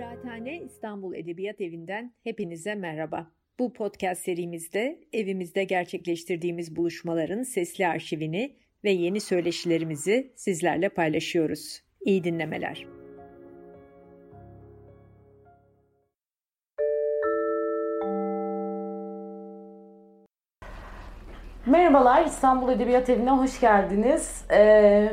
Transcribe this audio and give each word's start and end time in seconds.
Kıraathane 0.00 0.60
İstanbul 0.60 1.14
Edebiyat 1.14 1.60
Evi'nden 1.60 2.12
hepinize 2.24 2.74
merhaba. 2.74 3.30
Bu 3.58 3.72
podcast 3.72 4.22
serimizde 4.22 5.00
evimizde 5.12 5.64
gerçekleştirdiğimiz 5.64 6.76
buluşmaların 6.76 7.42
sesli 7.42 7.86
arşivini 7.86 8.56
ve 8.84 8.90
yeni 8.90 9.20
söyleşilerimizi 9.20 10.32
sizlerle 10.36 10.88
paylaşıyoruz. 10.88 11.82
İyi 12.00 12.24
dinlemeler. 12.24 12.86
Merhabalar 21.66 22.26
İstanbul 22.26 22.72
Edebiyat 22.72 23.10
Evi'ne 23.10 23.30
hoş 23.30 23.60
geldiniz. 23.60 24.44
Ee, 24.52 25.12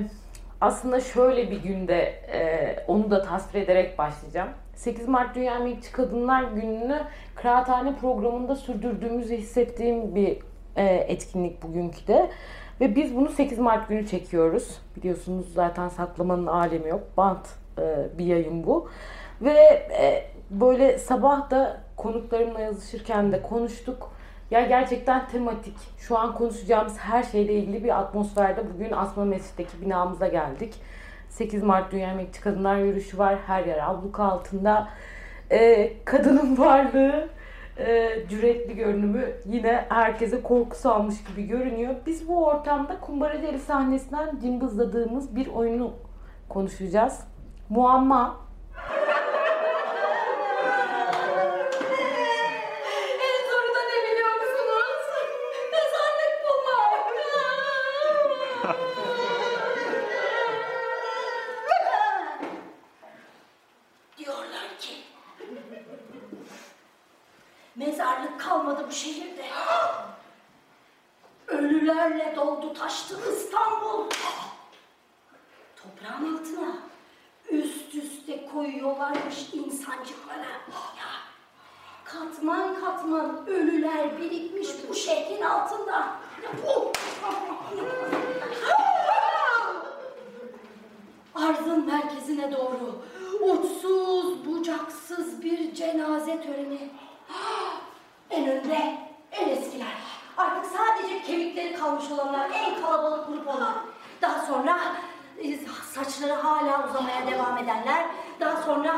aslında 0.62 1.00
şöyle 1.00 1.52
bir 1.52 1.64
günde 1.64 2.00
e, 2.34 2.75
onu 2.88 3.11
da 3.11 3.21
tasvir 3.21 3.61
ederek 3.61 3.98
başlayacağım. 3.98 4.50
8 4.75 5.07
Mart 5.07 5.36
Dünya 5.36 5.56
Emekçi 5.56 5.92
Kadınlar 5.92 6.43
Günü'nü 6.43 7.02
Kıraathane 7.36 7.96
programında 7.96 8.56
sürdürdüğümüzü 8.56 9.38
hissettiğim 9.38 10.15
bir 10.15 10.38
e, 10.75 10.86
etkinlik 10.86 11.64
bugünkü 11.64 12.07
de. 12.07 12.29
Ve 12.82 12.96
biz 12.96 13.15
bunu 13.15 13.29
8 13.29 13.60
Mart 13.60 13.89
günü 13.89 14.07
çekiyoruz. 14.07 14.82
Biliyorsunuz 14.96 15.54
zaten 15.54 15.89
saklamanın 15.89 16.48
alemi 16.48 16.89
yok. 16.89 17.01
Bant 17.18 17.48
e, 17.79 18.07
bir 18.18 18.26
yayın 18.26 18.68
bu. 18.68 18.89
Ve 19.42 19.60
e, 20.00 20.24
böyle 20.50 20.98
sabah 20.98 21.50
da 21.50 21.78
konuklarımla 21.98 22.60
yazışırken 22.60 23.32
de 23.32 23.42
konuştuk. 23.42 24.17
Ya 24.51 24.61
gerçekten 24.61 25.28
tematik. 25.28 25.78
Şu 25.97 26.18
an 26.18 26.36
konuşacağımız 26.36 26.97
her 26.97 27.24
şeyle 27.24 27.54
ilgili 27.54 27.83
bir 27.83 28.00
atmosferde 28.00 28.61
bugün 28.73 28.92
Asma 28.92 29.25
Mescid'deki 29.25 29.82
binamıza 29.82 30.28
geldik. 30.28 30.75
8 31.29 31.64
Mart 31.64 31.92
Dünya 31.92 32.11
Emekçi 32.11 32.42
Kadınlar 32.42 32.78
Yürüyüşü 32.78 33.17
var. 33.17 33.38
Her 33.47 33.66
yer 33.66 33.89
abluka 33.89 34.23
altında. 34.23 34.90
Ee, 35.52 35.94
kadının 36.06 36.58
varlığı, 36.66 37.30
e, 37.78 38.09
cüretli 38.30 38.75
görünümü 38.75 39.31
yine 39.45 39.86
herkese 39.90 40.42
korku 40.42 40.75
salmış 40.75 41.23
gibi 41.23 41.48
görünüyor. 41.48 41.95
Biz 42.06 42.28
bu 42.28 42.45
ortamda 42.45 43.00
Kumbara 43.00 43.42
Deli 43.42 43.59
sahnesinden 43.59 44.40
cımbızladığımız 44.42 45.36
bir 45.36 45.48
oyunu 45.48 45.94
konuşacağız. 46.50 47.23
Muamma 47.70 48.47
mezarlık 67.78 68.39
kalmadı 68.39 68.86
bu 68.88 68.92
şehirde. 68.92 69.45
Ölülerle 71.47 72.34
doldu 72.36 72.73
taştı 72.73 73.17
İstanbul. 73.34 74.09
Toprağın 75.75 76.38
altına 76.38 76.78
üst 77.50 77.95
üste 77.95 78.47
koyuyorlarmış 78.53 79.53
insancıklara. 79.53 80.45
Katman 82.03 82.80
katman 82.80 83.47
ölüler 83.47 84.17
birikmiş 84.17 84.67
bu 84.89 84.95
şehrin 84.95 85.41
altında. 85.41 86.08
Bu. 86.64 86.91
Arzın 91.36 91.86
merkezine 91.86 92.52
doğru 92.52 93.02
uçsuz 93.41 94.45
bucaksız 94.45 95.44
bir 95.44 95.73
cenaze 95.75 96.41
töreni. 96.41 96.89
En 98.30 98.47
önde 98.50 98.97
en 99.31 99.50
eskiler. 99.50 99.94
Artık 100.38 100.66
sadece 100.66 101.22
kemikleri 101.24 101.74
kalmış 101.74 102.12
olanlar 102.12 102.50
en 102.53 102.81
kalabalık 102.81 103.28
grup 103.28 103.47
olan. 103.47 103.74
Daha 104.22 104.46
sonra 104.46 104.79
e, 105.44 105.57
saçları 105.94 106.34
hala 106.34 106.90
uzamaya 106.90 107.28
devam 107.28 107.57
edenler. 107.57 108.06
Daha 108.40 108.62
sonra 108.62 108.96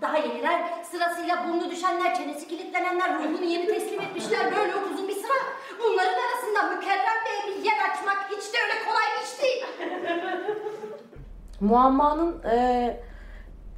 daha 0.00 0.18
yeniler 0.18 0.62
sırasıyla 0.90 1.44
burnu 1.48 1.70
düşenler, 1.70 2.14
çenesi 2.14 2.48
kilitlenenler, 2.48 3.14
ruhunu 3.14 3.44
yeni 3.44 3.66
teslim 3.66 4.00
etmişler. 4.00 4.56
Böyle 4.56 4.72
uzun 4.76 5.08
bir 5.08 5.14
sıra. 5.14 5.34
Bunların 5.78 6.12
arasında 6.12 6.74
mükerrem 6.74 7.24
beye 7.26 7.56
bir 7.56 7.64
yer 7.64 7.90
açmak 7.90 8.26
hiç 8.30 8.54
de 8.54 8.56
öyle 8.62 8.84
kolay 8.84 9.04
bir 9.16 9.26
iş 9.26 9.42
değil. 9.42 9.64
Muammanın 11.60 12.42
e, 12.42 13.00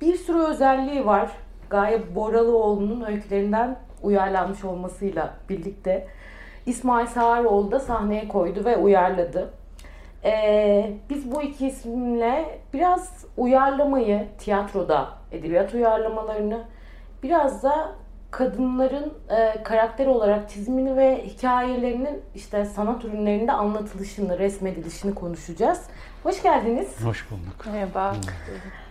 bir 0.00 0.17
sürü 0.17 0.38
özelliği 0.38 1.06
var. 1.06 1.31
Gaye 1.71 2.15
Boralıoğlu'nun 2.15 3.05
öykülerinden 3.05 3.78
uyarlanmış 4.03 4.65
olmasıyla 4.65 5.35
birlikte 5.49 6.07
İsmail 6.67 7.07
Sağaroğlu 7.07 7.71
da 7.71 7.81
sahneye 7.81 8.29
koydu 8.29 8.65
ve 8.65 8.77
uyarladı. 8.77 9.51
E, 10.25 10.93
biz 11.11 11.33
bu 11.33 11.43
iki 11.43 11.67
isimle 11.67 12.59
biraz 12.73 13.25
uyarlamayı, 13.37 14.27
tiyatroda 14.39 15.09
edebiyat 15.33 15.75
uyarlamalarını, 15.75 16.65
biraz 17.23 17.62
da 17.62 17.93
kadınların 18.31 19.15
e, 19.31 19.62
karakter 19.62 20.07
olarak 20.07 20.51
çizimini 20.51 20.97
ve 20.97 21.25
hikayelerinin 21.27 22.23
işte 22.35 22.65
sanat 22.65 23.05
ürünlerinde 23.05 23.53
anlatılışını, 23.53 24.39
resmedilişini 24.39 25.15
konuşacağız. 25.15 25.87
Hoş 26.22 26.43
geldiniz. 26.43 27.05
Hoş 27.05 27.31
bulduk. 27.31 27.66
Merhaba. 27.72 28.16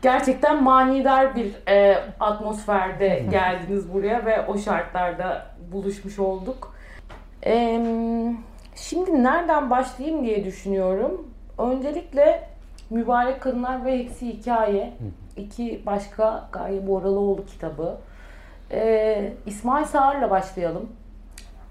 Gerçekten 0.02 0.64
manidar 0.64 1.36
bir 1.36 1.68
e, 1.68 2.04
atmosferde 2.20 3.26
geldiniz 3.32 3.94
buraya 3.94 4.26
ve 4.26 4.46
o 4.48 4.58
şartlarda 4.58 5.46
buluşmuş 5.72 6.20
olduk. 6.20 6.76
E, 7.46 7.86
şimdi 8.76 9.24
nereden 9.24 9.70
başlayayım 9.70 10.26
diye 10.26 10.46
düşünüyorum. 10.46 11.30
Öncelikle 11.58 12.50
Mübarek 12.90 13.42
Kadınlar 13.42 13.86
ve 13.86 13.92
Eksi 13.92 14.28
Hikaye. 14.28 14.94
iki 15.38 15.84
başka 15.86 16.50
Gaye 16.52 16.88
Boralıoğlu 16.88 17.46
kitabı. 17.46 17.98
E, 18.72 19.34
İsmail 19.46 19.86
Sağır'la 19.86 20.30
başlayalım. 20.30 20.90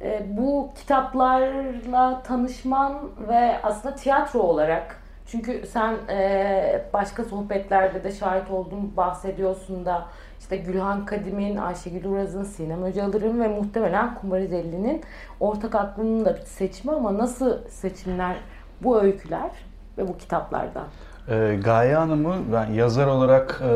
E, 0.02 0.22
bu 0.36 0.70
kitaplarla 0.76 2.22
tanışman 2.22 2.98
ve 3.28 3.62
aslında 3.62 3.94
tiyatro 3.94 4.38
olarak 4.40 4.99
çünkü 5.30 5.66
sen 5.66 5.94
e, 6.08 6.84
başka 6.92 7.24
sohbetlerde 7.24 8.04
de 8.04 8.12
şahit 8.12 8.50
oldun, 8.50 8.92
bahsediyorsun 8.96 9.84
da 9.84 10.06
işte 10.40 10.56
Gülhan 10.56 11.06
Kadim'in, 11.06 11.56
Ayşegül 11.56 12.04
Uraz'ın, 12.04 12.44
Sinem 12.44 12.82
Öcalar'ın 12.82 13.40
ve 13.40 13.48
muhtemelen 13.48 14.14
Kumbarizelli'nin 14.14 15.02
ortak 15.40 15.74
aklının 15.74 16.24
da 16.24 16.36
bir 16.36 16.40
seçimi 16.40 16.94
ama 16.94 17.18
nasıl 17.18 17.68
seçimler 17.68 18.36
bu 18.82 19.00
öyküler 19.00 19.50
ve 19.98 20.08
bu 20.08 20.16
kitaplarda? 20.16 20.82
Ee, 21.28 21.58
Gaye 21.64 21.94
Hanım'ı 21.94 22.36
ben 22.52 22.72
yazar 22.72 23.06
olarak 23.06 23.62
e, 23.64 23.72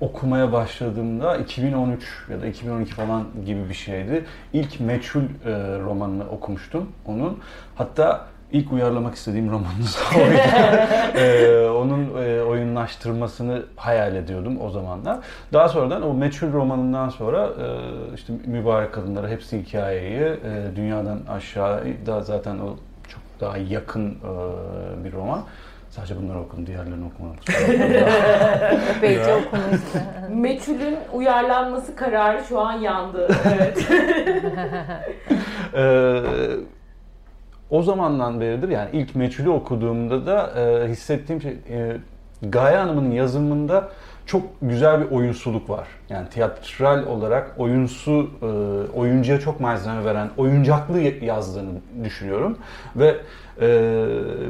okumaya 0.00 0.52
başladığımda 0.52 1.36
2013 1.36 2.26
ya 2.30 2.42
da 2.42 2.46
2012 2.46 2.92
falan 2.92 3.24
gibi 3.46 3.68
bir 3.68 3.74
şeydi. 3.74 4.24
İlk 4.52 4.80
Meçhul 4.80 5.22
e, 5.22 5.78
romanını 5.78 6.30
okumuştum 6.30 6.92
onun. 7.06 7.38
Hatta 7.74 8.26
ilk 8.52 8.72
uyarlamak 8.72 9.14
istediğim 9.14 9.50
romanınız 9.50 9.98
oydu. 10.16 10.38
Ee, 11.18 11.68
onun 11.68 12.24
e, 12.24 12.42
oyunlaştırmasını 12.42 13.62
hayal 13.76 14.14
ediyordum 14.16 14.60
o 14.60 14.70
zamanlar. 14.70 15.18
Daha 15.52 15.68
sonradan 15.68 16.02
o 16.02 16.14
Meçhul 16.14 16.52
romanından 16.52 17.08
sonra 17.08 17.44
e, 17.46 18.14
işte 18.14 18.32
Mübarek 18.46 18.92
Kadınlara 18.92 19.28
hepsi 19.28 19.62
hikayeyi 19.62 20.20
e, 20.20 20.76
dünyadan 20.76 21.20
aşağı 21.28 21.84
da 22.06 22.20
zaten 22.20 22.58
o 22.58 22.76
çok 23.08 23.22
daha 23.40 23.56
yakın 23.58 24.10
e, 24.10 25.04
bir 25.04 25.12
roman. 25.12 25.42
Sadece 25.90 26.16
bunları 26.16 26.40
okudum, 26.40 26.66
diğerlerini 26.66 27.04
okumadım. 27.06 27.38
Epeyce 28.96 29.34
okumuşsun. 29.34 30.00
Meçhul'ün 30.30 30.98
uyarlanması 31.12 31.96
kararı 31.96 32.44
şu 32.44 32.60
an 32.60 32.72
yandı. 32.72 33.28
Evet. 33.58 33.90
Ee, 35.74 36.22
o 37.70 37.82
zamandan 37.82 38.40
beridir 38.40 38.68
yani 38.68 38.88
ilk 38.92 39.14
Meçhul'ü 39.14 39.48
okuduğumda 39.48 40.26
da 40.26 40.60
e, 40.60 40.88
hissettiğim 40.88 41.42
şey 41.42 41.56
e, 41.70 41.96
Gaye 42.42 42.76
Hanım'ın 42.76 43.10
yazımında 43.10 43.88
çok 44.26 44.42
güzel 44.62 45.00
bir 45.00 45.10
oyunsuluk 45.10 45.70
var. 45.70 45.88
Yani 46.08 46.28
tiyatral 46.28 47.06
olarak 47.06 47.54
oyunsu, 47.58 48.30
e, 48.42 48.46
oyuncuya 48.98 49.40
çok 49.40 49.60
malzeme 49.60 50.04
veren, 50.04 50.30
oyuncaklı 50.36 51.00
yazdığını 51.00 51.70
düşünüyorum. 52.04 52.58
Ve 52.96 53.16
e, 53.60 54.06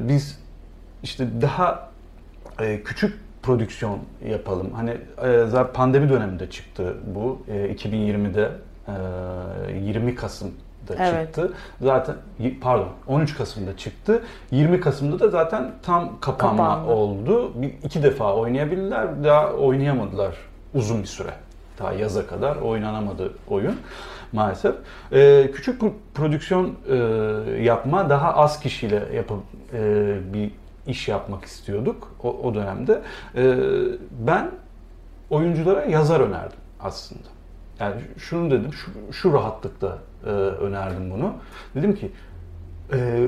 biz 0.08 0.40
işte 1.02 1.26
daha 1.42 1.90
e, 2.60 2.82
küçük 2.82 3.18
prodüksiyon 3.42 3.98
yapalım. 4.28 4.70
Hani 4.74 4.90
e, 5.24 5.72
pandemi 5.74 6.08
döneminde 6.08 6.50
çıktı 6.50 6.96
bu. 7.14 7.42
E, 7.48 7.74
2020'de 7.74 8.50
e, 9.72 9.78
20 9.80 10.14
Kasım 10.14 10.50
Kasım'da 10.96 11.16
Evet. 11.18 11.26
çıktı. 11.26 11.52
Zaten 11.80 12.14
pardon 12.60 12.88
13 13.06 13.36
Kasım'da 13.36 13.76
çıktı. 13.76 14.22
20 14.50 14.80
Kasım'da 14.80 15.20
da 15.20 15.28
zaten 15.28 15.70
tam 15.82 16.20
kapanma 16.20 16.68
Kapandı. 16.68 16.90
oldu. 16.90 17.52
Bir, 17.62 17.72
iki 17.84 18.02
defa 18.02 18.34
oynayabildiler. 18.34 19.24
Daha 19.24 19.52
oynayamadılar 19.52 20.36
uzun 20.74 21.02
bir 21.02 21.06
süre. 21.08 21.30
Ta 21.76 21.92
yaza 21.92 22.26
kadar 22.26 22.56
oynanamadı 22.56 23.32
oyun 23.48 23.76
maalesef. 24.32 24.74
Ee, 25.12 25.50
küçük 25.54 25.82
pro- 25.82 25.92
prodüksiyon 26.14 26.74
e, 26.88 26.96
yapma, 27.62 28.10
daha 28.10 28.34
az 28.34 28.60
kişiyle 28.60 29.02
yapıp 29.14 29.38
e, 29.72 30.16
bir 30.32 30.50
iş 30.86 31.08
yapmak 31.08 31.44
istiyorduk 31.44 32.12
o, 32.22 32.28
o 32.30 32.54
dönemde. 32.54 33.00
Ee, 33.36 33.54
ben 34.26 34.50
oyunculara 35.30 35.84
yazar 35.84 36.20
önerdim 36.20 36.58
aslında. 36.80 37.28
Yani 37.80 37.94
şunu 38.18 38.50
dedim, 38.50 38.72
şu, 38.72 38.90
şu 39.12 39.32
rahatlıkta 39.32 39.98
e, 40.24 40.28
önerdim 40.28 41.10
bunu. 41.10 41.34
Dedim 41.74 41.94
ki, 41.94 42.10
e, 42.92 43.26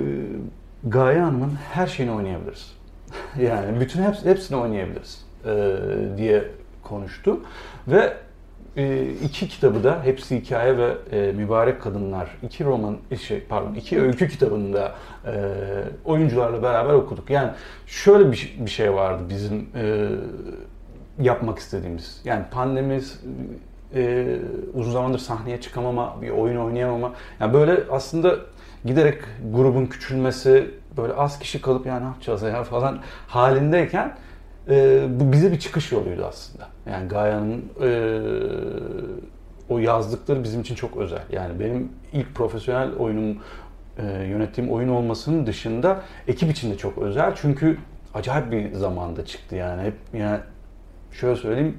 Gaye 0.84 1.20
Hanım'ın 1.20 1.54
her 1.72 1.87
şeyini 1.87 2.12
oynayabiliriz. 2.12 2.72
yani 3.40 3.81
bütün 3.81 4.02
hepsi, 4.02 4.31
hepsini 4.31 4.58
oynayabiliriz 4.58 5.26
e, 5.44 5.76
diye 6.16 6.44
konuştum. 6.82 7.40
Ve 7.88 8.16
e, 8.76 9.06
iki 9.25 9.48
kitabı 9.48 9.84
da, 9.84 10.04
hepsi 10.04 10.40
hikaye 10.40 10.78
ve 10.78 10.94
e, 11.12 11.32
Mübarek 11.32 11.82
Kadınlar, 11.82 12.28
iki 12.42 12.64
roman, 12.64 12.96
şey, 13.20 13.40
pardon, 13.40 13.75
iki 13.75 14.00
öykü 14.00 14.28
kitabını 14.28 14.72
da 14.72 14.94
e, 15.26 15.34
oyuncularla 16.04 16.62
beraber 16.62 16.94
okuduk. 16.94 17.31
Yani 17.31 17.50
şöyle 17.87 18.32
bir, 18.32 18.56
bir 18.58 18.70
şey 18.70 18.94
vardı 18.94 19.22
bizim 19.28 19.69
e, 19.75 20.08
yapmak 21.20 21.58
istediğimiz. 21.58 22.20
Yani 22.25 22.44
pandemi 22.50 23.00
e, 23.94 24.37
uzun 24.75 24.92
zamandır 24.92 25.19
sahneye 25.19 25.60
çıkamama, 25.60 26.22
bir 26.22 26.31
oyun 26.31 26.56
oynayamama. 26.56 27.12
Yani 27.40 27.54
böyle 27.54 27.81
aslında 27.90 28.37
giderek 28.84 29.19
grubun 29.52 29.87
küçülmesi, 29.87 30.70
böyle 30.96 31.12
az 31.12 31.38
kişi 31.38 31.60
kalıp 31.60 31.87
ya 31.87 31.98
ne 31.98 32.04
yapacağız 32.04 32.42
ya 32.42 32.64
falan 32.64 32.98
halindeyken 33.26 34.16
e, 34.69 35.06
bu 35.20 35.32
bize 35.32 35.52
bir 35.52 35.58
çıkış 35.58 35.92
yoluydu 35.92 36.25
aslında. 36.28 36.69
Yani 36.90 37.08
Gaya'nın 37.08 37.64
e, 37.82 37.90
o 39.69 39.78
yazdıkları 39.78 40.44
bizim 40.44 40.60
için 40.60 40.75
çok 40.75 40.96
özel. 40.96 41.22
Yani 41.32 41.60
benim 41.60 41.92
ilk 42.12 42.34
profesyonel 42.34 42.92
oyunum 42.94 43.38
e, 43.98 44.02
yönettiğim 44.06 44.70
oyun 44.70 44.88
olmasının 44.88 45.46
dışında 45.46 46.02
ekip 46.28 46.50
için 46.50 46.70
de 46.70 46.76
çok 46.76 46.98
özel. 46.98 47.34
Çünkü 47.37 47.78
acayip 48.14 48.52
bir 48.52 48.72
zamanda 48.72 49.26
çıktı 49.26 49.56
yani. 49.56 49.82
Hep 49.82 49.94
yani 50.12 50.40
şöyle 51.12 51.37
söyleyeyim 51.37 51.76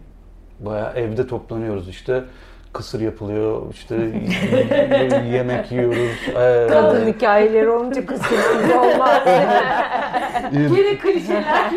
bayağı 0.66 0.94
evde 0.96 1.28
toplanıyoruz 1.28 1.90
işte 1.90 2.24
kısır 2.74 3.02
yapılıyor 3.02 3.62
işte 3.72 3.96
yemek 5.31 5.72
yiyoruz. 5.72 6.12
Ee, 6.30 6.68
Kadın 6.69 7.08
hikayeleri 7.08 7.69
olunca 7.69 8.06
kısırsız 8.06 8.72
olmaz. 8.75 9.22
Yine 10.52 10.98
klişeler. 10.98 11.72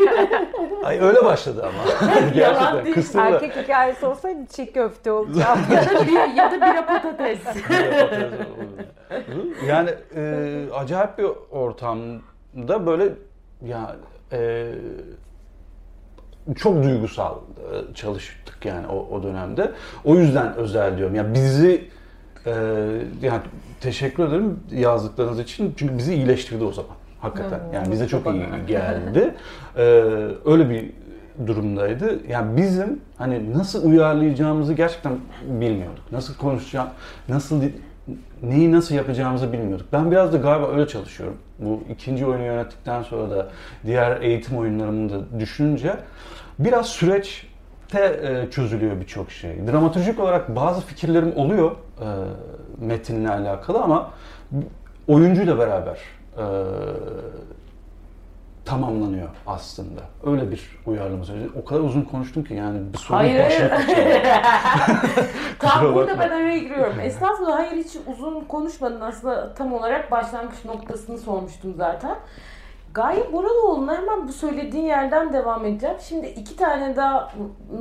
Ay 0.84 0.98
öyle 1.00 1.24
başladı 1.24 1.62
ama. 1.66 2.10
Gerçekten 2.34 2.84
değil. 2.84 2.94
kısırla. 2.94 3.24
Erkek 3.24 3.56
hikayesi 3.56 4.06
olsaydı 4.06 4.46
çiğ 4.56 4.72
köfte 4.72 5.12
olacak. 5.12 5.58
ya 5.72 5.84
da 6.00 6.06
bir, 6.06 6.34
ya 6.36 6.50
da 6.50 6.56
bira 6.56 6.86
patates. 6.86 7.38
yani 9.68 9.90
e, 10.16 10.54
acayip 10.74 11.18
bir 11.18 11.26
ortamda 11.50 12.86
böyle 12.86 13.08
ya 13.66 13.96
e, 14.32 14.70
çok 16.56 16.82
duygusal 16.82 17.34
e, 17.34 17.94
çalıştık 17.94 18.64
yani 18.64 18.86
o, 18.86 19.08
o 19.16 19.22
dönemde. 19.22 19.72
O 20.04 20.16
yüzden 20.16 20.54
özel 20.54 20.98
diyorum. 20.98 21.14
Yani 21.14 21.34
bizi 21.34 21.88
e, 22.46 22.52
yani 23.22 23.40
teşekkür 23.80 24.28
ederim 24.28 24.60
yazdıklarınız 24.70 25.40
için 25.40 25.74
çünkü 25.76 25.98
bizi 25.98 26.14
iyileştirdi 26.14 26.64
o 26.64 26.72
zaman. 26.72 26.96
Hakikaten. 27.20 27.60
Yani 27.74 27.92
bize 27.92 28.08
çok 28.08 28.26
iyi 28.26 28.46
geldi. 28.66 29.34
E, 29.76 29.82
öyle 30.44 30.70
bir 30.70 30.90
durumdaydı. 31.46 32.20
Yani 32.28 32.56
bizim 32.56 33.00
hani 33.18 33.52
nasıl 33.52 33.90
uyarlayacağımızı 33.90 34.72
gerçekten 34.72 35.12
bilmiyorduk. 35.42 36.12
Nasıl 36.12 36.34
konuşacağım, 36.34 36.88
nasıl 37.28 37.62
neyi 38.42 38.72
nasıl 38.72 38.94
yapacağımızı 38.94 39.52
bilmiyorduk. 39.52 39.86
Ben 39.92 40.10
biraz 40.10 40.32
da 40.32 40.36
galiba 40.36 40.68
öyle 40.72 40.88
çalışıyorum. 40.88 41.36
Bu 41.58 41.82
ikinci 41.90 42.26
oyunu 42.26 42.44
yönettikten 42.44 43.02
sonra 43.02 43.30
da 43.30 43.48
diğer 43.86 44.20
eğitim 44.20 44.58
oyunlarımı 44.58 45.10
da 45.10 45.40
düşününce 45.40 45.96
biraz 46.58 46.86
süreçte 46.86 48.00
e, 48.22 48.50
çözülüyor 48.50 49.00
birçok 49.00 49.30
şey. 49.30 49.66
Dramaturjik 49.66 50.20
olarak 50.20 50.56
bazı 50.56 50.80
fikirlerim 50.80 51.36
oluyor 51.36 51.70
e, 51.70 51.76
metinle 52.78 53.30
alakalı 53.30 53.78
ama 53.78 54.10
oyuncuyla 55.08 55.58
beraber 55.58 55.98
e, 56.38 56.44
tamamlanıyor 58.64 59.28
aslında. 59.46 60.00
Öyle 60.26 60.50
bir 60.50 60.78
uyarlama 60.86 61.24
süreci. 61.24 61.48
O 61.62 61.64
kadar 61.64 61.80
uzun 61.80 62.02
konuştum 62.02 62.44
ki 62.44 62.54
yani 62.54 62.92
bir 62.92 62.98
sorun 62.98 63.18
Hayır. 63.18 63.52
Tam 65.58 65.94
burada 65.94 66.18
ben 66.18 66.30
araya 66.30 66.58
giriyorum. 66.58 67.00
Estağfurullah 67.00 67.58
hayır 67.58 67.84
hiç 67.84 67.96
uzun 68.06 68.40
konuşmadın. 68.40 69.00
Aslında 69.00 69.54
tam 69.54 69.72
olarak 69.72 70.10
başlangıç 70.10 70.64
noktasını 70.64 71.18
sormuştum 71.18 71.74
zaten. 71.76 72.16
Gaye 72.94 73.32
Boraloğlu'na 73.32 73.96
hemen 73.96 74.28
bu 74.28 74.32
söylediğin 74.32 74.84
yerden 74.84 75.32
devam 75.32 75.66
edeceğim. 75.66 75.96
Şimdi 76.08 76.26
iki 76.26 76.56
tane 76.56 76.96
daha 76.96 77.32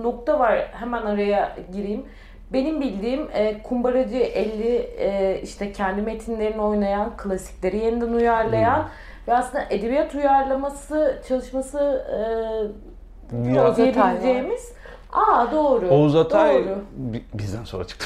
nokta 0.04 0.40
var. 0.40 0.68
Hemen 0.72 1.02
araya 1.02 1.58
gireyim. 1.74 2.06
Benim 2.54 2.82
bildiğim 2.82 3.28
e, 3.34 3.64
Kumbaracı 3.64 4.18
50 4.18 4.78
e, 4.78 5.40
işte 5.44 5.72
kendi 5.72 6.02
metinlerini 6.02 6.62
oynayan, 6.62 7.18
klasikleri 7.18 7.78
yeniden 7.78 8.14
uyarlayan 8.14 8.90
ve 9.28 9.34
aslında 9.34 9.64
edebiyat 9.70 10.16
uyarlaması 10.16 11.22
çalışması 11.28 12.06
e, 12.12 13.54
Ya- 13.54 13.76
diyebileceğimiz. 13.76 14.74
Aa 15.14 15.52
doğru. 15.52 15.88
Oğuz 15.90 16.16
Atay 16.16 16.54
Doğru. 16.66 16.76
bi- 16.96 17.24
bizden 17.34 17.64
sonra 17.64 17.84
çıktı. 17.88 18.06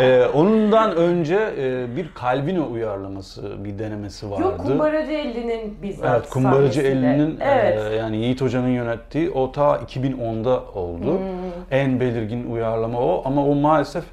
Ee, 0.00 0.24
ondan 0.34 0.96
önce 0.96 1.54
e, 1.58 1.96
bir 1.96 2.10
Calvino 2.22 2.66
uyarlaması, 2.72 3.64
bir 3.64 3.78
denemesi 3.78 4.30
vardı. 4.30 4.42
Yok 4.42 4.58
Kumbaracı 4.58 5.12
50'nin 5.12 5.82
bizzat 5.82 6.10
Evet, 6.20 6.30
Kumbaracı 6.30 6.80
sahnesinde. 6.80 7.06
50'nin 7.06 7.38
Evet. 7.40 7.92
e, 7.92 7.94
yani 7.96 8.16
Yiğit 8.16 8.40
Hoca'nın 8.40 8.68
yönettiği 8.68 9.30
o 9.30 9.52
ta 9.52 9.76
2010'da 9.76 10.60
oldu. 10.74 11.18
Hmm. 11.18 11.24
En 11.70 12.00
belirgin 12.00 12.50
uyarlama 12.50 12.98
o 13.00 13.22
ama 13.24 13.46
o 13.46 13.54
maalesef 13.54 14.04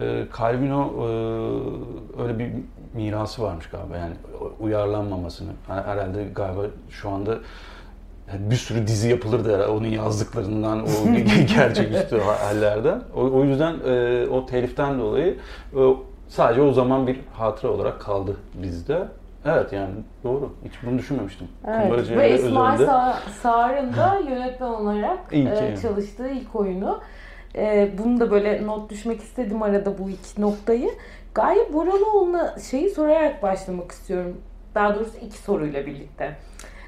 e, 0.00 0.24
Calvino 0.38 0.82
e, 0.98 1.08
öyle 2.22 2.38
bir 2.38 2.50
mirası 2.94 3.42
varmış 3.42 3.66
galiba 3.66 3.96
yani 3.96 4.14
uyarlanmamasını. 4.60 5.50
Yani 5.68 5.82
herhalde 5.82 6.24
galiba 6.24 6.62
şu 6.90 7.10
anda 7.10 7.38
bir 8.38 8.56
sürü 8.56 8.86
dizi 8.86 9.08
yapılırdı 9.08 9.54
herhalde 9.54 9.70
onun 9.72 9.86
yazdıklarından, 9.86 10.82
o 10.82 11.12
gerçeküstü 11.56 12.20
hallerden. 12.20 13.02
O, 13.16 13.20
o 13.20 13.44
yüzden 13.44 13.74
e, 13.86 14.26
o 14.28 14.46
teliften 14.46 14.98
dolayı 14.98 15.38
e, 15.76 15.80
sadece 16.28 16.62
o 16.62 16.72
zaman 16.72 17.06
bir 17.06 17.20
hatıra 17.32 17.70
olarak 17.72 18.00
kaldı 18.00 18.36
bizde. 18.54 19.08
Evet 19.44 19.72
yani 19.72 19.90
doğru. 20.24 20.52
Hiç 20.64 20.72
bunu 20.86 20.98
düşünmemiştim. 20.98 21.48
Evet. 21.68 22.10
Ve 22.10 22.34
İsmail. 22.34 22.80
Sa- 22.80 23.14
Sağır'ın 23.42 23.92
da 23.96 24.20
yönetmen 24.30 24.68
olarak 24.68 25.18
İlk 25.32 25.48
e, 25.52 25.64
yani. 25.64 25.80
çalıştığı 25.82 26.28
ilk 26.28 26.56
oyunu. 26.56 27.00
E, 27.56 27.90
bunu 27.98 28.20
da 28.20 28.30
böyle 28.30 28.66
not 28.66 28.90
düşmek 28.90 29.20
istedim 29.20 29.62
arada 29.62 29.98
bu 29.98 30.10
iki 30.10 30.42
noktayı. 30.42 30.90
Gaye 31.34 31.72
Boraloğlu'na 31.72 32.58
şeyi 32.70 32.90
sorarak 32.90 33.42
başlamak 33.42 33.92
istiyorum. 33.92 34.40
Daha 34.74 34.94
doğrusu 34.94 35.18
iki 35.18 35.38
soruyla 35.38 35.86
birlikte. 35.86 36.36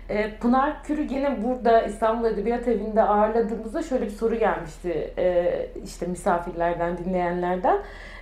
E, 0.09 0.39
Pınar 0.39 0.83
Kür'ü 0.83 1.03
yine 1.03 1.43
burada 1.43 1.83
İstanbul 1.83 2.25
Edebiyat 2.25 2.69
Evi'nde 2.69 3.03
ağırladığımızda 3.03 3.83
şöyle 3.83 4.05
bir 4.05 4.11
soru 4.11 4.35
gelmişti. 4.35 5.15
E, 5.19 5.67
işte 5.85 6.07
misafirlerden, 6.07 6.99
dinleyenlerden. 6.99 7.79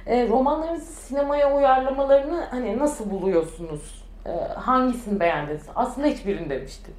E, 0.07 0.29
romanlarınızı 0.29 0.93
sinemaya 0.93 1.57
uyarlamalarını 1.57 2.45
hani 2.51 2.79
nasıl 2.79 3.11
buluyorsunuz? 3.11 4.05
E, 4.27 4.31
hangisini 4.55 5.21
beğendiniz? 5.21 5.67
Aslında 5.77 6.07
hiçbirini 6.07 6.51
demişti. 6.51 6.91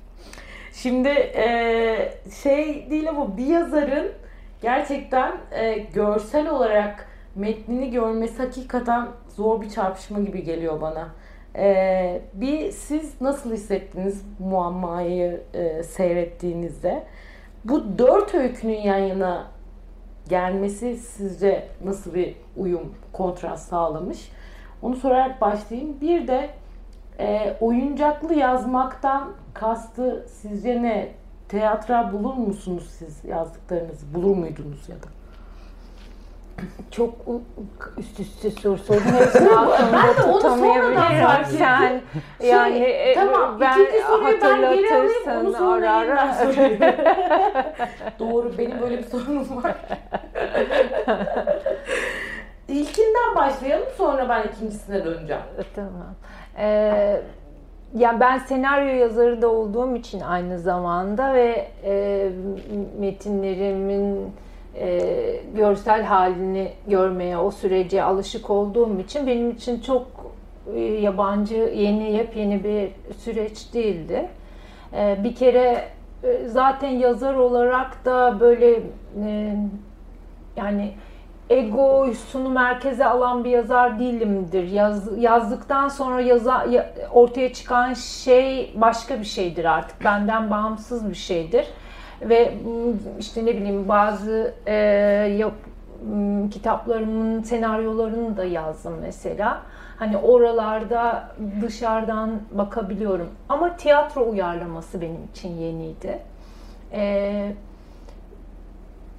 Şimdi 0.74 1.10
e, 1.10 2.14
şey 2.44 2.90
değil 2.90 3.10
ama 3.10 3.38
bir 3.38 3.46
yazarın 3.46 4.12
gerçekten 4.62 5.32
e, 5.52 5.78
görsel 5.78 6.50
olarak 6.50 7.13
metnini 7.36 7.92
görmesi 7.92 8.44
hakikaten 8.44 9.08
zor 9.36 9.62
bir 9.62 9.70
çarpışma 9.70 10.20
gibi 10.20 10.44
geliyor 10.44 10.82
bana. 10.82 11.08
E, 11.56 12.22
bir 12.34 12.72
siz 12.72 13.22
nasıl 13.22 13.54
hissettiniz 13.54 14.26
muammayı 14.40 15.42
e, 15.54 15.84
seyrettiğinizde? 15.84 17.04
Bu 17.66 17.98
dört 17.98 18.36
öykünün 18.36 18.82
yan 18.82 18.98
yana 18.98 19.48
gelmesi 20.30 20.96
sizce 20.96 21.68
nasıl 21.84 22.14
bir 22.14 22.36
uyum, 22.58 22.94
kontrast 23.14 23.70
sağlamış? 23.70 24.32
Onu 24.82 24.96
sorarak 24.96 25.42
başlayayım. 25.42 26.02
Bir 26.02 26.28
de 26.28 26.50
e, 27.20 27.58
oyuncaklı 27.62 28.34
yazmaktan 28.34 29.32
kastı 29.54 30.26
sizce 30.28 30.84
ne? 30.84 31.12
Teatral 31.50 32.14
bulur 32.14 32.34
musunuz 32.34 32.90
siz 32.90 33.26
yazdıklarınızı? 33.26 34.14
Bulur 34.14 34.36
muydunuz 34.36 34.90
ya 34.90 34.96
da? 34.96 35.23
Çok 36.92 37.14
üst 37.98 38.20
üste 38.20 38.52
soru 38.52 38.78
sordum. 38.78 39.14
Hepsini 39.20 39.50
aklımda 39.50 40.16
tutamıyorum. 40.16 40.96
Sen 41.58 42.02
Şey, 42.42 42.50
yani 42.50 42.80
e, 42.80 43.14
tamam, 43.14 43.60
ben 43.60 43.74
ikinci 43.74 44.06
soruyu 44.06 44.42
ben 44.42 44.62
geri 44.62 44.96
alayım, 44.96 45.42
onu 45.42 45.54
sonra 45.54 45.96
ara. 45.96 46.36
Doğru, 48.20 48.58
benim 48.58 48.82
böyle 48.82 48.98
bir 48.98 49.04
sorunum 49.04 49.64
var. 49.64 49.76
İlkinden 52.68 53.36
başlayalım, 53.36 53.88
sonra 53.98 54.30
ben 54.30 54.44
ikincisine 54.44 55.06
döneceğim. 55.06 55.42
Tamam. 55.76 56.16
Ee, 56.58 57.22
yani 57.96 58.20
ben 58.20 58.38
senaryo 58.38 58.96
yazarı 58.96 59.42
da 59.42 59.48
olduğum 59.48 59.96
için 59.96 60.22
aynı 60.22 60.60
zamanda 60.60 61.34
ve 61.34 61.68
e, 61.84 62.30
metinlerimin 63.00 64.34
e, 64.76 65.00
görsel 65.56 66.04
halini 66.04 66.72
görmeye, 66.88 67.38
o 67.38 67.52
sürece 67.52 68.04
alışık 68.04 68.50
olduğum 68.50 69.00
için 69.00 69.28
benim 69.28 69.52
için 69.52 69.80
çok 69.80 70.08
e, 70.76 70.80
yabancı, 70.80 71.56
yeni, 71.56 72.12
yepyeni 72.12 72.64
bir 72.64 72.90
süreç 73.16 73.74
değildi. 73.74 74.30
E, 74.94 75.18
bir 75.24 75.36
kere 75.36 75.86
e, 76.24 76.48
zaten 76.48 76.90
yazar 76.90 77.34
olarak 77.36 78.06
da 78.06 78.40
böyle 78.40 78.72
e, 79.26 79.56
yani 80.58 80.92
egosunu 81.50 82.50
merkeze 82.50 83.06
alan 83.06 83.44
bir 83.44 83.50
yazar 83.50 84.00
değilimdir. 84.00 84.72
Yaz, 84.72 85.18
yazdıktan 85.18 85.88
sonra 85.88 86.22
yaza, 86.22 86.66
ya- 86.70 86.94
ortaya 87.14 87.54
çıkan 87.54 87.94
şey 87.94 88.74
başka 88.76 89.20
bir 89.20 89.26
şeydir 89.26 89.66
artık. 89.66 90.04
Benden 90.04 90.52
bağımsız 90.52 91.10
bir 91.10 91.16
şeydir. 91.16 91.66
Ve 92.30 92.54
işte 93.20 93.46
ne 93.46 93.58
bileyim 93.58 93.90
bazı 93.90 94.54
e, 94.66 94.74
yap, 95.38 95.54
kitaplarımın 96.52 97.44
senaryolarını 97.44 98.38
da 98.38 98.44
yazdım 98.46 98.94
mesela. 99.02 99.62
Hani 100.00 100.18
oralarda 100.18 101.30
dışarıdan 101.62 102.32
bakabiliyorum. 102.52 103.30
Ama 103.50 103.78
tiyatro 103.78 104.30
uyarlaması 104.30 105.02
benim 105.02 105.24
için 105.34 105.50
yeniydi. 105.50 106.20
Eee 106.94 107.56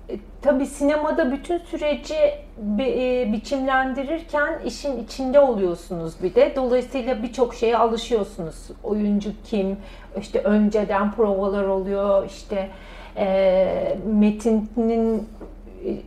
e, 0.08 0.16
Tabii 0.42 0.66
sinemada 0.66 1.32
bütün 1.32 1.58
süreci 1.58 2.14
bi- 2.58 2.94
e, 2.98 3.32
biçimlendirirken 3.32 4.58
işin 4.64 5.04
içinde 5.04 5.40
oluyorsunuz 5.40 6.14
bir 6.22 6.34
de. 6.34 6.52
Dolayısıyla 6.56 7.22
birçok 7.22 7.54
şeye 7.54 7.76
alışıyorsunuz. 7.78 8.68
Oyuncu 8.82 9.30
kim, 9.44 9.76
işte 10.20 10.40
önceden 10.40 11.12
provalar 11.12 11.64
oluyor, 11.64 12.26
işte 12.26 12.68
e, 13.16 13.98
metinin 14.06 15.28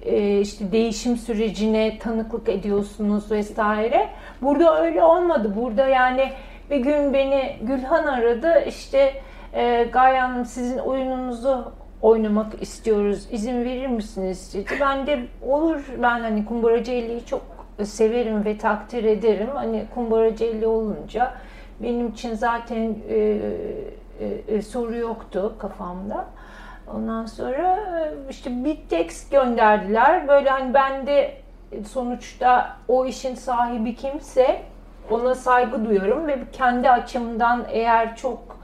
e, 0.06 0.40
işte 0.40 0.72
değişim 0.72 1.18
sürecine 1.18 2.00
tanıklık 2.00 2.50
ediyorsunuz 2.50 3.32
vesaire. 3.32 4.10
Burada 4.42 4.84
öyle 4.84 5.04
olmadı. 5.04 5.54
Burada 5.56 5.88
yani 5.88 6.32
bir 6.72 6.78
gün 6.78 7.14
beni 7.14 7.56
Gülhan 7.62 8.04
aradı. 8.04 8.64
İşte 8.68 9.14
e, 9.54 9.84
Gaye 9.84 10.20
Hanım 10.20 10.46
sizin 10.46 10.78
oyununuzu 10.78 11.72
oynamak 12.02 12.62
istiyoruz. 12.62 13.28
İzin 13.32 13.66
verir 13.66 13.88
misiniz 13.88 14.54
dedi. 14.54 14.74
Ben 14.82 15.08
de 15.08 15.20
olur 15.48 15.86
ben 16.02 16.20
hani 16.20 16.46
Kumbaracı 16.46 16.92
Elli'yi 16.92 17.26
çok 17.26 17.42
severim 17.84 18.46
ve 18.46 18.58
takdir 18.58 19.04
ederim. 19.04 19.50
Hani 19.54 19.86
Kumbaracı 19.94 20.46
Elli 20.46 20.68
olunca 20.68 21.34
benim 21.84 22.08
için 22.08 22.34
zaten 22.34 22.96
e, 23.10 23.40
e, 24.20 24.56
e, 24.56 24.62
soru 24.62 24.96
yoktu 24.96 25.56
kafamda. 25.60 26.26
Ondan 26.96 27.25
sonra 27.25 27.77
e, 28.00 28.29
işte 28.29 28.65
bir 28.65 28.77
tekst 28.89 29.32
gönderdiler. 29.32 30.27
Böyle 30.27 30.50
hani 30.50 30.74
ben 30.74 31.08
de 31.08 31.34
sonuçta 31.88 32.77
o 32.88 33.06
işin 33.06 33.36
sahibi 33.36 33.96
kimse 33.96 34.62
ona 35.10 35.36
saygı 35.36 35.86
duyuyorum 35.86 36.27
ve 36.27 36.39
kendi 36.51 36.89
açımdan 36.89 37.65
eğer 37.70 38.15
çok 38.15 38.58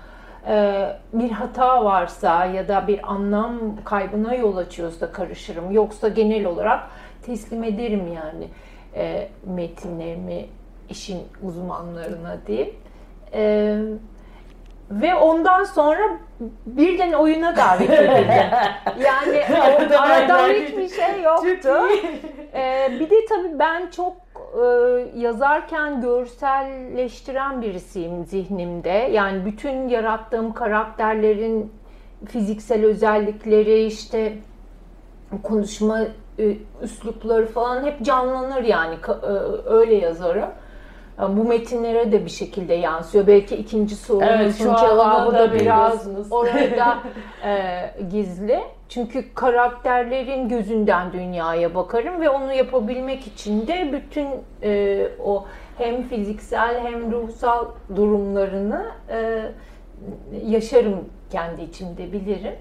e, 0.48 0.88
bir 1.14 1.32
hata 1.32 1.86
varsa 1.86 2.46
ya 2.46 2.68
da 2.68 2.88
bir 2.88 3.12
anlam 3.12 3.60
kaybına 3.84 4.36
yol 4.36 4.58
açıyorsa 4.58 5.12
karışırım. 5.12 5.72
Yoksa 5.72 6.08
genel 6.08 6.46
olarak 6.46 6.88
teslim 7.26 7.64
ederim 7.64 8.14
yani 8.14 8.48
e, 8.96 9.30
metinlerimi 9.46 10.46
işin 10.90 11.22
uzmanlarına 11.44 12.38
diyeyim. 12.48 12.76
E, 13.34 13.80
ve 15.02 15.16
ondan 15.16 15.64
sonra 15.64 16.00
birden 16.66 17.14
oyuna 17.14 17.56
davet 17.56 17.90
edildim. 18.00 18.28
Yani 19.00 19.44
o, 19.52 19.98
arada 20.02 20.48
hiçbir 20.48 20.90
şey 20.90 21.22
yoktu. 21.24 21.70
Ee, 22.54 22.92
bir 23.00 23.10
de 23.10 23.16
tabii 23.30 23.60
ben 23.60 23.90
çok 23.90 24.16
e, 24.54 24.66
yazarken 25.20 26.02
görselleştiren 26.02 27.62
birisiyim 27.62 28.26
zihnimde. 28.26 29.10
Yani 29.12 29.46
bütün 29.46 29.88
yarattığım 29.90 30.54
karakterlerin 30.54 31.72
fiziksel 32.26 32.86
özellikleri 32.86 33.86
işte 33.86 34.34
konuşma 35.44 36.00
e, 36.40 36.58
üslupları 36.82 37.48
falan 37.48 37.84
hep 37.84 38.02
canlanır 38.02 38.64
yani 38.64 38.96
e, 39.24 39.28
öyle 39.66 39.96
yazarım. 39.96 40.50
Yani 41.20 41.38
Bu 41.38 41.44
metinlere 41.44 42.12
de 42.12 42.26
bir 42.26 42.30
şekilde 42.30 42.74
yansıyor. 42.74 43.28
Belki 43.28 43.56
ikinci 43.56 43.96
sorunun 43.96 44.28
Evet, 44.28 44.58
cevabı 44.58 45.34
da 45.34 45.54
biraz 45.54 46.08
orada 46.32 46.98
e, 47.46 47.80
gizli. 48.12 48.60
Çünkü 48.90 49.34
karakterlerin 49.34 50.50
gözünden 50.50 51.14
dünyaya 51.14 51.76
bakarım 51.76 52.22
ve 52.22 52.30
onu 52.30 52.54
yapabilmek 52.54 53.28
için 53.28 53.68
de 53.68 53.90
bütün 53.94 54.28
e, 54.64 55.08
o 55.24 55.46
hem 55.78 56.04
fiziksel 56.04 56.80
hem 56.84 57.12
ruhsal 57.12 57.66
durumlarını 57.96 58.86
e, 59.10 59.42
yaşarım 60.46 61.06
kendi 61.32 61.62
içimde 61.62 62.14
bilirim. 62.14 62.56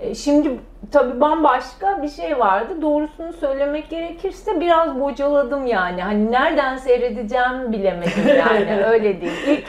E, 0.00 0.14
Şimdi 0.14 0.50
tabii 0.92 1.20
bambaşka 1.20 2.02
bir 2.02 2.08
şey 2.08 2.38
vardı. 2.38 2.82
Doğrusunu 2.82 3.32
söylemek 3.32 3.90
gerekirse 3.90 4.60
biraz 4.60 5.00
bocaladım 5.00 5.66
yani. 5.66 6.02
Hani 6.02 6.32
nereden 6.32 6.76
seyredeceğimi 6.76 7.72
bilemedim 7.72 8.28
yani 8.38 8.84
öyle 8.84 9.20
değil. 9.20 9.32
İlk, 9.48 9.64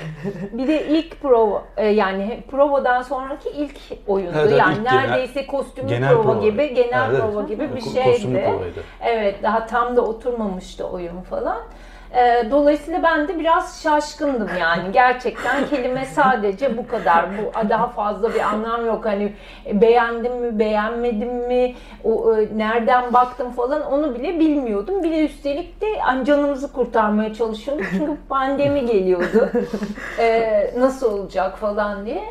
bir 0.54 0.68
de 0.68 0.88
ilk 0.88 1.22
prova 1.22 1.64
e, 1.78 1.88
yani 1.88 2.44
provadan 2.52 3.02
sonraki 3.02 3.50
ilk 3.50 3.76
oyundu. 4.08 4.32
Evet, 4.40 4.60
yani 4.60 4.76
ilk 4.78 4.90
genel- 4.90 5.10
neredeyse 5.10 5.48
kostümlü 5.48 5.90
genel 5.90 6.10
prova, 6.10 6.24
prova. 6.24 6.42
gibi, 6.42 6.74
genel 6.74 7.10
Evet, 7.10 7.22
prova 7.22 7.42
gibi 7.42 7.76
bir 7.76 7.82
şeydi. 7.82 8.44
provaydı. 8.46 8.84
Evet, 9.02 9.36
daha 9.44 9.66
tam 9.66 9.98
da 9.98 10.02
oturmamıştı 10.02 10.88
oyun 10.88 11.22
falan. 11.22 11.58
Ee, 12.16 12.48
dolayısıyla 12.52 13.04
ben 13.04 13.28
de 13.28 13.40
biraz 13.40 13.84
şaşkındım 13.84 14.50
yani. 14.60 14.92
Gerçekten 14.92 15.66
kelime 15.70 16.06
sadece 16.06 16.78
bu 16.78 16.88
kadar. 16.88 17.26
Bu 17.38 17.70
daha 17.70 17.88
fazla 17.88 18.34
bir 18.34 18.40
anlam 18.40 18.86
yok. 18.86 19.06
Hani 19.06 19.34
beğendim 19.74 20.36
mi, 20.36 20.60
beğenmedim 20.60 21.48
mi, 21.48 21.76
o, 22.04 22.36
e, 22.36 22.48
nereden 22.58 23.14
baktım 23.14 23.52
falan 23.52 23.92
onu 23.92 24.16
bile 24.16 24.40
bilmiyordum. 24.40 25.04
Bir 25.04 25.12
de 25.12 25.26
üstelik 25.26 25.82
de 25.82 26.00
hani 26.00 26.26
canımızı 26.26 26.74
kurtarmaya 26.74 27.34
çalışıyorduk. 27.34 27.86
Çünkü 27.92 28.18
pandemi 28.30 28.86
geliyordu. 28.86 29.50
Ee, 30.20 30.74
nasıl 30.78 31.20
olacak 31.20 31.58
falan 31.58 32.06
diye. 32.06 32.24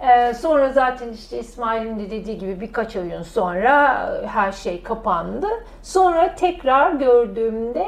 Ee, 0.00 0.34
sonra 0.34 0.68
zaten 0.68 1.08
işte 1.12 1.38
İsmail'in 1.38 1.98
de 1.98 2.10
dediği 2.10 2.38
gibi 2.38 2.60
birkaç 2.60 2.96
oyun 2.96 3.22
sonra 3.22 4.08
her 4.26 4.52
şey 4.52 4.82
kapandı. 4.82 5.46
Sonra 5.82 6.34
tekrar 6.34 6.92
gördüğümde 6.92 7.86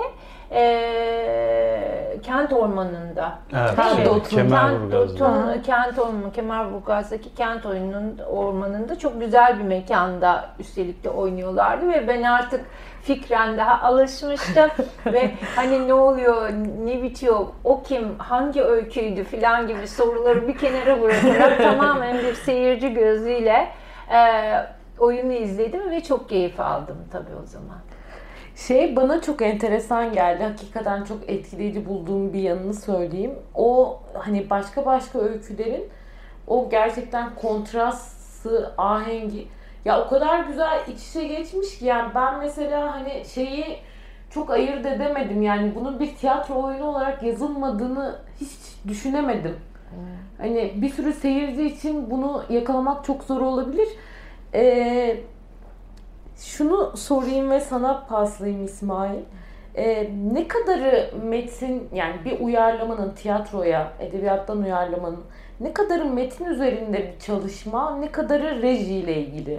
e, 0.55 2.19
Kent 2.23 2.53
Ormanı'nda 2.53 3.39
Evet, 3.53 3.97
şey, 3.97 4.39
Kemerburgaz'da. 4.39 5.19
Kent, 5.19 5.67
Kent 5.67 5.99
Ormanı, 5.99 6.33
Kemerburgaz'daki 6.33 7.35
Kent 7.35 7.67
oyunun 7.67 8.19
ormanında 8.31 8.99
çok 8.99 9.21
güzel 9.21 9.59
bir 9.59 9.65
mekanda 9.65 10.49
üstelik 10.59 11.05
de 11.05 11.11
oynuyorlardı 11.11 11.89
ve 11.89 12.09
ben 12.09 12.23
artık 12.23 12.61
fikren 13.03 13.59
daha 13.59 13.83
alışmıştım 13.83 14.71
ve 15.07 15.31
hani 15.57 15.89
ne 15.89 15.95
oluyor, 15.95 16.51
ne 16.85 17.03
bitiyor, 17.03 17.47
o 17.65 17.83
kim, 17.83 18.19
hangi 18.19 18.63
öyküydü 18.63 19.25
filan 19.25 19.69
gibi 19.69 19.89
soruları 19.89 20.49
bir 20.49 20.59
kenara 20.59 21.03
bırakarak 21.03 21.59
tamamen 21.63 22.19
bir 22.19 22.35
seyirci 22.35 22.95
gözüyle 22.95 23.69
e, 24.11 24.21
oyunu 24.99 25.33
izledim 25.33 25.91
ve 25.91 26.03
çok 26.03 26.29
keyif 26.29 26.61
aldım 26.61 26.97
tabii 27.13 27.35
o 27.43 27.47
zaman. 27.47 27.79
Şey 28.57 28.97
bana 28.97 29.21
çok 29.21 29.43
enteresan 29.43 30.13
geldi. 30.13 30.43
Hakikaten 30.43 31.05
çok 31.05 31.31
etkileyici 31.31 31.89
bulduğum 31.89 32.33
bir 32.33 32.41
yanını 32.41 32.75
söyleyeyim. 32.75 33.35
O 33.55 34.01
hani 34.15 34.51
başka 34.51 34.87
başka 34.87 35.19
öykülerin 35.19 35.89
o 36.47 36.69
gerçekten 36.71 37.35
kontrastı, 37.35 38.75
ahengi 38.79 39.49
ya 39.85 40.05
o 40.05 40.09
kadar 40.09 40.45
güzel 40.45 40.81
iç 40.89 41.09
içe 41.09 41.27
geçmiş 41.27 41.79
ki 41.79 41.85
yani 41.85 42.15
ben 42.15 42.39
mesela 42.39 42.93
hani 42.93 43.25
şeyi 43.25 43.79
çok 44.31 44.51
ayırt 44.51 44.87
edemedim. 44.87 45.43
Yani 45.43 45.73
bunun 45.75 46.01
bir 46.01 46.15
tiyatro 46.15 46.63
oyunu 46.63 46.85
olarak 46.85 47.23
yazılmadığını 47.23 48.19
hiç 48.41 48.51
düşünemedim. 48.89 49.57
Hani 50.39 50.73
bir 50.77 50.89
sürü 50.89 51.13
seyirci 51.13 51.63
için 51.67 52.11
bunu 52.11 52.45
yakalamak 52.51 53.05
çok 53.05 53.25
zor 53.25 53.41
olabilir. 53.41 53.89
Ee, 54.55 55.17
şunu 56.37 56.97
sorayım 56.97 57.51
ve 57.51 57.61
sana 57.61 58.07
paslayayım 58.09 58.65
İsmail. 58.65 59.21
Ee, 59.77 60.11
ne 60.33 60.49
kadarı 60.49 61.11
metin 61.25 61.89
yani 61.95 62.15
bir 62.25 62.41
uyarlamanın 62.41 63.11
tiyatroya, 63.11 63.93
edebiyattan 64.01 64.63
uyarlamanın 64.63 65.21
ne 65.61 65.73
kadarı 65.73 66.05
metin 66.05 66.45
üzerinde 66.45 66.99
bir 66.99 67.19
çalışma, 67.27 67.97
ne 67.97 68.13
kadarı 68.13 68.63
rejiyle 68.63 69.17
ilgili? 69.17 69.59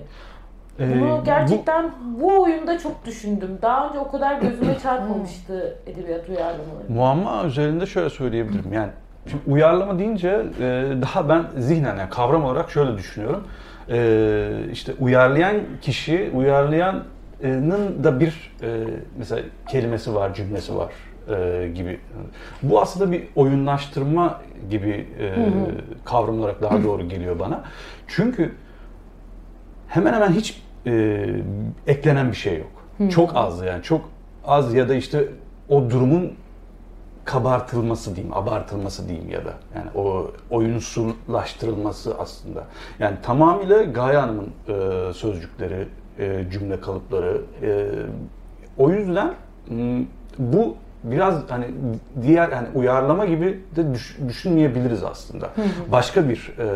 Ee, 0.79 1.01
Bunu 1.01 1.19
bu- 1.19 1.23
gerçekten 1.23 1.91
bu, 2.21 2.41
oyunda 2.41 2.79
çok 2.79 3.05
düşündüm. 3.05 3.59
Daha 3.61 3.89
önce 3.89 3.99
o 3.99 4.11
kadar 4.11 4.41
gözüme 4.41 4.79
çarpmamıştı 4.83 5.77
edebiyat 5.87 6.29
uyarlamaları. 6.29 6.89
Muamma 6.89 7.43
üzerinde 7.45 7.85
şöyle 7.85 8.09
söyleyebilirim. 8.09 8.73
Yani 8.73 8.89
şimdi 9.27 9.43
uyarlama 9.47 9.99
deyince 9.99 10.29
e, 10.59 10.63
daha 11.01 11.29
ben 11.29 11.43
zihnen 11.57 11.97
yani 11.97 12.09
kavram 12.09 12.43
olarak 12.45 12.71
şöyle 12.71 12.97
düşünüyorum. 12.97 13.47
E, 13.89 14.49
işte 14.71 14.93
uyarlayan 14.99 15.55
kişi, 15.81 16.31
uyarlayanın 16.33 18.03
da 18.03 18.19
bir 18.19 18.51
e, 18.61 18.83
mesela 19.17 19.41
kelimesi 19.69 20.15
var, 20.15 20.33
cümlesi 20.33 20.75
var 20.75 20.91
e, 21.29 21.67
gibi. 21.75 21.99
Bu 22.63 22.81
aslında 22.81 23.11
bir 23.11 23.23
oyunlaştırma 23.35 24.41
gibi 24.69 25.07
e, 25.19 25.35
kavram 26.05 26.39
olarak 26.39 26.61
daha 26.61 26.83
doğru 26.83 27.09
geliyor 27.09 27.39
bana. 27.39 27.63
Çünkü 28.07 28.51
hemen 29.87 30.13
hemen 30.13 30.31
hiç 30.31 30.61
e, 30.85 31.25
eklenen 31.87 32.31
bir 32.31 32.37
şey 32.37 32.57
yok. 32.57 32.71
Çok 33.11 33.31
az 33.35 33.61
yani 33.61 33.83
çok 33.83 34.09
az 34.45 34.73
ya 34.73 34.89
da 34.89 34.95
işte 34.95 35.27
o 35.69 35.89
durumun 35.89 36.33
kabartılması 37.25 38.15
diyeyim, 38.15 38.33
abartılması 38.37 39.07
diyeyim 39.09 39.29
ya 39.29 39.45
da 39.45 39.53
yani 39.75 39.89
o 39.95 40.31
oyunsullaştırılması 40.49 42.17
aslında. 42.19 42.63
Yani 42.99 43.17
tamamıyla 43.23 43.83
Gaye 43.83 44.17
Hanım'ın 44.17 44.47
e, 44.67 45.13
sözcükleri, 45.13 45.87
e, 46.19 46.45
cümle 46.51 46.79
kalıpları. 46.81 47.41
e, 47.61 47.89
o 48.77 48.89
yüzden 48.89 49.33
bu 50.37 50.75
biraz 51.03 51.49
hani 51.49 51.65
diğer 52.21 52.49
hani 52.51 52.67
uyarlama 52.73 53.25
gibi 53.25 53.63
de 53.75 53.93
düş- 53.93 54.17
düşünmeyebiliriz 54.27 55.03
aslında. 55.03 55.49
Başka 55.91 56.29
bir 56.29 56.53
e, 56.59 56.67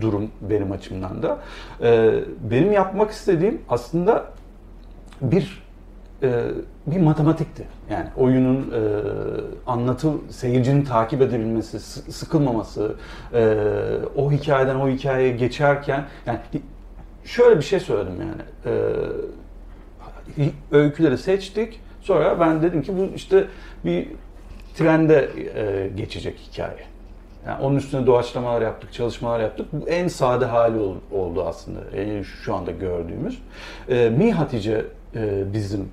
durum 0.00 0.30
benim 0.40 0.72
açımdan 0.72 1.22
da. 1.22 1.38
E, 1.82 2.14
benim 2.50 2.72
yapmak 2.72 3.10
istediğim 3.10 3.60
aslında 3.68 4.24
bir 5.22 5.67
e, 6.22 6.42
bir 6.86 7.00
matematikti. 7.00 7.64
Yani 7.90 8.06
oyunun 8.16 8.56
e, 8.70 8.80
anlatı, 9.66 10.08
seyircinin 10.30 10.84
takip 10.84 11.22
edebilmesi, 11.22 11.80
sı- 11.80 12.12
sıkılmaması, 12.12 12.94
e, 13.34 13.54
o 14.16 14.32
hikayeden 14.32 14.74
o 14.74 14.88
hikayeye 14.88 15.30
geçerken, 15.30 16.04
yani 16.26 16.38
şöyle 17.24 17.56
bir 17.56 17.64
şey 17.64 17.80
söyledim 17.80 18.14
yani. 18.20 18.42
E, 18.66 20.52
öyküleri 20.72 21.18
seçtik. 21.18 21.80
Sonra 22.00 22.40
ben 22.40 22.62
dedim 22.62 22.82
ki 22.82 22.92
bu 22.98 23.14
işte 23.14 23.44
bir 23.84 24.08
trende 24.74 25.30
e, 25.56 25.88
geçecek 25.96 26.38
hikaye. 26.38 26.86
Yani 27.46 27.62
onun 27.62 27.76
üstüne 27.76 28.06
doğaçlamalar 28.06 28.62
yaptık, 28.62 28.92
çalışmalar 28.92 29.40
yaptık. 29.40 29.66
Bu 29.72 29.88
en 29.88 30.08
sade 30.08 30.44
hali 30.44 30.78
ol- 30.78 30.96
oldu 31.12 31.44
aslında 31.46 31.80
e, 31.96 32.24
şu 32.24 32.54
anda 32.54 32.70
gördüğümüz. 32.70 33.42
E, 33.88 34.10
Mi 34.10 34.32
Hatice 34.32 34.84
e, 35.14 35.52
bizim 35.52 35.88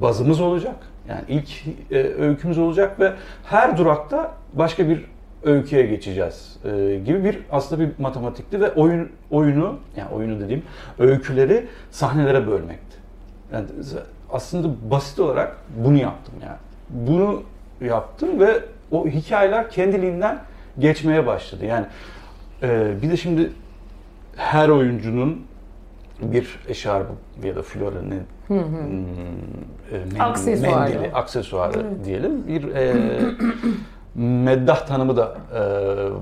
bazımız 0.00 0.40
olacak. 0.40 0.76
Yani 1.08 1.20
ilk 1.28 1.48
e, 1.90 1.98
öykümüz 1.98 2.58
olacak 2.58 3.00
ve 3.00 3.12
her 3.44 3.78
durakta 3.78 4.34
başka 4.52 4.88
bir 4.88 5.04
öyküye 5.42 5.86
geçeceğiz 5.86 6.56
e, 6.64 7.00
gibi 7.04 7.24
bir 7.24 7.38
aslında 7.52 7.82
bir 7.82 7.90
matematikti 7.98 8.60
ve 8.60 8.72
oyun 8.72 9.10
oyunu 9.30 9.78
yani 9.96 10.10
oyunu 10.10 10.40
dediğim 10.40 10.62
öyküleri 10.98 11.66
sahnelere 11.90 12.46
bölmekti. 12.46 12.96
Yani 13.52 13.66
aslında 14.32 14.90
basit 14.90 15.20
olarak 15.20 15.56
bunu 15.84 15.96
yaptım 15.96 16.34
yani. 16.42 16.58
Bunu 16.90 17.42
yaptım 17.80 18.40
ve 18.40 18.60
o 18.90 19.06
hikayeler 19.06 19.70
kendiliğinden 19.70 20.38
geçmeye 20.78 21.26
başladı. 21.26 21.64
Yani 21.64 21.86
e, 22.62 22.92
bir 23.02 23.10
de 23.10 23.16
şimdi 23.16 23.52
her 24.36 24.68
oyuncunun 24.68 25.46
bir 26.22 26.58
eşarbı 26.68 27.12
ya 27.44 27.56
da 27.56 27.62
florinin 28.48 29.06
hmm, 30.10 30.18
e, 30.18 30.22
Aksesuarı. 30.22 30.90
mendili, 30.90 31.12
aksesuarı 31.14 32.04
diyelim. 32.04 32.46
Bir 32.48 32.74
e, 32.74 32.94
meddah 34.14 34.86
tanımı 34.86 35.16
da 35.16 35.36
e, 35.54 35.60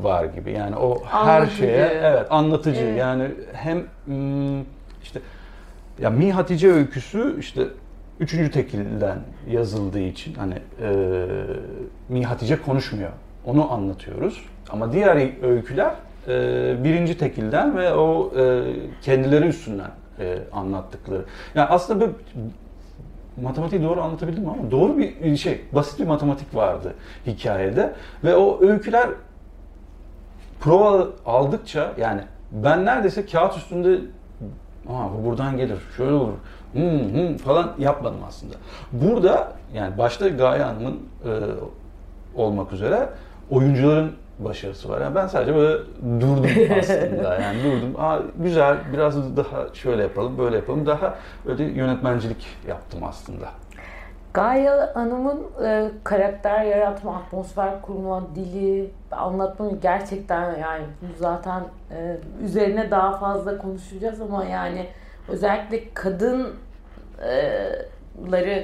var 0.02 0.24
gibi. 0.24 0.52
Yani 0.52 0.76
o 0.76 1.04
her 1.04 1.36
Anlatıcı. 1.36 1.56
şeye 1.56 1.86
evet 2.02 2.26
anlatıcı. 2.30 2.80
Evet. 2.80 2.98
Yani 2.98 3.30
hem 3.52 3.82
hmm, 4.04 4.60
işte 5.02 5.20
ya 6.00 6.10
Mi 6.10 6.32
Hatice 6.32 6.72
öyküsü 6.72 7.36
işte 7.40 7.62
üçüncü 8.20 8.50
tekilden 8.50 9.18
yazıldığı 9.50 10.00
için 10.00 10.34
hani 10.34 10.54
e, 10.82 10.94
Mi 12.08 12.24
Hatice 12.24 12.62
konuşmuyor. 12.62 13.10
Onu 13.44 13.72
anlatıyoruz. 13.72 14.44
Ama 14.70 14.92
diğer 14.92 15.42
öyküler 15.42 15.94
e, 16.28 16.84
birinci 16.84 17.18
tekilden 17.18 17.76
ve 17.76 17.94
o 17.94 18.32
e, 18.38 18.62
kendileri 19.02 19.46
üstünden 19.46 19.90
e, 20.18 20.38
anlattıkları. 20.52 21.24
Yani 21.54 21.68
aslında 21.68 22.00
böyle 22.00 22.12
matematiği 23.42 23.82
doğru 23.82 24.02
anlatabildim 24.02 24.48
ama 24.48 24.70
doğru 24.70 24.98
bir 24.98 25.36
şey, 25.36 25.60
basit 25.72 26.00
bir 26.00 26.06
matematik 26.06 26.54
vardı 26.54 26.94
hikayede 27.26 27.92
ve 28.24 28.36
o 28.36 28.60
öyküler 28.60 29.08
prova 30.60 31.08
aldıkça 31.26 31.92
yani 32.00 32.20
ben 32.52 32.84
neredeyse 32.84 33.26
kağıt 33.26 33.56
üstünde 33.56 34.00
Aa, 34.88 35.08
bu 35.12 35.24
buradan 35.24 35.56
gelir, 35.56 35.78
şöyle 35.96 36.12
olur 36.12 36.32
hmm, 36.72 36.82
hmm, 36.82 37.36
falan 37.36 37.72
yapmadım 37.78 38.20
aslında. 38.28 38.54
Burada 38.92 39.52
yani 39.74 39.98
başta 39.98 40.28
Gaye 40.28 40.62
Hanım'ın 40.62 41.00
e, 41.24 41.30
olmak 42.34 42.72
üzere 42.72 43.08
oyuncuların 43.50 44.12
başarısı 44.38 44.88
var. 44.88 45.00
Yani 45.00 45.14
ben 45.14 45.26
sadece 45.26 45.54
böyle 45.54 45.84
durdum 46.20 46.50
aslında. 46.78 47.38
Yani 47.40 47.64
durdum. 47.64 47.94
Aa, 47.98 48.18
güzel, 48.38 48.76
biraz 48.92 49.36
daha 49.36 49.74
şöyle 49.74 50.02
yapalım, 50.02 50.38
böyle 50.38 50.56
yapalım. 50.56 50.86
Daha 50.86 51.14
böyle 51.46 51.64
yönetmencilik 51.64 52.46
yaptım 52.68 53.00
aslında. 53.04 53.48
Gaye 54.34 54.70
Hanım'ın 54.70 55.64
e, 55.64 55.90
karakter 56.04 56.64
yaratma, 56.64 57.16
atmosfer 57.16 57.82
kurma, 57.82 58.22
dili, 58.34 58.90
anlatmanı 59.10 59.80
gerçekten 59.80 60.58
yani 60.58 60.84
zaten 61.18 61.62
e, 61.90 62.16
üzerine 62.44 62.90
daha 62.90 63.18
fazla 63.18 63.58
konuşacağız 63.58 64.20
ama 64.20 64.44
yani 64.44 64.86
özellikle 65.28 65.94
kadınları, 65.94 66.58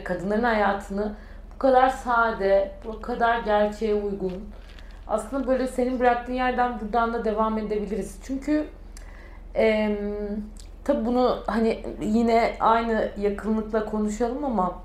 kadınların 0.04 0.42
hayatını 0.42 1.14
bu 1.54 1.58
kadar 1.58 1.88
sade, 1.88 2.70
bu 2.84 3.00
kadar 3.00 3.38
gerçeğe 3.38 3.94
uygun. 3.94 4.32
Aslında 5.08 5.46
böyle 5.46 5.66
senin 5.66 6.00
bıraktığın 6.00 6.32
yerden 6.32 6.80
buradan 6.80 7.12
da 7.12 7.24
devam 7.24 7.58
edebiliriz. 7.58 8.18
Çünkü 8.22 8.66
e, 9.56 9.96
tabi 10.84 11.06
bunu 11.06 11.38
hani 11.46 11.84
yine 12.00 12.56
aynı 12.60 13.10
yakınlıkla 13.16 13.84
konuşalım 13.84 14.44
ama 14.44 14.78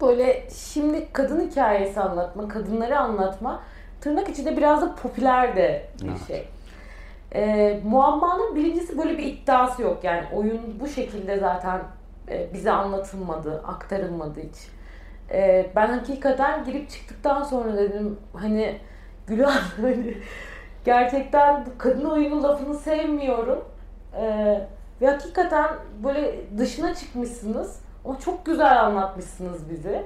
böyle 0.00 0.44
şimdi 0.50 1.08
kadın 1.12 1.50
hikayesi 1.50 2.00
anlatma, 2.00 2.48
kadınları 2.48 2.98
anlatma 2.98 3.60
tırnak 4.00 4.28
içinde 4.28 4.56
biraz 4.56 4.82
da 4.82 4.94
popüler 4.94 5.56
de 5.56 5.86
bir 6.02 6.08
Evet. 6.08 6.26
şey. 6.26 6.48
Ee, 7.34 7.80
muammanın 7.84 8.54
birincisi 8.54 8.98
böyle 8.98 9.18
bir 9.18 9.24
iddiası 9.24 9.82
yok. 9.82 10.04
Yani 10.04 10.24
oyun 10.34 10.80
bu 10.80 10.88
şekilde 10.88 11.38
zaten 11.38 11.80
e, 12.28 12.54
bize 12.54 12.70
anlatılmadı, 12.70 13.62
aktarılmadı 13.66 14.40
hiç. 14.40 14.68
Ee, 15.30 15.70
ben 15.76 15.86
hakikaten 15.88 16.64
girip 16.64 16.90
çıktıktan 16.90 17.42
sonra 17.42 17.76
dedim 17.76 18.18
hani 18.32 18.78
Gülhan 19.26 19.62
hani 19.80 20.16
gerçekten 20.84 21.66
bu 21.66 21.78
kadın 21.78 22.04
oyunu 22.04 22.42
lafını 22.42 22.74
sevmiyorum. 22.74 23.64
Ee, 24.16 24.68
ve 25.00 25.06
hakikaten 25.10 25.70
böyle 26.04 26.40
dışına 26.58 26.94
çıkmışsınız. 26.94 27.80
Ama 28.04 28.18
çok 28.18 28.46
güzel 28.46 28.84
anlatmışsınız 28.84 29.70
bizi. 29.70 30.02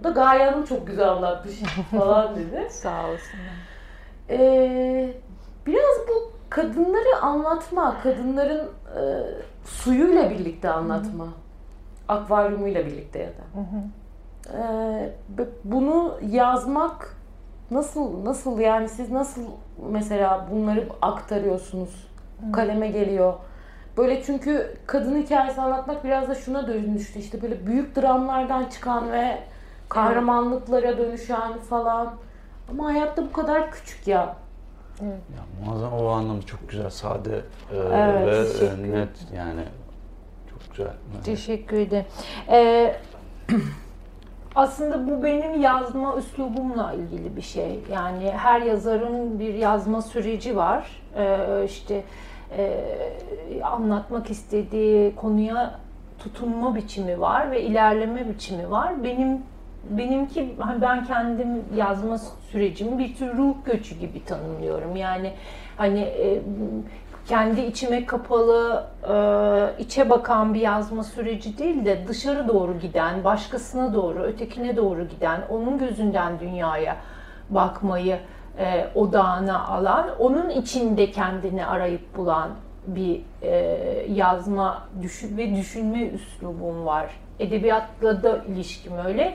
O 0.00 0.04
da 0.04 0.10
Gaye 0.10 0.44
Hanım 0.44 0.64
çok 0.64 0.86
güzel 0.86 1.08
anlatmış 1.08 1.54
falan 1.90 2.36
dedi. 2.36 2.68
Sağ 2.70 3.00
olsunlar. 3.00 3.72
Ee, 4.30 5.14
biraz 5.66 6.08
bu 6.08 6.32
kadınları 6.50 7.16
anlatma, 7.22 7.96
kadınların 8.02 8.70
e, 8.96 9.00
suyuyla 9.64 10.30
birlikte 10.30 10.70
anlatma. 10.70 11.28
Akvaryumuyla 12.08 12.86
birlikte 12.86 13.18
ya 13.18 13.28
da. 13.28 13.42
Ee, 14.58 15.12
bunu 15.64 16.18
yazmak 16.30 17.16
nasıl 17.72 18.24
nasıl 18.24 18.58
yani 18.58 18.88
siz 18.88 19.10
nasıl 19.10 19.42
mesela 19.90 20.48
bunları 20.50 20.88
aktarıyorsunuz? 21.02 22.08
Kaleme 22.52 22.88
geliyor. 22.88 23.34
Böyle 23.96 24.22
çünkü 24.22 24.76
kadın 24.86 25.22
hikayesi 25.22 25.60
anlatmak 25.60 26.04
biraz 26.04 26.28
da 26.28 26.34
şuna 26.34 26.66
dönüştü 26.66 27.18
işte 27.18 27.42
böyle 27.42 27.66
büyük 27.66 27.96
dramlardan 27.96 28.64
çıkan 28.64 29.12
ve 29.12 29.38
kahramanlıklara 29.88 30.98
dönüşen 30.98 31.58
falan. 31.58 32.14
Ama 32.70 32.84
hayatta 32.84 33.24
bu 33.24 33.32
kadar 33.32 33.70
küçük 33.70 34.08
ya. 34.08 34.36
Ya 35.02 35.16
muazzam 35.64 35.92
o 35.92 36.08
anlamda 36.08 36.46
çok 36.46 36.68
güzel, 36.68 36.90
sade 36.90 37.36
e, 37.72 37.76
Evet, 37.76 38.60
ve 38.60 38.66
e, 38.66 38.92
net 38.92 39.08
yani 39.36 39.64
çok 40.50 40.70
güzel. 40.70 40.92
Teşekkür 41.24 41.76
ederim. 41.76 42.06
Ee, 42.48 42.96
aslında 44.54 45.08
bu 45.08 45.22
benim 45.22 45.60
yazma 45.60 46.16
üslubumla 46.16 46.92
ilgili 46.92 47.36
bir 47.36 47.42
şey. 47.42 47.80
Yani 47.92 48.30
her 48.30 48.62
yazarın 48.62 49.40
bir 49.40 49.54
yazma 49.54 50.02
süreci 50.02 50.56
var. 50.56 51.02
Ee, 51.16 51.64
işte 51.64 52.04
e, 52.58 52.84
anlatmak 53.62 54.30
istediği 54.30 55.14
konuya 55.14 55.74
tutunma 56.18 56.74
biçimi 56.74 57.20
var 57.20 57.50
ve 57.50 57.62
ilerleme 57.62 58.28
biçimi 58.28 58.70
var. 58.70 59.04
Benim 59.04 59.38
benimki 59.90 60.54
hani 60.58 60.82
ben 60.82 61.04
kendim 61.04 61.48
yazma 61.76 62.18
sürecimi 62.18 62.98
bir 62.98 63.14
tür 63.14 63.36
ruh 63.36 63.54
göçü 63.64 63.94
gibi 63.94 64.24
tanımlıyorum. 64.24 64.96
Yani 64.96 65.32
hani 65.76 66.00
e, 66.00 66.42
kendi 67.32 67.60
içime 67.60 68.06
kapalı, 68.06 68.84
e, 69.02 69.82
içe 69.82 70.10
bakan 70.10 70.54
bir 70.54 70.60
yazma 70.60 71.04
süreci 71.04 71.58
değil 71.58 71.84
de 71.84 72.04
dışarı 72.08 72.48
doğru 72.48 72.78
giden, 72.78 73.24
başkasına 73.24 73.94
doğru, 73.94 74.22
ötekine 74.22 74.76
doğru 74.76 75.08
giden, 75.08 75.40
onun 75.50 75.78
gözünden 75.78 76.40
dünyaya 76.40 76.96
bakmayı 77.50 78.18
e, 78.58 78.88
odağına 78.94 79.66
alan, 79.66 80.06
onun 80.18 80.50
içinde 80.50 81.10
kendini 81.10 81.66
arayıp 81.66 82.16
bulan 82.16 82.50
bir 82.86 83.20
e, 83.42 83.50
yazma 84.08 84.88
düşün 85.02 85.36
ve 85.36 85.56
düşünme 85.56 86.02
üslubum 86.02 86.86
var. 86.86 87.06
Edebiyatla 87.38 88.22
da 88.22 88.38
ilişkim 88.48 88.92
öyle, 89.06 89.34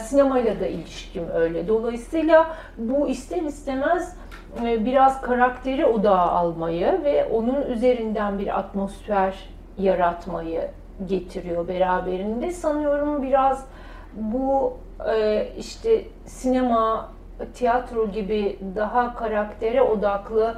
sinemayla 0.00 0.60
da 0.60 0.66
ilişkim 0.66 1.24
öyle. 1.34 1.68
Dolayısıyla 1.68 2.56
bu 2.78 3.08
ister 3.08 3.42
istemez 3.42 4.16
e, 4.64 4.84
biraz 4.84 5.20
karakteri 5.20 5.86
odağa 5.86 6.18
almayı 6.18 7.00
ve 7.04 7.24
onun 7.24 7.62
üzerinden 7.62 8.38
bir 8.38 8.58
atmosfer 8.58 9.48
yaratmayı 9.78 10.68
getiriyor 11.06 11.68
beraberinde. 11.68 12.50
Sanıyorum 12.50 13.22
biraz 13.22 13.66
bu 14.14 14.76
e, 15.14 15.48
işte 15.58 16.04
sinema, 16.26 17.08
tiyatro 17.54 18.08
gibi 18.08 18.58
daha 18.76 19.14
karaktere 19.14 19.82
odaklı 19.82 20.54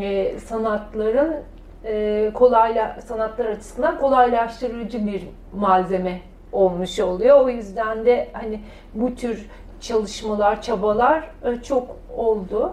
e, 0.00 0.38
sanatların 0.38 1.34
kolayla 2.34 2.96
sanatlar 3.00 3.46
açısından 3.46 3.98
kolaylaştırıcı 3.98 5.06
bir 5.06 5.28
malzeme 5.52 6.20
olmuş 6.52 7.00
oluyor. 7.00 7.40
O 7.40 7.48
yüzden 7.48 8.06
de 8.06 8.28
hani 8.32 8.60
bu 8.94 9.14
tür 9.14 9.46
çalışmalar, 9.80 10.62
çabalar 10.62 11.30
çok 11.62 11.96
oldu. 12.16 12.72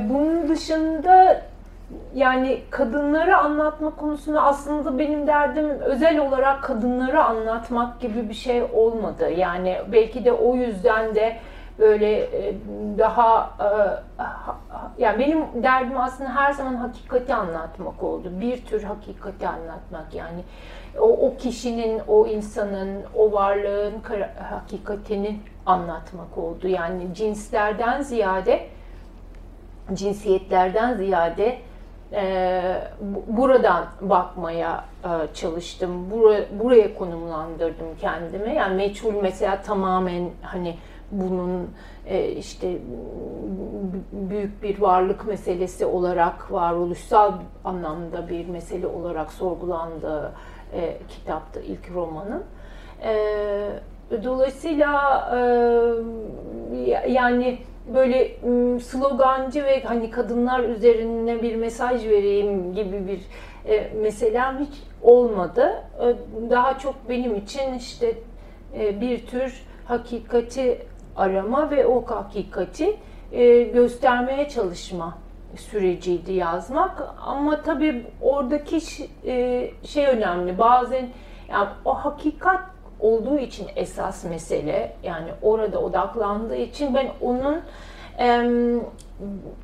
Bunun 0.00 0.48
dışında 0.48 1.42
yani 2.14 2.60
kadınları 2.70 3.36
anlatma 3.36 3.96
konusunda 3.96 4.42
aslında 4.42 4.98
benim 4.98 5.26
derdim 5.26 5.68
özel 5.68 6.18
olarak 6.18 6.62
kadınları 6.62 7.24
anlatmak 7.24 8.00
gibi 8.00 8.28
bir 8.28 8.34
şey 8.34 8.62
olmadı. 8.62 9.30
Yani 9.30 9.76
belki 9.92 10.24
de 10.24 10.32
o 10.32 10.56
yüzden 10.56 11.14
de 11.14 11.36
böyle 11.78 12.28
daha 12.98 13.50
yani 14.98 15.18
benim 15.18 15.62
derdim 15.62 16.00
aslında 16.00 16.34
her 16.34 16.52
zaman 16.52 16.74
hakikati 16.74 17.34
anlatmak 17.34 18.02
oldu. 18.02 18.32
Bir 18.40 18.64
tür 18.64 18.82
hakikati 18.82 19.48
anlatmak 19.48 20.14
yani 20.14 20.42
o, 20.98 21.04
o 21.04 21.36
kişinin, 21.36 22.00
o 22.08 22.26
insanın, 22.26 23.02
o 23.16 23.32
varlığın 23.32 23.94
hakikatini 24.50 25.40
anlatmak 25.66 26.38
oldu. 26.38 26.68
Yani 26.68 27.14
cinslerden 27.14 28.02
ziyade, 28.02 28.66
cinsiyetlerden 29.92 30.94
ziyade 30.94 31.58
e, 32.12 32.62
buradan 33.28 33.84
bakmaya 34.00 34.84
e, 35.04 35.34
çalıştım. 35.34 36.10
Buraya, 36.10 36.44
buraya 36.60 36.94
konumlandırdım 36.94 37.86
kendimi. 38.00 38.54
Yani 38.54 38.74
meçhul 38.76 39.14
mesela 39.22 39.62
tamamen 39.62 40.30
hani 40.42 40.76
bunun 41.12 41.70
e, 42.06 42.28
işte 42.28 42.78
büyük 44.12 44.62
bir 44.62 44.80
varlık 44.80 45.26
meselesi 45.26 45.86
olarak 45.86 46.52
varoluşsal 46.52 47.32
anlamda 47.64 48.28
bir 48.28 48.48
mesele 48.48 48.86
olarak 48.86 49.32
sorgulandığı 49.32 50.32
e, 50.74 50.96
kitaptı 51.08 51.60
ilk 51.60 51.94
romanım. 51.94 52.42
E, 53.04 53.14
dolayısıyla 54.24 54.92
yani 57.08 57.58
böyle 57.94 58.36
slogancı 58.80 59.64
ve 59.64 59.82
hani 59.82 60.10
kadınlar 60.10 60.60
üzerine 60.60 61.42
bir 61.42 61.56
mesaj 61.56 62.04
vereyim 62.08 62.74
gibi 62.74 63.06
bir 63.06 63.20
meselem 64.02 64.58
hiç 64.58 64.82
olmadı. 65.02 65.84
Daha 66.50 66.78
çok 66.78 66.94
benim 67.08 67.36
için 67.36 67.74
işte 67.74 68.14
bir 69.00 69.26
tür 69.26 69.66
hakikati 69.84 70.78
arama 71.16 71.70
ve 71.70 71.86
o 71.86 72.04
hakikati 72.06 72.96
e, 73.32 73.62
göstermeye 73.62 74.48
çalışma 74.48 75.18
süreciydi 75.56 76.32
yazmak. 76.32 77.14
Ama 77.26 77.62
tabii 77.62 78.06
oradaki 78.20 78.78
e, 79.26 79.70
şey 79.84 80.06
önemli. 80.06 80.58
Bazen 80.58 81.08
yani 81.48 81.68
o 81.84 81.94
hakikat 81.94 82.60
olduğu 83.00 83.38
için 83.38 83.66
esas 83.76 84.24
mesele 84.24 84.96
yani 85.02 85.28
orada 85.42 85.80
odaklandığı 85.80 86.56
için 86.56 86.94
ben 86.94 87.08
onun 87.20 87.60
e, 88.18 88.50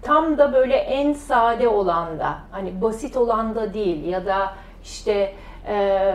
tam 0.03 0.39
da 0.39 0.53
böyle 0.53 0.77
en 0.77 1.13
sade 1.13 1.69
olan 1.69 2.19
da 2.19 2.39
hani 2.51 2.83
basit 2.83 3.17
olan 3.17 3.55
da 3.55 3.75
değil 3.75 4.05
ya 4.05 4.27
da 4.27 4.53
işte 4.83 5.33
e, 5.69 6.15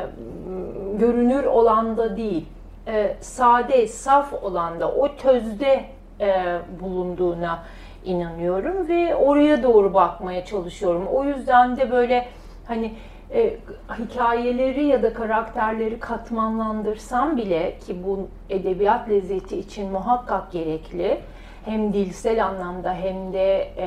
görünür 0.99 1.43
olan 1.43 1.97
da 1.97 2.17
değil 2.17 2.45
e, 2.87 3.15
sade 3.19 3.87
saf 3.87 4.33
olan 4.33 4.79
da 4.79 4.91
o 4.91 5.15
tözde 5.15 5.85
e, 6.19 6.59
bulunduğuna 6.81 7.63
inanıyorum 8.05 8.87
ve 8.87 9.15
oraya 9.15 9.63
doğru 9.63 9.93
bakmaya 9.93 10.45
çalışıyorum. 10.45 11.07
O 11.07 11.23
yüzden 11.23 11.77
de 11.77 11.91
böyle 11.91 12.27
hani 12.67 12.93
e, 13.33 13.57
hikayeleri 13.99 14.85
ya 14.85 15.03
da 15.03 15.13
karakterleri 15.13 15.99
katmanlandırsam 15.99 17.37
bile 17.37 17.77
ki 17.79 18.03
bu 18.03 18.27
edebiyat 18.49 19.09
lezzeti 19.09 19.57
için 19.57 19.91
muhakkak 19.91 20.51
gerekli. 20.51 21.19
Hem 21.65 21.93
dilsel 21.93 22.45
anlamda 22.45 22.93
hem 22.93 23.33
de 23.33 23.71
e, 23.77 23.85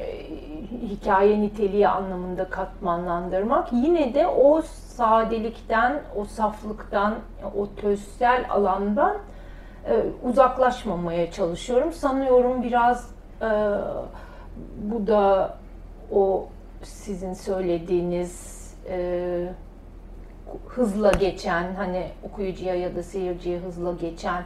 e, 0.00 0.26
hikaye 0.88 1.40
niteliği 1.40 1.88
anlamında 1.88 2.50
katmanlandırmak 2.50 3.72
yine 3.72 4.14
de 4.14 4.26
o 4.26 4.62
sadelikten, 4.96 6.02
o 6.16 6.24
saflıktan, 6.24 7.14
o 7.56 7.68
tözsel 7.76 8.46
alandan 8.50 9.16
e, 9.86 10.04
uzaklaşmamaya 10.22 11.30
çalışıyorum. 11.30 11.92
Sanıyorum 11.92 12.62
biraz 12.62 13.10
e, 13.42 13.50
bu 14.76 15.06
da 15.06 15.54
o 16.12 16.48
sizin 16.82 17.32
söylediğiniz 17.32 18.66
e, 18.88 19.48
hızla 20.68 21.10
geçen 21.12 21.74
hani 21.74 22.08
okuyucuya 22.22 22.74
ya 22.74 22.96
da 22.96 23.02
seyirciye 23.02 23.58
hızla 23.58 23.92
geçen 23.92 24.44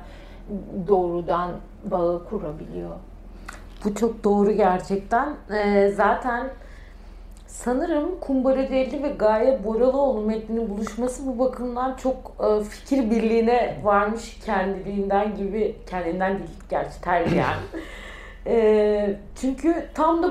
doğrudan 0.88 1.50
bağı 1.84 2.24
kurabiliyor. 2.28 2.90
Bu 3.84 3.94
çok 3.94 4.24
doğru 4.24 4.52
gerçekten. 4.52 5.34
Ee, 5.50 5.92
zaten 5.96 6.50
sanırım 7.50 8.20
Kumbaraceli 8.20 9.02
ve 9.02 9.08
Gaye 9.08 9.64
Boraloğlu 9.64 10.20
metninin 10.20 10.70
buluşması 10.70 11.26
bu 11.26 11.38
bakımdan 11.38 11.96
çok 11.96 12.16
e, 12.40 12.64
fikir 12.64 13.10
birliğine 13.10 13.80
varmış 13.82 14.38
kendiliğinden 14.46 15.36
gibi 15.36 15.76
kendinden 15.90 16.38
değil 16.38 16.50
gerçi 16.70 17.00
tercihen. 17.00 17.56
e, 18.46 19.16
çünkü 19.40 19.84
tam 19.94 20.22
da 20.22 20.30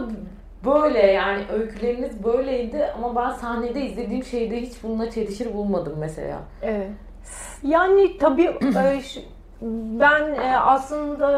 böyle 0.65 0.99
yani 0.99 1.43
öyküleriniz 1.53 2.23
böyleydi 2.23 2.85
ama 2.97 3.15
ben 3.15 3.31
sahnede 3.31 3.81
izlediğim 3.81 4.23
şeyde 4.23 4.61
hiç 4.61 4.83
bununla 4.83 5.11
çelişir 5.11 5.53
bulmadım 5.53 5.95
mesela. 5.99 6.39
Evet. 6.61 6.89
Yani 7.63 8.17
tabii 8.17 8.43
e, 8.43 9.01
ben 9.99 10.33
e, 10.33 10.57
aslında 10.57 11.29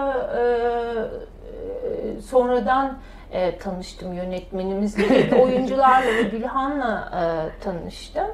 e, 3.32 3.58
tanıştım 3.58 4.14
yönetmenimizle, 4.14 5.36
oyuncularla 5.42 6.14
ve 6.14 6.22
Gülhan'la 6.22 7.10
tanıştım. 7.64 8.28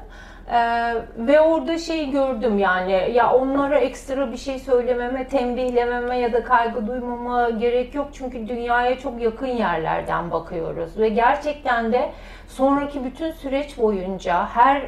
Ee, 0.50 0.94
ve 1.18 1.40
orada 1.40 1.78
şey 1.78 2.10
gördüm 2.10 2.58
yani 2.58 3.10
ya 3.12 3.34
onlara 3.34 3.78
ekstra 3.78 4.32
bir 4.32 4.36
şey 4.36 4.58
söylememe, 4.58 5.28
tembihlememe 5.28 6.18
ya 6.18 6.32
da 6.32 6.44
kaygı 6.44 6.86
duymama 6.86 7.50
gerek 7.50 7.94
yok. 7.94 8.08
Çünkü 8.12 8.48
dünyaya 8.48 8.98
çok 8.98 9.22
yakın 9.22 9.46
yerlerden 9.46 10.30
bakıyoruz. 10.30 10.98
Ve 10.98 11.08
gerçekten 11.08 11.92
de 11.92 12.12
sonraki 12.48 13.04
bütün 13.04 13.30
süreç 13.32 13.78
boyunca 13.78 14.46
her 14.46 14.82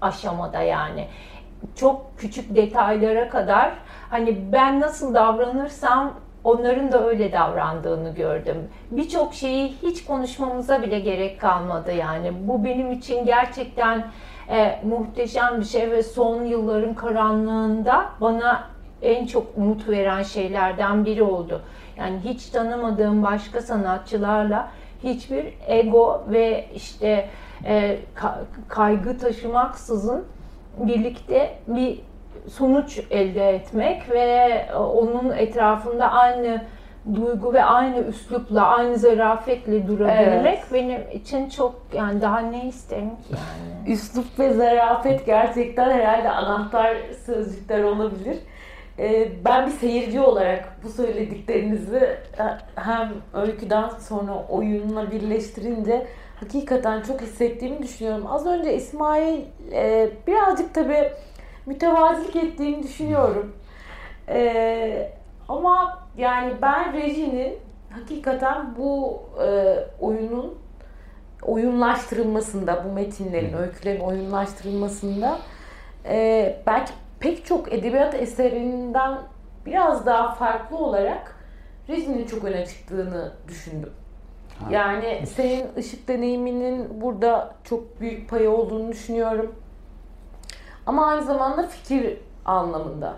aşamada 0.00 0.62
yani 0.62 1.06
çok 1.76 2.18
küçük 2.18 2.56
detaylara 2.56 3.28
kadar 3.28 3.72
hani 4.10 4.52
ben 4.52 4.80
nasıl 4.80 5.14
davranırsam 5.14 6.14
onların 6.44 6.92
da 6.92 7.08
öyle 7.08 7.32
davrandığını 7.32 8.14
gördüm. 8.14 8.56
Birçok 8.90 9.34
şeyi 9.34 9.72
hiç 9.82 10.04
konuşmamıza 10.04 10.82
bile 10.82 11.00
gerek 11.00 11.40
kalmadı 11.40 11.92
yani. 11.92 12.32
Bu 12.48 12.64
benim 12.64 12.92
için 12.92 13.26
gerçekten 13.26 14.06
e, 14.48 14.80
muhteşem 14.84 15.60
bir 15.60 15.64
şey 15.64 15.90
ve 15.90 16.02
son 16.02 16.44
yılların 16.44 16.94
karanlığında 16.94 18.06
bana 18.20 18.64
en 19.02 19.26
çok 19.26 19.46
umut 19.56 19.88
veren 19.88 20.22
şeylerden 20.22 21.04
biri 21.04 21.22
oldu. 21.22 21.62
Yani 21.96 22.20
hiç 22.24 22.46
tanımadığım 22.46 23.22
başka 23.22 23.60
sanatçılarla 23.60 24.68
hiçbir 25.02 25.54
ego 25.66 26.24
ve 26.28 26.66
işte 26.74 27.28
e, 27.64 27.98
kaygı 28.68 29.18
taşımaksızın 29.18 30.24
birlikte 30.78 31.58
bir 31.66 32.00
sonuç 32.48 33.00
elde 33.10 33.48
etmek 33.48 34.10
ve 34.10 34.18
e, 34.18 34.74
onun 34.74 35.30
etrafında 35.30 36.10
aynı 36.10 36.62
duygu 37.14 37.52
ve 37.54 37.64
aynı 37.64 37.98
üslupla, 37.98 38.66
aynı 38.66 38.96
zarafetle 38.96 39.86
durabilmek 39.86 40.58
evet. 40.58 40.72
benim 40.72 41.00
için 41.12 41.48
çok 41.48 41.74
yani 41.94 42.20
daha 42.20 42.38
ne 42.38 42.64
isterim 42.64 43.10
ki 43.10 43.30
yani. 43.30 43.92
Üslup 43.92 44.38
ve 44.38 44.52
zarafet 44.52 45.26
gerçekten 45.26 45.90
herhalde 45.90 46.30
anahtar 46.30 46.96
sözcükler 47.26 47.82
olabilir. 47.82 48.36
Ee, 48.98 49.28
ben 49.44 49.66
bir 49.66 49.72
seyirci 49.72 50.20
olarak 50.20 50.76
bu 50.84 50.88
söylediklerinizi 50.88 51.96
e, 51.96 52.44
hem 52.74 53.08
öyküden 53.34 53.88
sonra 53.88 54.46
oyunla 54.48 55.10
birleştirince 55.10 56.06
hakikaten 56.40 57.02
çok 57.02 57.20
hissettiğimi 57.20 57.82
düşünüyorum. 57.82 58.26
Az 58.28 58.46
önce 58.46 58.74
İsmail 58.74 59.40
e, 59.72 60.10
birazcık 60.26 60.74
tabii 60.74 61.12
mütevazilik 61.66 62.36
ettiğini 62.36 62.82
düşünüyorum. 62.82 63.56
Ee, 64.28 65.12
ama 65.48 65.98
yani 66.16 66.52
ben 66.62 66.92
rejinin 66.92 67.58
hakikaten 67.90 68.76
bu 68.78 69.22
e, 69.42 69.76
oyunun 70.00 70.58
oyunlaştırılmasında, 71.42 72.84
bu 72.84 72.92
metinlerin, 72.92 73.52
öykülerin 73.52 74.00
oyunlaştırılmasında 74.00 75.38
e, 76.04 76.56
belki 76.66 76.92
pek 77.20 77.46
çok 77.46 77.72
edebiyat 77.72 78.14
eserinden 78.14 79.18
biraz 79.66 80.06
daha 80.06 80.34
farklı 80.34 80.76
olarak 80.76 81.36
rejinin 81.88 82.26
çok 82.26 82.44
öne 82.44 82.66
çıktığını 82.66 83.32
düşündüm. 83.48 83.92
Ha. 84.58 84.66
Yani 84.70 85.24
senin 85.34 85.66
ışık 85.76 86.08
deneyiminin 86.08 87.00
burada 87.00 87.54
çok 87.64 88.00
büyük 88.00 88.30
payı 88.30 88.50
olduğunu 88.50 88.92
düşünüyorum. 88.92 89.54
Ama 90.86 91.06
aynı 91.06 91.24
zamanda 91.24 91.62
fikir 91.62 92.18
anlamında. 92.44 93.14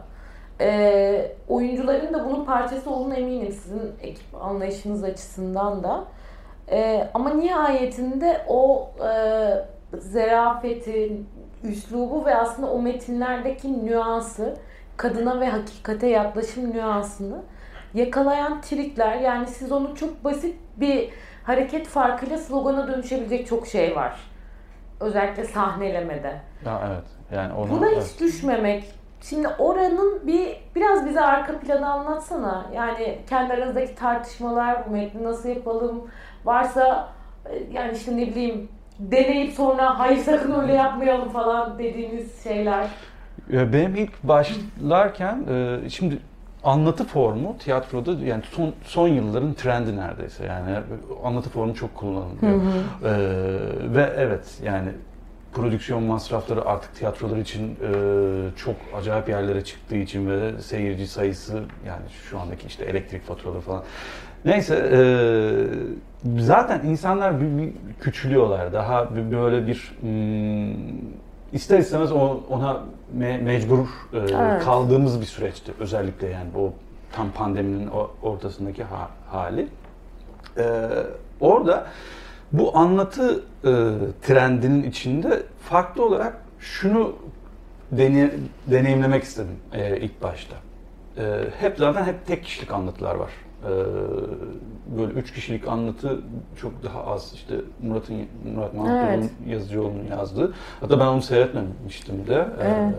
E, 0.61 1.37
oyuncuların 1.49 2.15
da 2.15 2.25
bunun 2.25 2.45
parçası 2.45 2.91
olduğunu 2.91 3.15
eminim 3.15 3.53
sizin 3.53 3.93
ekip 4.01 4.35
anlayışınız 4.41 5.05
açısından 5.05 5.83
da. 5.83 6.05
E, 6.71 7.09
ama 7.15 7.31
nihayetinde 7.31 8.45
o 8.49 8.91
e, 9.07 9.99
zerafetin, 9.99 11.29
üslubu 11.63 12.25
ve 12.25 12.35
aslında 12.35 12.71
o 12.71 12.83
metinlerdeki 12.83 13.87
nüansı, 13.87 14.57
kadına 14.97 15.41
ve 15.41 15.49
hakikate 15.49 16.07
yaklaşım 16.07 16.71
nüansını 16.71 17.43
yakalayan 17.95 18.61
trikler. 18.61 19.17
Yani 19.17 19.47
siz 19.47 19.73
onu 19.73 19.97
çok 19.97 20.25
basit 20.25 20.57
bir 20.77 21.11
hareket 21.45 21.87
farkıyla 21.87 22.39
slogana 22.39 22.89
dönüşebilecek 22.89 23.47
çok 23.47 23.67
şey 23.67 23.97
var. 23.97 24.34
Özellikle 25.05 25.45
sahnelemede. 25.45 26.41
Ya 26.67 26.81
evet. 26.87 27.05
Yani 27.35 27.53
onu, 27.53 27.71
Buna 27.71 27.89
evet. 27.89 28.05
hiç 28.05 28.21
düşmemek. 28.21 28.85
Şimdi 29.23 29.49
oranın 29.49 30.27
bir 30.27 30.57
biraz 30.75 31.07
bize 31.07 31.21
arka 31.21 31.59
planı 31.59 31.91
anlatsana. 31.91 32.67
Yani 32.75 33.19
kendi 33.29 33.53
aranızdaki 33.53 33.95
tartışmalar, 33.95 34.87
bu 34.87 34.91
metni 34.91 35.25
nasıl 35.25 35.49
yapalım? 35.49 36.11
Varsa 36.45 37.09
yani 37.73 37.93
işte 37.93 38.17
ne 38.17 38.27
bileyim 38.27 38.69
deneyip 38.99 39.53
sonra 39.53 39.99
hayır 39.99 40.19
sakın 40.19 40.61
öyle 40.61 40.73
yapmayalım 40.73 41.29
falan 41.29 41.79
dediğiniz 41.79 42.45
şeyler. 42.45 42.87
Benim 43.49 43.97
ilk 43.97 44.23
başlarken 44.23 45.45
e, 45.51 45.91
şimdi 45.91 46.19
anlatı 46.65 47.05
formu 47.05 47.59
tiyatroda 47.59 48.13
yani 48.25 48.43
son 48.53 48.73
son 48.85 49.09
yılların 49.09 49.55
trendi 49.55 49.97
neredeyse 49.97 50.47
yani 50.47 50.77
anlatı 51.25 51.51
formu 51.51 51.75
çok 51.75 51.95
kullanılıyor. 51.95 52.61
Ee, 53.05 53.11
ve 53.95 54.13
evet 54.17 54.61
yani 54.65 54.89
prodüksiyon 55.55 56.03
masrafları 56.03 56.65
artık 56.65 56.95
tiyatrolar 56.95 57.37
için 57.37 57.63
e, 57.63 57.93
çok 58.57 58.75
acayip 58.97 59.29
yerlere 59.29 59.65
çıktığı 59.65 59.97
için 59.97 60.31
ve 60.31 60.63
seyirci 60.63 61.07
sayısı 61.09 61.55
yani 61.87 62.03
şu 62.31 62.41
andaki 62.41 62.67
işte 62.67 62.85
elektrik 62.85 63.27
faturaları 63.27 63.61
falan. 63.61 63.83
Neyse 64.45 64.91
e, 64.93 65.01
zaten 66.39 66.81
insanlar 66.85 67.41
bir, 67.41 67.59
bir 67.59 67.73
küçülüyorlar. 68.01 68.73
Daha 68.73 69.17
bir, 69.17 69.33
böyle 69.37 69.67
bir 69.67 69.93
hmm, 70.01 70.75
ister 71.55 71.79
istemez 71.79 72.13
ona 72.13 72.83
me, 73.13 73.39
mecbur 73.39 73.87
e, 74.13 74.19
evet. 74.19 74.65
kaldığımız 74.65 75.21
bir 75.21 75.27
süreçti. 75.27 75.73
Özellikle 75.81 76.29
yani 76.29 76.49
o 76.59 76.73
tam 77.13 77.31
pandeminin 77.31 77.91
ortasındaki 78.23 78.85
ha, 78.85 79.11
hali. 79.31 79.69
E, 80.59 80.89
orada 81.41 81.87
bu 82.53 82.79
anlatı 82.79 83.43
e, 83.65 83.73
trendinin 84.23 84.83
içinde 84.83 85.43
farklı 85.61 86.05
olarak 86.05 86.37
şunu 86.59 87.13
dene, 87.93 88.31
deneyimlemek 88.67 89.23
istedim 89.23 89.57
e, 89.73 89.97
ilk 89.97 90.23
başta. 90.23 90.57
E, 91.19 91.23
hep 91.61 91.79
zaten 91.79 92.05
hep 92.05 92.27
tek 92.27 92.45
kişilik 92.45 92.73
anlatılar 92.73 93.15
var. 93.15 93.31
E, 93.65 93.73
böyle 94.99 95.13
üç 95.13 95.33
kişilik 95.33 95.69
anlatı 95.69 96.21
çok 96.57 96.73
daha 96.85 97.05
az. 97.07 97.33
İşte 97.35 97.55
Murat'ın 97.83 98.17
Murat 98.55 98.75
Mahmutlu'nun 98.75 99.05
evet. 99.07 99.31
Yazıcıoğlu'nun 99.47 100.07
yazdığı. 100.11 100.55
Hatta 100.81 101.01
ben 101.01 101.07
onu 101.07 101.23
seyretmemiştim 101.23 102.27
de. 102.27 102.35
E, 102.35 102.65
evet. 102.65 102.95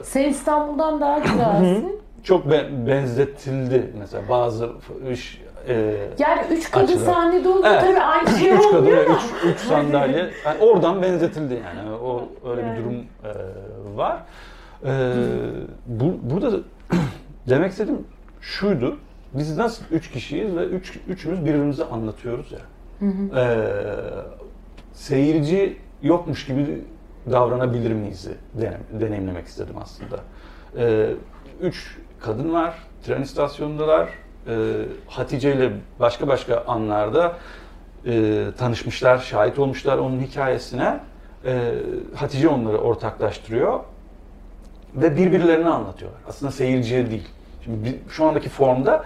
Ee, 0.00 0.02
Sen 0.04 0.28
İstanbul'dan 0.28 1.00
daha 1.00 1.18
güzelsin. 1.18 2.00
çok 2.22 2.50
be, 2.50 2.68
benzetildi 2.86 3.92
mesela 3.98 4.28
bazı 4.28 4.68
iş 5.12 5.42
e, 5.68 5.74
yani 6.18 6.40
üç 6.50 6.70
kadın 6.70 6.84
açıdan. 6.84 7.04
sahnede 7.04 7.48
olunca 7.48 7.72
evet. 7.72 7.80
tabii 7.80 8.00
aynı 8.00 8.28
şey 8.28 8.50
üç 8.54 8.60
olmuyor 8.60 8.98
kadın 8.98 9.10
ama. 9.10 9.20
Üç, 9.44 9.54
üç 9.54 9.58
sandalye. 9.60 10.30
Yani 10.44 10.58
oradan 10.60 11.02
benzetildi 11.02 11.62
yani. 11.64 11.92
O 11.92 12.28
öyle 12.50 12.60
yani. 12.60 12.78
bir 12.78 12.84
durum 12.84 12.96
e, 12.96 13.96
var. 13.96 14.22
E, 14.84 15.12
bu, 15.86 16.14
burada 16.22 16.56
demek 17.48 17.70
istediğim 17.70 18.06
şuydu. 18.40 18.96
Biz 19.34 19.56
nasıl 19.56 19.84
üç 19.90 20.10
kişiyiz 20.10 20.56
ve 20.56 20.64
üç, 20.64 20.98
üçümüz 21.08 21.40
birbirimize 21.44 21.84
anlatıyoruz 21.84 22.52
ya. 22.52 22.58
Hı 23.00 23.38
E, 23.40 23.68
seyirci 24.92 25.76
yokmuş 26.02 26.46
gibi 26.46 26.84
davranabilir 27.30 27.92
miyiz 27.92 28.28
denem, 28.54 28.80
deneyimlemek 29.00 29.46
istedim 29.46 29.74
aslında. 29.82 30.20
E, 30.76 31.10
üç 31.60 31.96
kadın 32.20 32.52
var, 32.52 32.74
tren 33.04 33.22
istasyonundalar 33.22 34.08
e, 34.48 34.84
Hatice 35.06 35.54
ile 35.54 35.72
başka 36.00 36.28
başka 36.28 36.64
anlarda 36.66 37.36
e, 38.06 38.44
tanışmışlar, 38.58 39.18
şahit 39.18 39.58
olmuşlar 39.58 39.98
onun 39.98 40.20
hikayesine. 40.20 41.00
E, 41.44 41.74
Hatice 42.14 42.48
onları 42.48 42.78
ortaklaştırıyor 42.78 43.80
ve 44.94 45.16
birbirlerini 45.16 45.68
anlatıyorlar. 45.68 46.20
Aslında 46.28 46.52
seyirciye 46.52 47.10
değil. 47.10 47.28
Şu 48.08 48.24
andaki 48.24 48.48
formda 48.48 49.04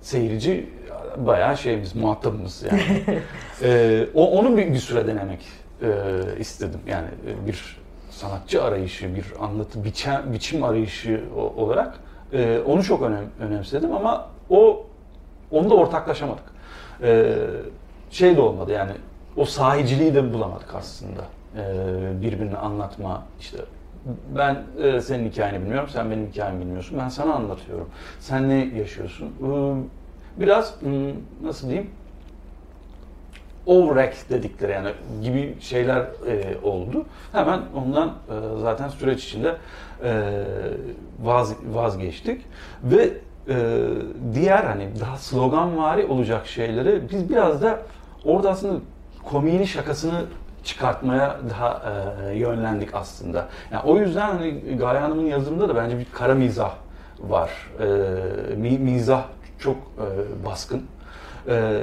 seyirci 0.00 0.70
bayağı 1.16 1.56
şeyimiz, 1.56 1.96
muhatabımız 1.96 2.62
yani. 2.62 3.02
e, 3.62 4.06
o, 4.14 4.30
onu 4.38 4.56
bir, 4.56 4.72
bir 4.72 4.78
süre 4.78 5.06
denemek 5.06 5.40
e, 5.82 5.88
istedim. 6.38 6.80
Yani 6.86 7.08
e, 7.26 7.46
bir 7.46 7.76
sanatçı 8.10 8.62
arayışı, 8.62 9.14
bir 9.14 9.24
anlatı 9.40 9.84
biçim, 9.84 10.12
biçim 10.32 10.64
arayışı 10.64 11.20
olarak 11.56 11.94
e, 12.32 12.58
onu 12.66 12.82
çok 12.82 13.02
önem, 13.02 13.24
önemsedim 13.40 13.92
ama 13.92 14.28
o 14.50 14.86
onda 15.50 15.74
ortaklaşamadık. 15.74 16.54
Ee, 17.02 17.36
şey 18.10 18.36
de 18.36 18.40
olmadı 18.40 18.72
yani 18.72 18.92
o 19.36 19.44
sahiciliği 19.44 20.14
de 20.14 20.32
bulamadık 20.32 20.74
aslında. 20.74 21.20
Ee, 21.56 22.22
birbirini 22.22 22.56
anlatma 22.56 23.22
işte 23.40 23.58
ben 24.36 24.62
e, 24.82 25.00
senin 25.00 25.30
hikayeni 25.30 25.60
bilmiyorum, 25.60 25.88
sen 25.92 26.10
benim 26.10 26.26
hikayemi 26.26 26.60
bilmiyorsun. 26.60 26.98
Ben 26.98 27.08
sana 27.08 27.34
anlatıyorum. 27.34 27.88
Sen 28.20 28.48
ne 28.48 28.54
yaşıyorsun? 28.78 29.26
Ee, 29.26 30.40
biraz 30.40 30.80
hmm, 30.80 31.12
nasıl 31.42 31.68
diyeyim? 31.68 31.90
overreact 33.66 34.30
dedikleri 34.30 34.72
yani 34.72 34.88
gibi 35.22 35.54
şeyler 35.60 36.00
e, 36.00 36.58
oldu. 36.62 37.06
Hemen 37.32 37.60
ondan 37.76 38.08
e, 38.08 38.12
zaten 38.60 38.88
süreç 38.88 39.24
içinde 39.24 39.56
e, 40.04 40.32
vaz, 41.22 41.54
vazgeçtik 41.72 42.42
ve 42.84 43.10
e, 43.48 43.84
diğer 44.34 44.64
hani 44.64 44.88
daha 45.00 45.16
sloganvari 45.16 46.06
olacak 46.06 46.46
şeyleri 46.46 47.02
biz 47.10 47.30
biraz 47.30 47.62
da 47.62 47.78
orada 48.24 48.50
aslında 48.50 48.80
komiğini 49.24 49.66
şakasını 49.66 50.20
çıkartmaya 50.64 51.36
daha 51.50 51.82
e, 52.30 52.36
yönlendik 52.38 52.94
aslında. 52.94 53.48
Yani 53.72 53.82
o 53.84 53.98
yüzden 53.98 54.28
hani 54.28 54.76
Gaye 54.76 54.98
Hanım'ın 54.98 55.26
yazımında 55.26 55.68
da 55.68 55.76
bence 55.76 55.98
bir 55.98 56.06
kara 56.12 56.34
mizah 56.34 56.74
var. 57.20 57.50
E, 57.80 58.56
mi, 58.56 58.78
mizah 58.78 59.24
çok 59.58 59.76
e, 59.76 60.46
baskın. 60.46 60.82
E, 61.48 61.80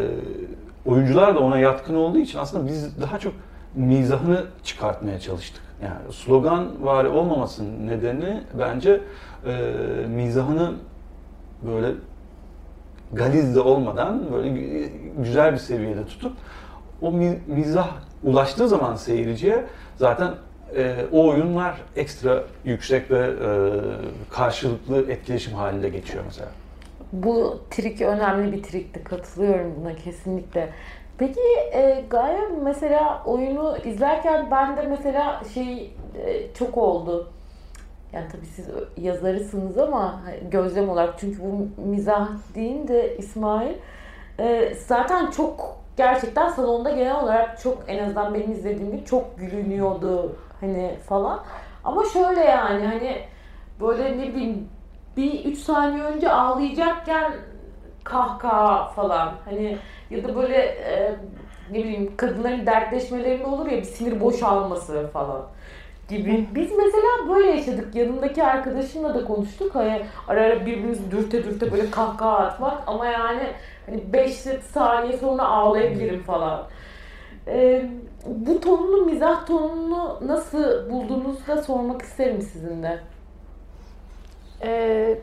oyuncular 0.86 1.36
da 1.36 1.40
ona 1.40 1.58
yatkın 1.58 1.96
olduğu 1.96 2.18
için 2.18 2.40
aslında 2.40 2.68
biz 2.68 3.02
daha 3.02 3.20
çok 3.20 3.34
mizahını 3.76 4.44
çıkartmaya 4.64 5.20
çalıştık. 5.20 5.62
Yani 5.84 6.14
slogan 6.14 6.86
var 6.86 7.06
olmamasının 7.06 7.88
nedeni 7.88 8.44
bence 8.60 9.02
e, 9.46 9.52
mizahını 10.08 10.74
böyle 11.66 11.92
galizde 13.14 13.60
olmadan 13.60 14.34
böyle 14.34 14.50
güzel 15.18 15.54
bir 15.54 15.58
seviyede 15.58 16.06
tutup 16.06 16.34
o 17.02 17.12
mizah 17.48 17.90
ulaştığı 18.24 18.68
zaman 18.68 18.96
seyirciye 18.96 19.66
zaten 19.98 20.32
e, 20.76 20.96
o 21.12 21.28
oyunlar 21.28 21.76
ekstra 21.96 22.44
yüksek 22.66 23.12
ve 23.12 23.20
e, 23.20 23.50
karşılıklı 24.30 25.12
etkileşim 25.12 25.54
halinde 25.54 25.90
geçiyor 25.90 26.24
mesela. 26.28 26.50
Bu 27.14 27.62
trik 27.70 28.02
önemli 28.02 28.52
bir 28.52 28.64
trikti. 28.64 29.04
Katılıyorum 29.04 29.74
buna 29.82 29.96
kesinlikle. 29.96 30.70
Peki 31.18 31.40
e, 31.74 32.04
Gaye 32.10 32.42
mesela 32.64 33.24
oyunu 33.26 33.78
izlerken 33.86 34.52
ben 34.52 34.78
de 34.78 34.82
mesela 34.82 35.42
şey 35.54 35.94
e, 36.26 36.54
çok 36.54 36.78
oldu. 36.78 37.32
Yani 38.14 38.26
tabii 38.32 38.46
siz 38.46 38.68
yazarısınız 38.98 39.78
ama 39.78 40.22
gözlem 40.52 40.90
olarak 40.90 41.20
çünkü 41.20 41.40
bu 41.44 41.82
mizah 41.82 42.30
deyince 42.56 43.18
İsmail 43.18 43.74
e, 44.40 44.74
zaten 44.88 45.32
çok 45.32 45.81
gerçekten 46.02 46.50
salonda 46.50 46.90
genel 46.90 47.24
olarak 47.24 47.60
çok 47.62 47.84
en 47.88 48.04
azından 48.04 48.34
benim 48.34 48.52
izlediğim 48.52 48.92
gibi 48.92 49.06
çok 49.06 49.38
gülünüyordu 49.38 50.36
hani 50.60 50.98
falan. 51.10 51.44
Ama 51.84 52.06
şöyle 52.06 52.40
yani 52.40 52.88
hani 52.88 53.22
böyle 53.82 54.18
ne 54.18 54.28
bileyim 54.28 54.70
bir 55.18 55.46
üç 55.46 55.58
saniye 55.58 56.04
önce 56.04 56.32
ağlayacakken 56.32 57.34
kahkaha 58.04 58.88
falan 58.88 59.34
hani 59.46 59.78
ya 60.10 60.24
da 60.24 60.36
böyle 60.36 60.58
e, 60.58 61.16
ne 61.72 61.78
bileyim 61.78 62.18
kadınların 62.18 62.66
dertleşmelerinde 62.66 63.46
olur 63.46 63.66
ya 63.66 63.78
bir 63.78 63.84
sinir 63.84 64.22
boşalması 64.22 65.10
falan 65.14 65.42
gibi. 66.10 66.48
Biz 66.56 66.72
mesela 66.78 67.30
böyle 67.30 67.48
yaşadık. 67.48 67.96
Yanındaki 67.96 68.44
arkadaşımla 68.44 69.16
da 69.16 69.26
konuştuk. 69.26 69.76
Hani 69.76 70.02
ara 70.28 70.42
ara 70.42 70.66
birbirimizi 70.66 71.12
dürte 71.12 71.44
dürte 71.44 71.72
böyle 71.72 71.92
kahkaha 71.92 72.38
atmak 72.38 72.84
ama 72.88 73.06
yani 73.06 73.44
hani 73.86 74.14
5 74.14 74.34
saniye 74.74 75.18
sonra 75.18 75.44
ağlayabilirim 75.44 76.24
falan. 76.24 76.68
Ee, 77.48 77.86
bu 78.26 78.62
tonunu, 78.62 79.06
mizah 79.06 79.46
tonunu 79.46 80.20
nasıl 80.26 80.90
bulduğunuzu 80.90 81.48
da 81.48 81.64
sormak 81.64 82.02
isterim 82.02 82.42
sizin 82.42 82.84
de. 82.84 83.00
Ee, 84.64 85.20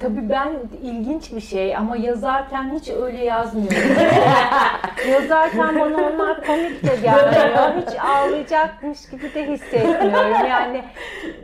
tabii 0.00 0.28
ben 0.28 0.52
ilginç 0.82 1.32
bir 1.32 1.40
şey 1.40 1.76
ama 1.76 1.96
yazarken 1.96 2.74
hiç 2.74 2.88
öyle 2.90 3.24
yazmıyorum. 3.24 3.78
yazarken 5.10 5.80
bana 5.80 5.96
onlar 5.96 6.46
komik 6.46 6.82
de 6.82 6.96
gelmiyor. 7.02 7.82
Hiç 7.86 8.00
ağlayacakmış 8.00 9.08
gibi 9.10 9.34
de 9.34 9.48
hissetmiyorum. 9.48 10.46
Yani 10.50 10.84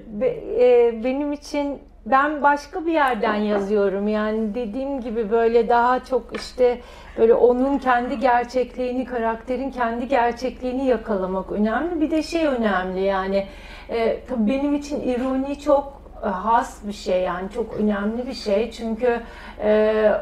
be, 0.07 0.27
e, 0.59 1.01
benim 1.05 1.33
için 1.33 1.79
ben 2.07 2.43
başka 2.43 2.87
bir 2.87 2.93
yerden 2.93 3.35
yazıyorum. 3.35 4.09
Yani 4.09 4.55
dediğim 4.55 5.01
gibi 5.01 5.31
böyle 5.31 5.69
daha 5.69 6.05
çok 6.05 6.37
işte 6.37 6.81
böyle 7.19 7.35
onun 7.35 7.79
kendi 7.79 8.21
gerçekliğini, 8.21 9.05
karakterin 9.05 9.71
kendi 9.71 10.09
gerçekliğini 10.09 10.87
yakalamak 10.87 11.53
önemli. 11.53 12.01
Bir 12.01 12.11
de 12.11 12.23
şey 12.23 12.47
önemli 12.47 13.01
yani 13.01 13.47
e, 13.89 14.21
tabii 14.29 14.51
benim 14.51 14.75
için 14.75 15.01
ironi 15.01 15.61
çok 15.61 16.00
has 16.23 16.87
bir 16.87 16.93
şey 16.93 17.23
yani 17.23 17.51
çok 17.55 17.77
önemli 17.77 18.27
bir 18.27 18.35
şey 18.35 18.71
çünkü 18.71 19.21
e, 19.63 20.13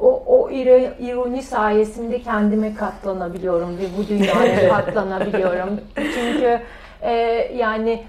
o, 0.00 0.22
o 0.26 0.50
ironi 0.50 1.42
sayesinde 1.42 2.20
kendime 2.20 2.74
katlanabiliyorum 2.74 3.78
ve 3.78 3.84
bu 3.98 4.08
dünyaya 4.08 4.68
katlanabiliyorum 4.76 5.80
çünkü 5.96 6.60
e, 7.02 7.12
yani 7.56 8.04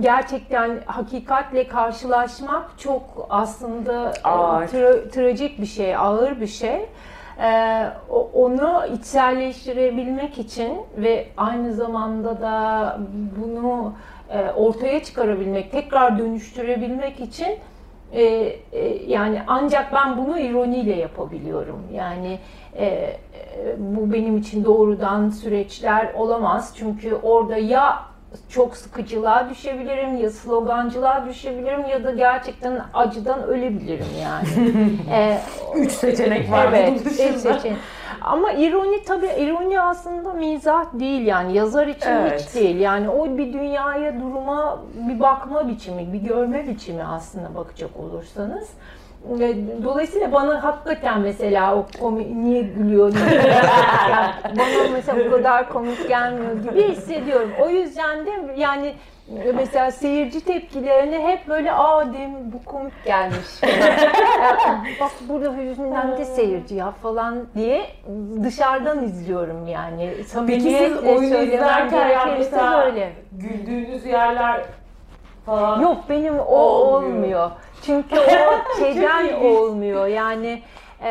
gerçekten 0.00 0.80
hakikatle 0.86 1.68
karşılaşmak 1.68 2.78
çok 2.78 3.26
aslında 3.30 4.12
e, 4.24 4.28
ağır. 4.28 4.66
Tra- 4.68 5.10
trajik 5.10 5.60
bir 5.60 5.66
şey, 5.66 5.96
ağır 5.96 6.40
bir 6.40 6.46
şey. 6.46 6.86
Ee, 7.42 7.86
onu 8.34 8.82
içselleştirebilmek 8.94 10.38
için 10.38 10.72
ve 10.96 11.26
aynı 11.36 11.74
zamanda 11.74 12.40
da 12.40 12.98
bunu 13.40 13.92
e, 13.92 14.19
ortaya 14.56 15.02
çıkarabilmek, 15.04 15.72
tekrar 15.72 16.18
dönüştürebilmek 16.18 17.20
için 17.20 17.58
e, 18.12 18.22
e, 18.72 19.04
yani 19.06 19.42
ancak 19.46 19.92
ben 19.92 20.18
bunu 20.18 20.38
ironiyle 20.38 20.96
yapabiliyorum. 20.96 21.82
Yani 21.94 22.38
e, 22.74 22.86
e, 22.86 23.18
bu 23.78 24.12
benim 24.12 24.36
için 24.36 24.64
doğrudan 24.64 25.30
süreçler 25.30 26.14
olamaz 26.14 26.74
çünkü 26.78 27.14
orada 27.14 27.56
ya 27.56 28.09
çok 28.48 28.76
sıkıcılığa 28.76 29.50
düşebilirim 29.50 30.16
ya 30.16 30.30
slogancılığa 30.30 31.26
düşebilirim 31.26 31.86
ya 31.86 32.04
da 32.04 32.10
gerçekten 32.10 32.84
acıdan 32.94 33.42
ölebilirim 33.42 34.06
yani. 34.22 34.72
ee, 35.10 35.38
üç 35.76 35.92
seçenek 35.92 36.50
var 36.50 36.72
evet, 36.72 37.06
üç 37.06 37.12
seçenek. 37.12 37.78
Ama 38.20 38.52
ironi 38.52 39.04
tabii 39.04 39.30
ironi 39.38 39.80
aslında 39.80 40.32
mizah 40.32 40.84
değil 40.92 41.26
yani 41.26 41.56
yazar 41.56 41.86
için 41.86 42.10
evet. 42.10 42.40
hiç 42.40 42.54
değil. 42.54 42.80
Yani 42.80 43.08
o 43.08 43.38
bir 43.38 43.52
dünyaya 43.52 44.20
duruma 44.20 44.80
bir 44.94 45.20
bakma 45.20 45.68
biçimi, 45.68 46.12
bir 46.12 46.18
görme 46.18 46.68
biçimi 46.68 47.04
aslında 47.04 47.54
bakacak 47.54 47.90
olursanız. 47.96 48.68
Dolayısıyla 49.84 50.32
bana 50.32 50.64
hakikaten 50.64 51.20
mesela 51.20 51.76
o 51.76 51.86
komik 52.00 52.30
niye 52.30 52.62
gülüyor 52.62 53.14
niye 53.14 53.42
yani 53.42 54.32
bana 54.58 54.92
mesela 54.92 55.26
bu 55.26 55.30
kadar 55.30 55.68
komik 55.68 56.08
gelmiyor 56.08 56.62
gibi 56.62 56.82
hissediyorum. 56.82 57.50
O 57.60 57.68
yüzden 57.68 58.26
de 58.26 58.30
yani 58.56 58.94
mesela 59.54 59.90
seyirci 59.90 60.40
tepkilerini 60.44 61.18
hep 61.18 61.48
böyle 61.48 61.72
aa 61.72 62.12
dem 62.12 62.52
bu 62.52 62.64
komik 62.64 63.04
gelmiş. 63.04 63.62
bak 65.00 65.10
burada 65.28 65.62
yüzünden 65.62 66.18
de 66.18 66.24
seyirci 66.24 66.74
ya 66.74 66.90
falan 66.90 67.46
diye 67.54 67.86
dışarıdan 68.44 69.04
izliyorum 69.04 69.66
yani. 69.66 70.14
Peki 70.46 70.60
siz 70.60 70.96
oyunu 70.96 71.36
izlerken 71.36 72.08
yani 72.08 72.38
mesela 72.38 72.84
böyle. 72.86 73.12
güldüğünüz 73.32 74.06
yerler 74.06 74.60
falan 75.46 75.80
Yok 75.80 75.98
benim 76.08 76.38
o 76.38 76.42
olmuyor. 76.44 77.02
olmuyor. 77.02 77.50
Çünkü 77.86 78.16
o 78.18 78.78
şeyden 78.78 79.34
olmuyor. 79.42 80.06
Yani 80.06 80.62
e, 81.04 81.10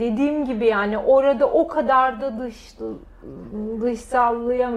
dediğim 0.00 0.44
gibi 0.44 0.66
yani 0.66 0.98
orada 0.98 1.46
o 1.46 1.68
kadar 1.68 2.20
da 2.20 2.38
dış 2.38 2.74
dışsallayam 3.82 4.72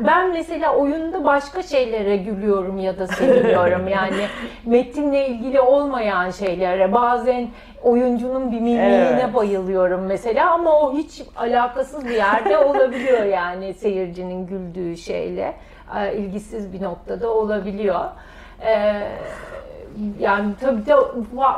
ben 0.00 0.32
mesela 0.32 0.76
oyunda 0.76 1.24
başka 1.24 1.62
şeylere 1.62 2.16
gülüyorum 2.16 2.78
ya 2.78 2.98
da 2.98 3.06
seviniyorum 3.06 3.88
yani 3.98 4.26
metinle 4.66 5.28
ilgili 5.28 5.60
olmayan 5.60 6.30
şeylere 6.30 6.92
bazen 6.92 7.48
oyuncunun 7.82 8.52
bir 8.52 8.60
mimiğine 8.60 9.20
evet. 9.22 9.34
bayılıyorum 9.34 10.00
mesela 10.00 10.50
ama 10.50 10.80
o 10.80 10.94
hiç 10.96 11.22
alakasız 11.36 12.04
bir 12.04 12.14
yerde 12.14 12.58
olabiliyor 12.58 13.24
yani 13.24 13.74
seyircinin 13.74 14.46
güldüğü 14.46 14.96
şeyle 14.96 15.54
e, 16.00 16.16
ilgisiz 16.16 16.72
bir 16.72 16.82
noktada 16.82 17.32
olabiliyor. 17.32 18.04
Ee, 18.66 19.02
yani 20.18 20.52
tabii 20.60 20.86
de 20.86 20.94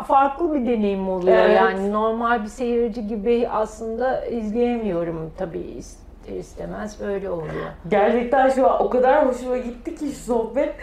farklı 0.09 0.55
bir 0.55 0.67
deneyim 0.67 1.09
oluyor. 1.09 1.37
Evet. 1.37 1.57
Yani 1.57 1.93
normal 1.93 2.43
bir 2.43 2.49
seyirci 2.49 3.07
gibi 3.07 3.49
aslında 3.53 4.25
izleyemiyorum 4.27 5.31
tabii 5.39 5.59
ister 5.59 6.37
istemez 6.37 7.01
böyle 7.01 7.31
oluyor. 7.31 7.67
Gerçekten 7.89 8.51
şu 8.51 8.71
an 8.71 8.83
o 8.83 8.91
kadar 8.91 9.27
hoşuma 9.29 9.57
gitti 9.57 9.95
ki 9.95 10.07
şu 10.07 10.21
sohbet 10.33 10.75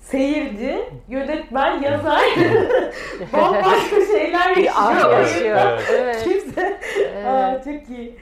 seyirci, 0.00 0.84
yönetmen, 1.08 1.80
yazar 1.82 2.22
bambaşka 3.32 3.96
şeyler 4.12 4.56
yaşıyor. 4.56 5.12
yaşıyor. 5.18 5.82
Evet. 5.92 6.24
Kimse. 6.24 6.78
Evet. 6.98 7.26
Aa, 7.26 7.58
çok 7.64 7.88
iyi. 7.90 8.16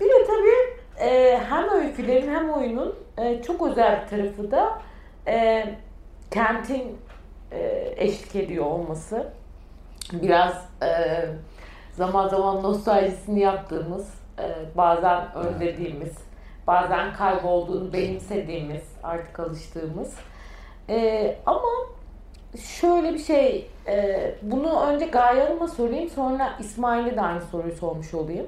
Bir 0.00 0.04
de 0.04 0.26
tabii 0.26 0.80
e, 1.08 1.40
hem 1.50 1.70
öykülerin 1.70 2.34
hem 2.34 2.50
oyunun 2.50 2.94
e, 3.18 3.42
çok 3.42 3.66
özel 3.66 4.02
bir 4.02 4.16
tarafı 4.16 4.50
da 4.50 4.78
e, 5.28 5.64
kentin 6.30 6.98
e, 7.52 7.94
eşlik 7.96 8.36
ediyor 8.36 8.64
olması 8.64 9.32
biraz 10.12 10.68
e, 10.82 10.88
zaman 11.92 12.28
zaman 12.28 12.62
nostaljisini 12.62 13.40
yaptığımız, 13.40 14.14
e, 14.38 14.76
bazen 14.76 15.34
özlediğimiz, 15.34 16.12
bazen 16.66 17.12
kaybolduğunu 17.12 17.92
benimsediğimiz, 17.92 18.82
artık 19.02 19.40
alıştığımız. 19.40 20.14
E, 20.88 21.36
ama 21.46 21.68
şöyle 22.58 23.14
bir 23.14 23.18
şey, 23.18 23.70
e, 23.86 24.34
bunu 24.42 24.86
önce 24.86 25.06
Gaye 25.06 25.44
Hanım'a 25.44 25.68
söyleyeyim, 25.68 26.10
sonra 26.10 26.56
İsmail'e 26.60 27.16
de 27.16 27.20
aynı 27.20 27.40
soruyu 27.40 27.72
sormuş 27.72 28.14
olayım. 28.14 28.46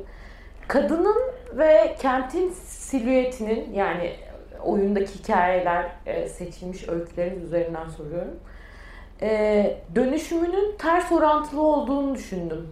Kadının 0.69 1.23
ve 1.53 1.97
kentin 2.01 2.51
silüetinin 2.51 3.73
yani 3.75 4.13
oyundaki 4.65 5.15
hikayeler 5.15 5.91
e, 6.07 6.29
seçilmiş 6.29 6.89
öykülerin 6.89 7.41
üzerinden 7.41 7.89
soruyorum 7.89 8.41
e, 9.23 9.77
dönüşümünün 9.95 10.75
ters 10.79 11.13
orantılı 11.13 11.63
olduğunu 11.63 12.15
düşündüm. 12.15 12.69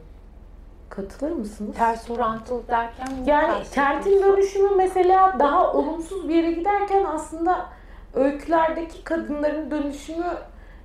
Katılır 0.89 1.33
mısınız? 1.33 1.77
Ters 1.77 2.11
orantılı 2.11 2.69
derken 2.69 3.07
Yani 3.27 3.53
kentin 3.75 4.23
dönüşümü 4.23 4.69
mesela 4.77 5.37
daha 5.39 5.73
olumsuz 5.73 6.29
bir 6.29 6.35
yere 6.35 6.53
giderken 6.53 7.05
aslında 7.05 7.67
öykülerdeki 8.15 9.05
kadınların 9.05 9.71
dönüşümü 9.71 10.27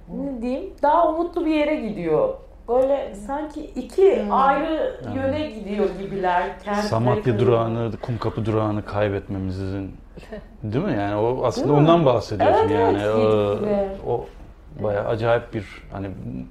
ne 0.10 0.42
diyeyim 0.42 0.74
daha 0.82 1.10
umutlu 1.10 1.46
bir 1.46 1.56
yere 1.56 1.76
gidiyor. 1.76 2.34
Böyle 2.68 3.16
sanki 3.28 3.62
iki 3.66 4.24
Hmm. 4.24 4.32
ayrı 4.34 5.00
yöne 5.16 5.50
gidiyor 5.50 5.90
gibiler. 6.02 6.60
Kentleri 6.64 6.88
Samatya 6.88 7.40
durağını, 7.40 7.92
Kumkapı 8.02 8.46
durağını 8.46 8.86
kaybetmemizin 8.86 9.96
değil 10.64 10.86
mi? 10.86 10.94
Yani 10.98 11.16
o 11.16 11.46
aslında 11.46 11.74
ondan 11.74 12.06
bahsediyorsun 12.06 12.70
Evet, 12.70 12.72
yani. 12.72 12.98
evet, 13.02 14.00
o, 14.08 14.12
o 14.12 14.26
bayağı 14.84 15.08
acayip 15.08 15.54
bir 15.54 15.66
hani 15.92 16.08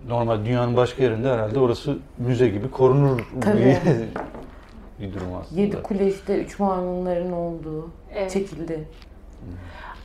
normal 0.09 0.45
dünyanın 0.45 0.77
başka 0.77 1.03
yerinde 1.03 1.29
herhalde 1.29 1.59
orası 1.59 1.99
müze 2.19 2.49
gibi 2.49 2.71
korunur 2.71 3.21
Tabii. 3.41 3.59
bir, 3.59 3.77
bir 5.07 5.15
durum 5.15 5.35
aslında. 5.41 5.61
Yedi 5.61 5.83
kule 5.83 6.07
işte 6.07 6.39
üç 6.45 6.59
maymunların 6.59 7.33
olduğu 7.33 7.91
Evet. 8.15 8.31
çekildi. 8.31 8.89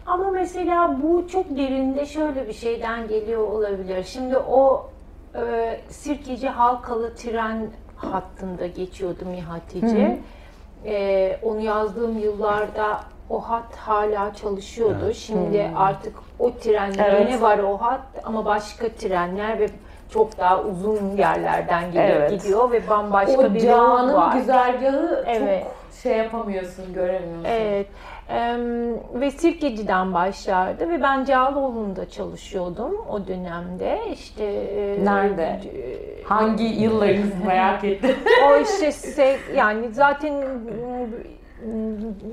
Ama 0.05 0.31
mesela 0.31 0.99
bu 1.03 1.27
çok 1.27 1.57
derinde 1.57 2.05
şöyle 2.05 2.47
bir 2.47 2.53
şeyden 2.53 3.07
geliyor 3.07 3.41
olabilir. 3.47 4.03
Şimdi 4.03 4.37
o 4.37 4.89
e, 5.35 5.79
Sirkeci 5.89 6.49
Halkalı 6.49 7.15
tren 7.15 7.67
hattında 7.95 8.67
geçiyordu 8.67 9.25
Mihatice. 9.25 10.19
E, 10.85 11.39
onu 11.43 11.59
yazdığım 11.59 12.19
yıllarda 12.19 12.99
o 13.29 13.39
hat 13.41 13.75
hala 13.75 14.33
çalışıyordu. 14.33 14.99
Evet. 15.05 15.15
Şimdi 15.15 15.67
Hmm. 15.67 15.77
artık 15.77 16.13
o 16.39 16.51
trenler 16.51 17.09
Evet. 17.09 17.29
yine 17.29 17.41
var 17.41 17.59
o 17.59 17.77
hat 17.77 18.01
ama 18.23 18.45
başka 18.45 18.89
trenler 18.89 19.59
ve 19.59 19.67
çok 20.13 20.37
daha 20.37 20.61
uzun 20.63 21.17
yerlerden 21.17 21.91
gelip 21.91 22.15
Evet. 22.15 22.31
gidiyor 22.31 22.71
ve 22.71 22.89
bambaşka 22.89 23.41
o 23.41 23.53
bir 23.53 23.61
yol 23.61 24.13
var. 24.13 24.33
güzergahı 24.35 25.23
Evet. 25.27 25.63
çok 25.63 25.99
şey 26.03 26.17
yapamıyorsun, 26.17 26.93
göremiyorsun. 26.93 27.43
Evet. 27.45 27.87
Em, 28.29 28.93
ve 29.21 29.31
Sirkeci'den 29.31 30.13
başlardı 30.13 30.89
ve 30.89 31.03
ben 31.03 31.25
Cağaloğlu'nda 31.25 32.09
çalışıyordum 32.09 33.05
o 33.09 33.27
dönemde. 33.27 33.99
İşte 34.13 34.43
e, 34.45 35.05
Nerede? 35.05 35.43
e, 35.43 36.23
Hangi 36.23 36.63
yıllarınızı 36.63 37.45
merak 37.45 37.83
ettim. 37.83 38.15
o 38.49 38.55
işte 38.57 38.87
se- 38.87 39.55
yani 39.55 39.89
zaten 39.93 40.33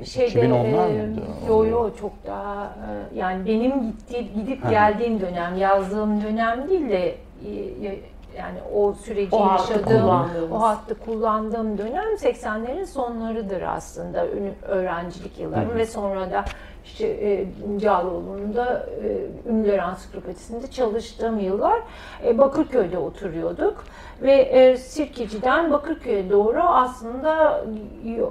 şeyde 0.05 0.47
2010'lar 0.47 0.89
e, 0.89 1.07
mıydı? 1.07 1.21
yo 1.49 1.65
yo 1.65 1.91
çok 2.01 2.13
daha 2.27 2.65
e, 2.65 3.19
yani 3.19 3.47
benim 3.47 3.83
gitti 3.83 4.27
gidip 4.35 4.65
Ha. 4.65 4.71
geldiğim 4.71 5.21
dönem 5.21 5.57
yazdığım 5.57 6.23
dönem 6.23 6.69
değil 6.69 6.89
de 6.89 7.09
e, 7.09 7.99
yani 8.37 8.59
o 8.75 8.93
süreci 8.93 9.37
O 9.37 9.53
yaşadığım 9.53 10.09
o 10.53 10.61
hattı 10.63 10.99
kullandığım 11.05 11.79
dönem 11.79 12.15
80'lerin 12.15 12.87
sonlarıdır 12.87 13.63
aslında 13.63 14.27
öğrencilik 14.63 15.39
yıllarım 15.39 15.71
hı. 15.71 15.77
ve 15.77 15.87
sonra 15.87 16.31
da 16.31 16.45
işte 16.85 17.07
e, 17.07 17.47
Cağaloğlu'nda 17.79 18.87
e, 19.05 19.51
Ünlüler 19.51 19.79
Ansiklopedisi'nde 19.79 20.67
çalıştığım 20.67 21.41
yıllar 21.41 21.81
e, 22.25 22.39
Bakırköy'de 22.39 22.99
oturuyorduk 22.99 23.85
ve 24.23 24.33
e, 24.33 24.77
Sirkeci'den 24.77 25.71
Bakırköy'e 25.73 26.31
doğru 26.31 26.61
aslında 26.61 27.65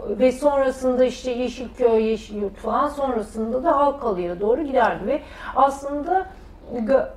ve 0.10 0.32
sonrasında 0.32 1.06
işte 1.06 1.32
Yeşilköy, 1.32 2.04
Yeşilyurt 2.04 2.56
falan 2.56 2.88
sonrasında 2.88 3.64
da 3.64 3.78
Halkalı'ya 3.78 4.40
doğru 4.40 4.62
giderdi 4.62 5.08
ve 5.08 5.22
aslında 5.56 6.26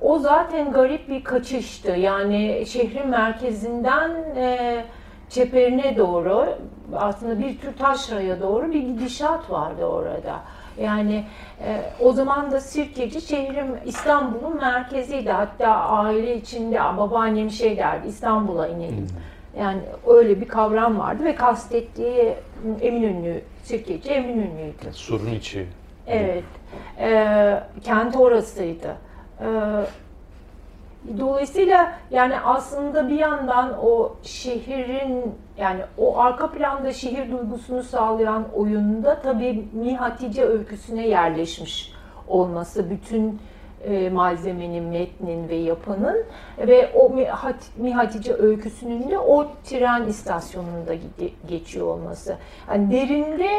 o 0.01 0.19
zaten 0.19 0.71
garip 0.71 1.09
bir 1.09 1.23
kaçıştı. 1.23 1.91
Yani 1.91 2.63
şehrin 2.67 3.07
merkezinden 3.07 4.11
e, 4.35 4.85
çeperine 5.29 5.97
doğru 5.97 6.47
aslında 6.95 7.39
bir 7.39 7.57
tür 7.57 7.77
taşraya 7.77 8.41
doğru 8.41 8.71
bir 8.71 8.81
gidişat 8.81 9.51
vardı 9.51 9.85
orada. 9.85 10.39
Yani 10.81 11.25
e, 11.63 11.81
o 11.99 12.11
zaman 12.11 12.51
da 12.51 12.61
Sirkeci 12.61 13.21
şehrin 13.21 13.75
İstanbul'un 13.85 14.57
merkeziydi. 14.57 15.31
Hatta 15.31 15.67
aile 15.67 16.37
içinde 16.37 16.79
babaannem 16.97 17.51
şey 17.51 17.77
derdi 17.77 18.07
İstanbul'a 18.07 18.67
inelim. 18.67 19.07
Yani 19.59 19.79
öyle 20.07 20.41
bir 20.41 20.47
kavram 20.47 20.99
vardı 20.99 21.23
ve 21.23 21.35
kastettiği 21.35 22.33
Eminönü, 22.81 23.41
Sirkeci 23.63 24.09
Eminönü'ydü. 24.09 24.93
Sorun 24.93 25.31
içi. 25.31 25.67
Evet. 26.07 26.43
Ee, 26.99 27.63
kent 27.83 28.15
orasıydı. 28.15 28.95
Ee, 29.41 29.45
dolayısıyla 31.19 31.93
yani 32.11 32.39
aslında 32.39 33.09
bir 33.09 33.19
yandan 33.19 33.85
o 33.85 34.15
şehrin 34.23 35.35
yani 35.59 35.81
o 35.97 36.17
arka 36.19 36.51
planda 36.51 36.93
şehir 36.93 37.31
duygusunu 37.31 37.83
sağlayan 37.83 38.45
oyunda 38.55 39.21
tabii 39.21 39.67
Mihatice 39.73 40.45
öyküsüne 40.45 41.07
yerleşmiş 41.07 41.93
olması 42.27 42.89
bütün 42.89 43.39
e, 43.83 44.09
malzemenin, 44.09 44.83
metnin 44.83 45.49
ve 45.49 45.55
yapının 45.55 46.23
ve 46.57 46.91
o 46.95 47.09
Mihat- 47.09 47.77
Mihatice 47.77 48.33
öyküsünün 48.33 49.09
de 49.09 49.19
o 49.19 49.47
tren 49.63 50.07
istasyonunda 50.07 50.93
geçiyor 51.47 51.87
olması. 51.87 52.37
Yani 52.69 52.91
derinde 52.91 53.49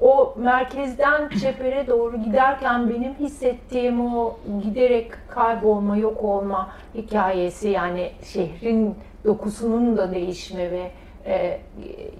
o 0.00 0.34
merkezden 0.36 1.28
çepere 1.28 1.86
doğru 1.86 2.16
giderken 2.22 2.90
benim 2.90 3.14
hissettiğim 3.14 4.14
o 4.16 4.36
giderek 4.62 5.10
kaybolma, 5.28 5.96
yok 5.96 6.24
olma 6.24 6.70
hikayesi 6.94 7.68
yani 7.68 8.10
şehrin 8.24 8.94
dokusunun 9.24 9.96
da 9.96 10.14
değişme 10.14 10.70
ve 10.70 10.90
e, 11.26 11.60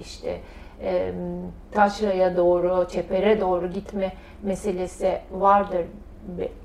işte 0.01 0.41
e, 0.83 1.13
taşraya 1.73 2.37
doğru, 2.37 2.89
çepere 2.89 3.41
doğru 3.41 3.67
gitme 3.67 4.13
meselesi 4.43 5.19
vardır 5.31 5.85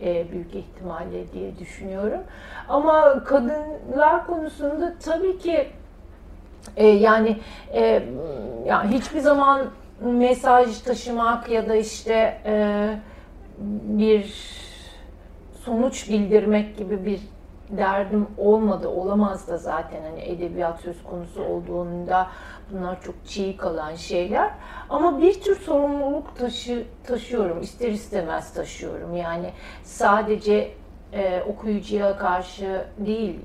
e, 0.02 0.32
büyük 0.32 0.56
ihtimalle 0.56 1.32
diye 1.34 1.60
düşünüyorum. 1.60 2.22
Ama 2.70 3.24
kadınlar 3.24 4.28
konusunda 4.28 4.94
tabii 5.06 5.38
ki 5.38 5.68
yani 6.78 7.38
e, 7.74 8.04
yani 8.66 8.92
hiçbir 8.92 9.20
zaman 9.20 9.62
mesaj 10.02 10.80
taşımak 10.80 11.50
ya 11.50 11.70
da 11.70 11.76
işte 11.76 12.38
bir 13.84 14.34
sonuç 15.66 16.10
bildirmek 16.10 16.78
gibi 16.78 17.06
bir 17.06 17.20
derdim 17.78 18.28
olmadı, 18.38 18.88
olamaz 18.88 19.48
da 19.48 19.58
zaten 19.58 20.04
hani 20.04 20.22
edebiyat 20.22 20.80
söz 20.80 21.04
konusu 21.04 21.44
olduğunda 21.44 22.28
bunlar 22.72 23.02
çok 23.02 23.16
çiğ 23.26 23.58
kalan 23.58 23.96
şeyler. 23.96 24.52
Ama 24.90 25.22
bir 25.22 25.42
tür 25.42 25.56
sorumluluk 25.56 26.36
taşı, 26.38 26.86
taşıyorum, 27.08 27.62
ister 27.62 27.90
istemez 27.90 28.54
taşıyorum. 28.54 29.16
Yani 29.16 29.50
sadece 29.84 30.72
e, 31.14 31.42
okuyucuya 31.42 32.18
karşı 32.18 32.86
değil, 32.98 33.40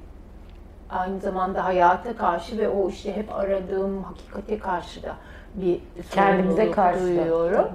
aynı 0.91 1.21
zamanda 1.21 1.65
hayata 1.65 2.17
karşı 2.17 2.59
ve 2.59 2.69
o 2.69 2.89
işte 2.89 3.17
hep 3.17 3.35
aradığım 3.35 4.03
hakikate 4.03 4.59
karşı 4.59 5.03
da 5.03 5.17
bir 5.55 5.81
Kendimize 6.11 6.71
karşı. 6.71 7.01
duyuyorum. 7.01 7.69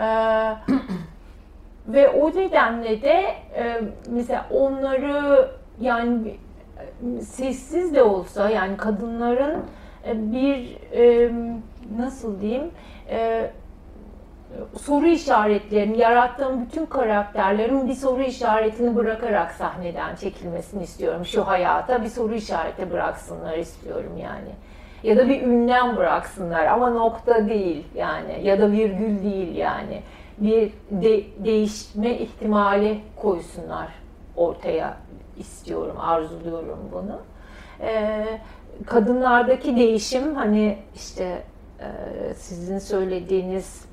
Ee, 0.00 0.52
ve 1.88 2.08
o 2.08 2.30
nedenle 2.30 3.02
de 3.02 3.24
e, 3.56 3.80
mesela 4.08 4.46
onları 4.50 5.48
yani 5.80 6.28
e, 6.28 7.20
sessiz 7.20 7.94
de 7.94 8.02
olsa 8.02 8.50
yani 8.50 8.76
kadınların 8.76 9.64
e, 10.06 10.32
bir 10.32 10.78
e, 10.92 11.32
nasıl 11.98 12.40
diyeyim 12.40 12.70
soru 14.80 15.06
işaretlerini, 15.06 15.98
yarattığım 15.98 16.64
bütün 16.66 16.86
karakterlerin 16.86 17.88
bir 17.88 17.94
soru 17.94 18.22
işaretini 18.22 18.96
bırakarak 18.96 19.52
sahneden 19.52 20.16
çekilmesini 20.16 20.82
istiyorum. 20.82 21.24
Şu 21.24 21.46
hayata 21.46 22.02
bir 22.02 22.08
soru 22.08 22.34
işareti 22.34 22.92
bıraksınlar 22.92 23.58
istiyorum 23.58 24.12
yani. 24.22 24.50
Ya 25.02 25.16
da 25.16 25.28
bir 25.28 25.42
ünlem 25.42 25.96
bıraksınlar 25.96 26.66
ama 26.66 26.90
nokta 26.90 27.48
değil 27.48 27.84
yani 27.94 28.40
ya 28.42 28.60
da 28.60 28.72
virgül 28.72 29.22
değil 29.22 29.56
yani. 29.56 30.02
Bir 30.38 30.72
de, 30.90 31.22
değişme 31.44 32.10
ihtimali 32.10 33.00
koysunlar 33.16 33.88
ortaya 34.36 34.96
istiyorum, 35.38 35.96
arzuluyorum 35.98 36.78
bunu. 36.92 37.20
Ee, 37.80 38.40
kadınlardaki 38.86 39.76
değişim 39.76 40.34
hani 40.34 40.78
işte 40.94 41.42
e, 41.80 42.34
sizin 42.34 42.78
söylediğiniz 42.78 43.84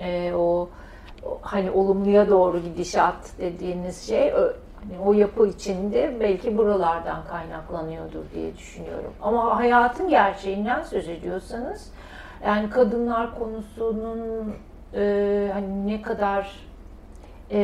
e, 0.00 0.32
o, 0.34 0.68
hani 1.40 1.70
olumluya 1.70 2.28
doğru 2.28 2.58
gidişat 2.58 3.16
dediğiniz 3.38 4.08
şey 4.08 4.32
hani 4.32 4.98
o 5.04 5.12
yapı 5.12 5.46
içinde 5.46 6.16
belki 6.20 6.58
buralardan 6.58 7.24
kaynaklanıyordur 7.24 8.24
diye 8.34 8.56
düşünüyorum. 8.56 9.12
Ama 9.22 9.56
hayatın 9.56 10.08
gerçeğinden 10.08 10.82
söz 10.82 11.08
ediyorsanız 11.08 11.92
yani 12.46 12.70
kadınlar 12.70 13.38
konusunun 13.38 14.54
e, 14.94 15.50
hani 15.52 15.86
ne 15.86 16.02
kadar 16.02 16.56
e, 17.50 17.60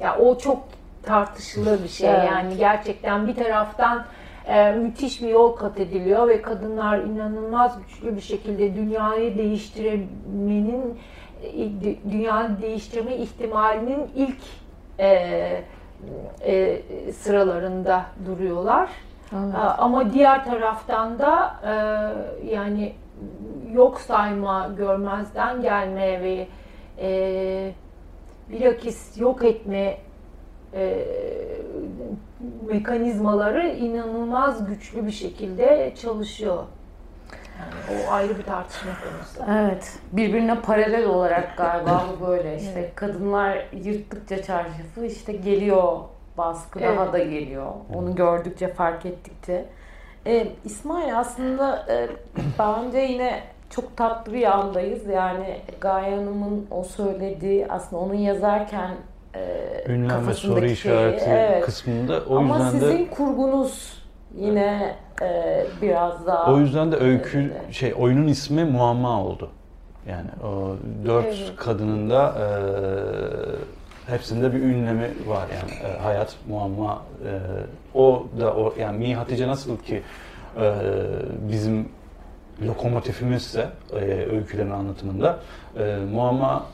ya 0.00 0.18
o 0.18 0.38
çok 0.38 0.62
tartışılır 1.04 1.82
bir 1.82 1.88
şey 1.88 2.10
Evet. 2.10 2.24
yani 2.32 2.56
gerçekten 2.56 3.26
bir 3.26 3.34
taraftan 3.34 4.04
e, 4.46 4.72
müthiş 4.72 5.22
bir 5.22 5.28
yol 5.28 5.56
kat 5.56 5.80
ediliyor 5.80 6.28
ve 6.28 6.42
kadınlar 6.42 6.98
inanılmaz 6.98 7.78
güçlü 7.78 8.16
bir 8.16 8.20
şekilde 8.20 8.74
dünyayı 8.74 9.38
değiştirmenin 9.38 10.98
dünyayı 12.10 12.62
değiştirme 12.62 13.16
ihtimalinin 13.16 14.10
ilk 14.16 14.38
e, 14.98 15.64
e, 16.40 16.82
sıralarında 17.12 18.02
duruyorlar. 18.26 18.88
Evet. 19.32 19.54
Ama 19.78 20.12
diğer 20.12 20.44
taraftan 20.44 21.18
da 21.18 21.54
e, 21.64 21.74
yani 22.54 22.92
yok 23.72 24.00
sayma, 24.00 24.70
görmezden 24.76 25.62
gelme 25.62 26.22
ve 26.22 26.46
e, 26.98 27.72
bilakis 28.50 29.20
yok 29.20 29.44
etme 29.44 29.96
e, 30.74 31.06
mekanizmaları 32.68 33.68
inanılmaz 33.68 34.66
güçlü 34.66 35.06
bir 35.06 35.12
şekilde 35.12 35.94
çalışıyor. 36.02 36.64
Yani 37.60 38.00
o 38.08 38.12
ayrı 38.12 38.38
bir 38.38 38.42
tartışma 38.42 38.90
konusu. 38.92 39.52
Evet. 39.60 39.98
Birbirine 40.12 40.60
paralel 40.60 41.06
olarak 41.06 41.56
galiba 41.56 42.04
bu 42.16 42.26
böyle. 42.26 42.56
İşte 42.56 42.72
evet. 42.78 42.94
kadınlar 42.94 43.66
yırttıkça 43.72 44.42
çarşafı 44.42 45.06
işte 45.06 45.32
geliyor 45.32 45.98
baskı 46.38 46.80
evet. 46.80 46.98
daha 46.98 47.12
da 47.12 47.18
geliyor. 47.18 47.66
Onu 47.94 48.14
gördükçe 48.14 48.68
fark 48.68 49.06
ettikçe. 49.06 49.64
Ee, 50.26 50.46
İsmail 50.64 51.18
aslında 51.18 51.86
e, 51.88 52.08
bence 52.58 52.98
yine 52.98 53.42
çok 53.70 53.96
tatlı 53.96 54.32
bir 54.32 54.58
andayız. 54.58 55.06
Yani 55.06 55.60
Gaye 55.80 56.16
Hanım'ın 56.16 56.66
o 56.70 56.84
söylediği 56.84 57.66
aslında 57.68 58.02
onun 58.02 58.14
yazarken 58.14 58.90
e, 59.36 59.92
Ünlem 59.92 60.28
ve 60.28 60.34
soru 60.34 60.66
işareti 60.66 61.24
evet. 61.28 61.64
kısmında 61.64 62.22
o 62.28 62.36
Ama 62.36 62.56
yüzden 62.56 62.80
de... 62.80 62.80
sizin 62.80 63.06
kurgunuz 63.06 64.02
yine 64.36 64.96
e, 65.22 65.64
biraz 65.82 66.26
daha... 66.26 66.52
O 66.52 66.58
yüzden 66.58 66.92
de 66.92 66.96
öykü 66.96 67.52
e, 67.68 67.72
şey 67.72 67.94
oyunun 67.96 68.26
ismi 68.26 68.64
Muamma 68.64 69.24
oldu. 69.24 69.50
Yani 70.08 70.28
o 70.44 70.76
dört 71.06 71.26
evet. 71.26 71.52
kadının 71.56 72.10
da 72.10 72.34
e, 72.38 74.12
hepsinde 74.12 74.52
bir 74.54 74.58
ünlemi 74.58 75.10
var 75.26 75.48
yani 75.54 75.94
e, 75.94 75.98
hayat, 75.98 76.36
muamma. 76.48 77.02
E, 77.24 77.98
o 77.98 78.26
da 78.40 78.54
o 78.54 78.74
yani 78.78 78.98
Mi 78.98 79.14
Hatice 79.14 79.48
nasıl 79.48 79.76
ki 79.78 80.02
e, 80.60 80.74
bizim 81.52 81.88
lokomotifimizse 82.66 83.68
e, 83.92 83.96
öykülerin 84.32 84.70
anlatımında 84.70 85.38
e, 85.78 85.96
muamma 86.12 86.66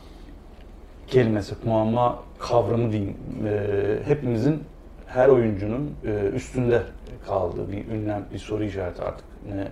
kelimesi, 1.06 1.54
muamma 1.64 2.18
kavramı 2.40 2.92
diyeyim 2.92 3.16
e, 3.46 4.08
hepimizin 4.08 4.64
her 5.06 5.28
oyuncunun 5.28 5.94
e, 6.04 6.28
üstünde 6.34 6.82
kaldığı 7.26 7.72
bir 7.72 7.88
ünlem, 7.88 8.24
bir 8.32 8.38
soru 8.38 8.64
işareti 8.64 9.02
artık 9.02 9.26
ne 9.54 9.68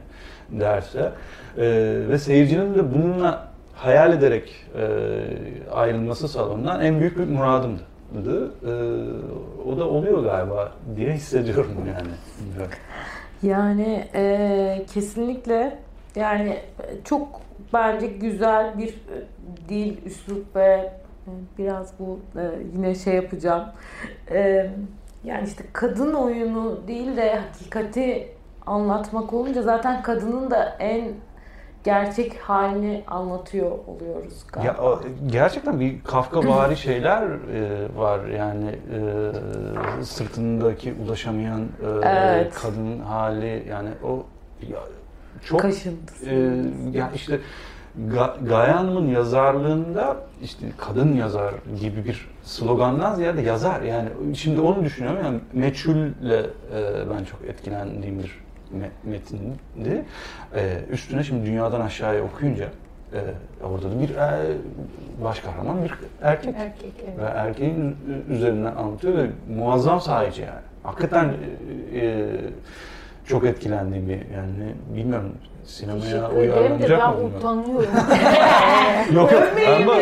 derse 0.60 1.12
e, 1.58 1.64
ve 2.08 2.18
seyircinin 2.18 2.74
de 2.74 2.94
bununla 2.94 3.48
hayal 3.74 4.12
ederek 4.12 4.66
e, 4.78 4.86
ayrılması 5.72 6.28
salondan 6.28 6.80
en 6.80 7.00
büyük 7.00 7.18
bir 7.18 7.24
muradımdı. 7.24 8.52
E, 8.66 8.72
o 9.68 9.78
da 9.78 9.88
oluyor 9.88 10.22
galiba 10.22 10.72
diye 10.96 11.12
hissediyorum 11.12 11.76
yani. 11.88 12.10
Yani 13.42 14.08
e, 14.14 14.86
kesinlikle 14.94 15.78
yani 16.16 16.56
çok 17.04 17.40
bence 17.72 18.06
güzel 18.06 18.78
bir 18.78 18.94
dil, 19.68 20.06
üslup 20.06 20.56
ve 20.56 20.92
biraz 21.58 21.92
bu 21.98 22.20
e, 22.36 22.50
yine 22.74 22.94
şey 22.94 23.14
yapacağım. 23.14 23.64
E, 24.30 24.70
yani 25.24 25.48
işte 25.48 25.64
kadın 25.72 26.12
oyunu 26.14 26.80
değil 26.88 27.16
de 27.16 27.34
hakikati 27.34 28.28
anlatmak 28.66 29.32
olunca 29.32 29.62
zaten 29.62 30.02
kadının 30.02 30.50
da 30.50 30.76
en 30.78 31.12
gerçek 31.84 32.40
halini 32.40 33.04
anlatıyor 33.06 33.70
oluyoruz 33.86 34.46
galiba. 34.52 34.72
Ya, 34.72 34.82
o, 34.82 35.00
gerçekten 35.26 35.80
bir 35.80 36.04
Kafka 36.04 36.76
şeyler 36.76 37.22
e, 37.22 37.88
var 37.96 38.26
yani 38.26 38.68
e, 40.00 40.04
sırtındaki 40.04 40.94
ulaşamayan 41.06 41.60
e, 41.60 42.08
evet. 42.08 42.54
kadın 42.54 43.00
hali 43.00 43.66
yani 43.68 43.88
o 44.04 44.26
ya, 44.70 44.78
çok 45.44 45.60
kaşıntısı. 45.60 46.30
E, 46.30 46.98
ya 46.98 47.10
işte 47.14 47.40
Ga 48.06 48.36
Gaye 48.48 48.72
Hanım'ın 48.72 49.06
yazarlığında 49.06 50.16
işte 50.42 50.66
kadın 50.78 51.14
yazar 51.14 51.54
gibi 51.80 52.04
bir 52.04 52.30
slogandan 52.42 53.14
ziyade 53.14 53.40
yazar 53.40 53.82
yani 53.82 54.08
şimdi 54.34 54.60
onu 54.60 54.84
düşünüyorum 54.84 55.18
yani 55.24 55.40
meçhulle 55.52 56.38
e, 56.38 57.10
ben 57.10 57.24
çok 57.24 57.44
etkilendiğim 57.48 58.18
bir 58.18 58.40
me 58.72 58.90
metindi. 59.04 60.04
E, 60.54 60.78
üstüne 60.90 61.24
şimdi 61.24 61.46
dünyadan 61.46 61.80
aşağıya 61.80 62.24
okuyunca 62.24 62.68
e, 63.12 63.20
orada 63.64 63.90
da 63.90 64.00
bir 64.00 64.10
e, 64.10 64.56
baş 65.24 65.40
kahraman 65.40 65.84
bir 65.84 65.94
erkek. 66.22 66.54
Erkek 66.58 66.92
evet. 67.04 67.18
Ve 67.18 67.24
erkeğin 67.24 67.96
üzerinden 68.30 68.76
anlatıyor 68.76 69.18
ve 69.18 69.30
muazzam 69.56 70.00
sahici 70.00 70.42
yani. 70.42 70.60
Hakikaten 70.82 71.34
e, 71.92 71.98
e, 71.98 72.26
çok 73.26 73.44
etkilendiğimi 73.44 74.26
yani 74.34 74.74
bilmiyorum 74.96 75.32
sinemaya 75.68 76.30
uyarlanacak 76.38 77.08
mı 77.08 77.14
bunlar? 77.18 77.38
utanıyorum. 77.38 77.90
yok 79.14 79.32
ama 79.76 79.94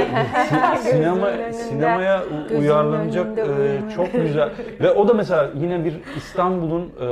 sinema, 0.78 1.28
sinemaya 1.52 2.22
uyarlanacak 2.58 3.38
e, 3.38 3.80
çok 3.94 4.12
güzel. 4.12 4.50
Ve 4.80 4.90
o 4.90 5.08
da 5.08 5.14
mesela 5.14 5.50
yine 5.60 5.84
bir 5.84 5.94
İstanbul'un 6.16 6.82
e, 7.00 7.08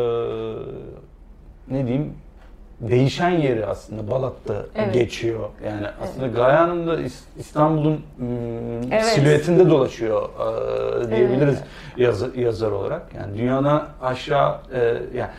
ne 1.68 1.86
diyeyim 1.86 2.14
değişen 2.80 3.30
yeri 3.30 3.66
aslında 3.66 4.10
Balat'ta 4.10 4.54
evet. 4.74 4.94
geçiyor. 4.94 5.48
Yani 5.64 5.86
aslında 6.02 6.26
evet. 6.26 6.36
Gaye 6.36 6.56
Hanım 6.56 6.86
da 6.86 6.98
İstanbul'un 7.38 8.00
evet. 8.90 9.04
silüetinde 9.04 9.70
dolaşıyor 9.70 10.28
e, 11.02 11.10
diyebiliriz 11.10 11.58
evet. 11.58 11.98
yazar, 11.98 12.34
yazar 12.34 12.70
olarak. 12.70 13.02
Yani 13.14 13.38
dünyadan 13.38 13.88
aşağı 14.02 14.58
e, 14.74 14.78
yani 15.14 15.30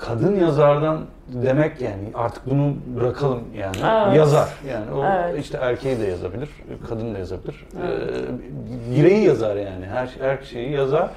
kadın 0.00 0.40
yazardan 0.40 1.00
demek 1.28 1.80
yani 1.80 2.02
artık 2.14 2.50
bunu 2.50 2.74
bırakalım 2.96 3.42
yani 3.56 3.76
evet. 3.76 4.16
yazar 4.16 4.48
yani 4.68 4.90
o 4.92 5.04
evet. 5.04 5.44
işte 5.44 5.58
erkeği 5.58 6.00
de 6.00 6.06
yazabilir 6.06 6.48
kadın 6.88 7.14
da 7.14 7.18
yazabilir 7.18 7.66
evet. 7.82 8.10
ee, 8.10 8.96
bireyi 8.96 9.24
yazar 9.24 9.56
yani 9.56 9.86
her 9.86 10.10
her 10.20 10.42
şeyi 10.44 10.70
yazar 10.70 11.10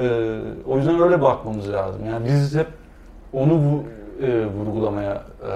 ee, 0.00 0.38
o 0.66 0.76
yüzden 0.76 1.00
öyle 1.00 1.22
bakmamız 1.22 1.72
lazım 1.72 2.06
yani 2.06 2.26
biz 2.26 2.56
hep 2.56 2.66
onu 3.32 3.52
bu 3.52 3.84
e, 4.26 4.46
vurgulamaya 4.46 5.14
e, 5.14 5.52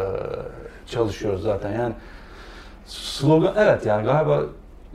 çalışıyoruz 0.87 1.43
zaten 1.43 1.72
yani 1.72 1.95
slogan 2.87 3.55
evet 3.57 3.87
yani 3.87 4.05
galiba 4.05 4.43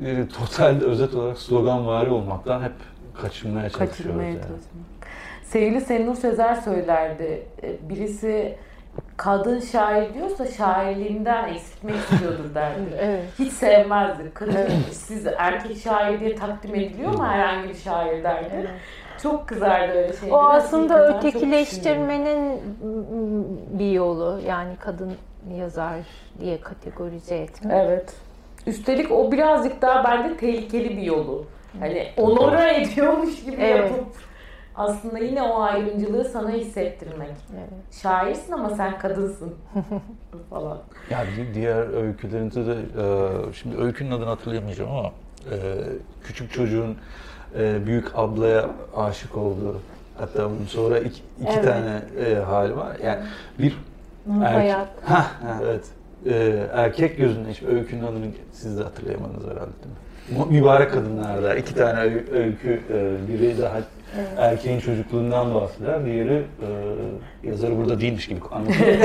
e, 0.05 0.27
totalde 0.27 0.85
özet 0.85 1.13
olarak 1.13 1.37
slogan 1.37 1.87
vari 1.87 2.09
olmaktan 2.09 2.61
hep 2.61 2.73
kaçınmaya 3.21 3.69
çalışıyoruz 3.69 3.97
Kaçınmaya 3.97 4.29
yani. 4.29 4.41
Sevgili 5.47 5.81
Senur 5.81 6.15
Sezer 6.15 6.55
söylerdi. 6.55 7.43
E, 7.63 7.89
birisi 7.89 8.55
kadın 9.17 9.59
şair 9.59 10.13
diyorsa 10.13 10.45
şairliğinden 10.45 11.47
eksiltmek 11.47 11.95
istiyordur 11.95 12.55
derdi. 12.55 12.81
evet. 12.99 13.23
Hiç 13.39 13.53
sevmezdi. 13.53 14.31
Kadın, 14.33 14.67
siz 14.91 15.27
erkek 15.37 15.77
şair 15.77 16.19
diye 16.19 16.35
takdim 16.35 16.75
ediliyor 16.75 17.11
mu 17.11 17.27
herhangi 17.27 17.69
bir 17.69 17.75
şair 17.75 18.23
derdi. 18.23 18.49
Evet. 18.55 18.69
Çok 19.23 19.47
kızardı 19.47 19.93
öyle 19.93 20.13
şeyler. 20.13 20.35
O 20.35 20.39
aslında 20.39 21.17
ötekileştirmenin 21.17 22.61
bir 23.79 23.91
yolu. 23.91 24.41
Yani 24.47 24.75
kadın 24.79 25.13
yazar 25.57 25.95
diye 26.39 26.61
kategorize 26.61 27.35
etmek. 27.35 27.73
Evet. 27.73 28.13
Üstelik 28.67 29.11
o 29.11 29.31
birazcık 29.31 29.81
daha 29.81 30.03
bence 30.03 30.37
tehlikeli 30.37 30.97
bir 30.97 31.01
yolu. 31.01 31.45
Hani 31.79 32.07
onora 32.17 32.67
ediyormuş 32.67 33.45
gibi 33.45 33.61
evet. 33.61 33.91
yapıp 33.91 34.07
aslında 34.77 35.19
yine 35.19 35.41
o 35.41 35.61
ayrımcılığı 35.61 36.25
sana 36.25 36.51
hissettirmek. 36.51 37.35
Evet. 37.53 37.93
Şairsin 38.01 38.51
ama 38.51 38.69
sen 38.69 38.99
kadınsın 38.99 39.55
falan. 40.49 40.77
Yani 41.09 41.27
diğer 41.53 42.03
öykülerinde 42.03 42.65
de 42.65 42.73
e, 42.73 43.53
şimdi 43.53 43.77
öykünün 43.77 44.11
adını 44.11 44.29
hatırlayamayacağım 44.29 44.91
ama 44.91 45.11
e, 45.51 45.55
küçük 46.23 46.51
çocuğun 46.51 46.97
e, 47.59 47.85
büyük 47.85 48.15
ablaya 48.15 48.69
aşık 48.95 49.37
olduğu 49.37 49.81
hatta 50.17 50.49
bunun 50.49 50.65
sonra 50.65 50.99
iki, 50.99 51.21
iki 51.41 51.51
evet. 51.51 51.63
tane 51.63 52.39
hali 52.39 52.77
var. 52.77 52.97
Yani 53.03 53.19
bir. 53.59 53.77
Ha, 55.05 55.25
evet. 55.63 55.85
erkek 56.73 57.17
gözünden 57.17 57.49
hiç 57.49 57.63
öykünün 57.63 58.03
adını 58.03 58.25
siz 58.53 58.79
de 58.79 58.83
hatırlayamadınız 58.83 59.43
herhalde 59.43 59.71
değil 59.83 60.45
mi? 60.49 60.57
Mübarek 60.59 60.91
kadınlarda 60.91 61.55
iki 61.55 61.75
tane 61.75 61.99
öykü, 62.31 62.81
biri 63.27 63.61
daha 63.61 63.79
Evet. 64.15 64.27
Erkeğin 64.37 64.79
çocukluğundan 64.79 65.55
bahseder. 65.55 66.05
Diğeri 66.05 66.43
e, 67.43 67.49
yazarı 67.49 67.77
burada 67.77 67.99
değilmiş 67.99 68.27
gibi 68.27 68.39
anlatıyor. 68.51 68.87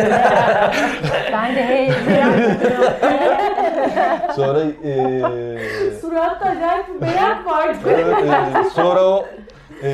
ben 1.33 1.57
de 1.57 1.65
hey. 1.65 1.91
sonra 4.37 4.61
e, 4.85 5.23
Suratta 6.01 6.49
acayip 6.49 6.89
bir 6.89 7.01
merak 7.01 7.47
vardı. 7.47 7.91
e, 7.91 8.71
sonra 8.75 9.05
o 9.05 9.27
e, 9.83 9.91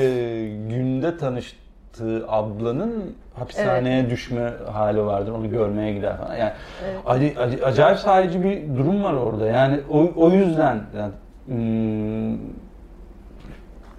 günde 0.69 1.17
tanış 1.17 1.57
anlattığı 2.01 2.27
ablanın 2.29 3.15
hapishaneye 3.35 4.11
düşme 4.11 4.53
hali 4.73 5.05
vardır. 5.05 5.33
Onu 5.33 5.51
görmeye 5.51 5.93
gider 5.93 6.17
falan. 6.17 6.37
Yani 6.37 6.53
ac- 7.07 7.35
ac- 7.35 7.65
acayip 7.65 7.99
sahici 7.99 8.45
bir 8.45 8.77
durum 8.77 9.05
var 9.05 9.13
orada. 9.13 9.47
Yani 9.47 9.81
o, 9.91 10.11
o 10.17 10.31
yüzden 10.31 10.81
yani, 10.97 11.13
hmm, 11.47 12.39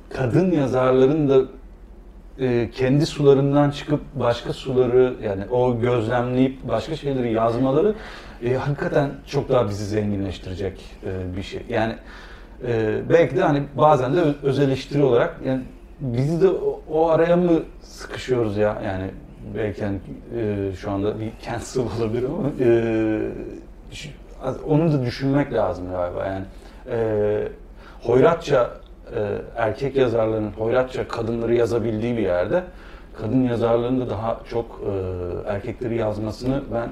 kadın 0.09 0.51
yazarların 0.51 1.29
da 1.29 1.41
e, 2.39 2.69
kendi 2.71 3.05
sularından 3.05 3.71
çıkıp 3.71 4.01
başka 4.15 4.53
suları 4.53 5.13
yani 5.23 5.45
o 5.51 5.79
gözlemleyip 5.79 6.67
başka 6.67 6.95
şeyleri 6.95 7.33
yazmaları 7.33 7.95
e, 8.43 8.53
hakikaten 8.53 9.09
çok 9.27 9.49
daha 9.49 9.69
bizi 9.69 9.85
zenginleştirecek 9.85 10.85
e, 11.05 11.37
bir 11.37 11.43
şey. 11.43 11.61
Yani 11.69 11.95
e, 12.67 13.01
belki 13.09 13.35
de 13.35 13.41
hani 13.41 13.63
bazen 13.77 14.15
de 14.15 14.21
öz 14.43 14.59
eleştiri 14.59 15.03
olarak 15.03 15.35
yani 15.45 15.61
biz 15.99 16.41
de 16.41 16.49
o, 16.49 16.81
o 16.89 17.09
araya 17.09 17.35
mı 17.35 17.51
sıkışıyoruz 17.81 18.57
ya 18.57 18.81
yani 18.85 19.11
belki 19.55 19.85
hani, 19.85 19.99
e, 20.37 20.71
şu 20.75 20.91
anda 20.91 21.19
bir 21.19 21.31
cancel 21.45 21.83
olabilir 21.99 22.23
ama 22.23 22.49
e, 22.59 23.31
onu 24.67 24.93
da 24.93 25.05
düşünmek 25.05 25.53
lazım 25.53 25.85
galiba 25.91 26.25
yani 26.25 26.45
e, 26.91 27.47
hoyratça 28.01 28.69
erkek 29.55 29.95
yazarların 29.95 30.51
hoyratça 30.51 31.07
kadınları 31.07 31.55
yazabildiği 31.55 32.17
bir 32.17 32.21
yerde 32.21 32.63
kadın 33.21 33.43
yazarların 33.43 34.01
da 34.01 34.09
daha 34.09 34.39
çok 34.49 34.81
e, 34.85 35.51
erkekleri 35.51 35.97
yazmasını 35.97 36.63
ben 36.73 36.89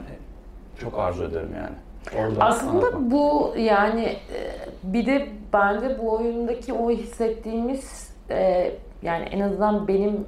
çok 0.82 1.00
arzu 1.00 1.24
ederim 1.24 1.50
yani. 1.56 1.76
Orada 2.22 2.46
Aslında 2.46 2.72
anlatmak. 2.72 3.12
bu 3.12 3.54
yani 3.58 4.04
e, 4.06 4.40
bir 4.84 5.06
de 5.06 5.28
bence 5.54 5.98
bu 6.02 6.12
oyundaki 6.12 6.74
o 6.74 6.92
hissettiğimiz 6.92 8.10
e, 8.30 8.72
yani 9.02 9.26
en 9.26 9.40
azından 9.40 9.88
benim 9.88 10.26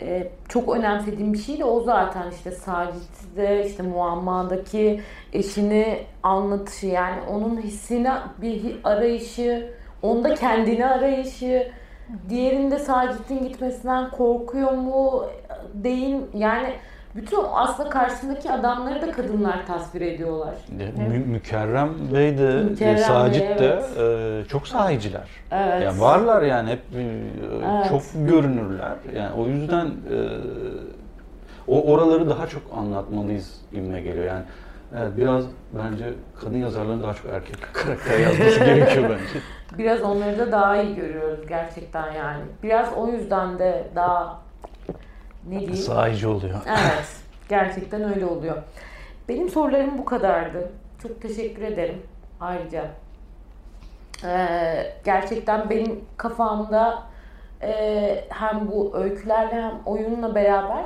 e, 0.00 0.28
çok 0.48 0.76
önemsediğim 0.76 1.32
bir 1.32 1.38
şey 1.38 1.58
de 1.58 1.64
o 1.64 1.80
zaten 1.80 2.30
işte 2.30 2.50
Sacit'de 2.50 3.66
işte 3.66 3.82
muammadaki 3.82 5.00
eşini 5.32 5.98
anlatışı 6.22 6.86
yani 6.86 7.20
onun 7.30 7.56
hissine 7.60 8.14
bir 8.42 8.76
arayışı 8.84 9.75
onda 10.06 10.34
kendini 10.34 10.86
arayışı 10.86 11.68
diğerinde 12.28 12.78
Sacit'in 12.78 13.48
gitmesinden 13.48 14.10
korkuyor 14.10 14.72
mu 14.72 15.24
değil 15.74 16.16
yani 16.34 16.72
bütün 17.16 17.38
aslında 17.52 17.90
karşısındaki 17.90 18.50
adamları 18.50 19.02
da 19.02 19.12
kadınlar 19.12 19.66
tasvir 19.66 20.00
ediyorlar. 20.00 20.54
E, 20.80 21.02
Mü- 21.02 21.24
Mükerrem 21.26 21.90
Bey 22.14 22.38
de, 22.38 22.62
Mükerrem 22.62 22.94
e, 22.94 22.98
Sacit 22.98 23.42
Bey, 23.42 23.58
de 23.58 23.66
evet. 23.66 24.44
e, 24.46 24.48
çok 24.48 24.68
sahiciler. 24.68 25.28
Evet. 25.50 25.82
Yani 25.82 26.00
varlar 26.00 26.42
yani 26.42 26.70
hep 26.70 26.80
e, 26.96 27.20
Evet. 27.76 27.88
çok 27.88 28.02
görünürler. 28.28 28.92
Yani 29.16 29.34
o 29.34 29.46
yüzden 29.46 29.86
e, 29.86 30.16
o 31.68 31.92
oraları 31.92 32.30
daha 32.30 32.46
çok 32.46 32.62
anlatmalıyız 32.76 33.60
gibime 33.72 34.00
geliyor. 34.00 34.24
Yani 34.24 34.44
evet, 34.98 35.10
biraz 35.16 35.44
bence 35.72 36.04
kadın 36.40 36.58
yazarların 36.58 37.02
daha 37.02 37.14
çok 37.14 37.32
erkek 37.32 37.56
karakter 37.72 38.18
yazması 38.18 38.58
gerekiyor 38.64 39.04
bence. 39.10 39.40
Biraz 39.78 40.02
onları 40.02 40.38
da 40.38 40.52
daha 40.52 40.76
iyi 40.76 40.96
görüyoruz 40.96 41.46
gerçekten 41.48 42.12
yani. 42.12 42.42
Biraz 42.62 42.92
o 42.96 43.08
yüzden 43.08 43.58
de 43.58 43.84
daha 43.94 44.40
ne 45.48 45.58
diyeyim? 45.58 45.76
Sahici 45.76 46.26
oluyor. 46.26 46.58
Evet. 46.66 47.16
Gerçekten 47.48 48.14
öyle 48.14 48.26
oluyor. 48.26 48.56
Benim 49.28 49.48
sorularım 49.48 49.98
bu 49.98 50.04
kadardı. 50.04 50.70
Çok 51.02 51.22
teşekkür 51.22 51.62
ederim 51.62 52.02
ayrıca. 52.40 52.84
Ee, 54.24 54.92
gerçekten 55.04 55.70
benim 55.70 56.04
kafamda 56.16 57.02
e, 57.62 58.24
hem 58.28 58.68
bu 58.68 58.96
öykülerle 58.96 59.62
hem 59.62 59.74
oyunla 59.86 60.34
beraber 60.34 60.84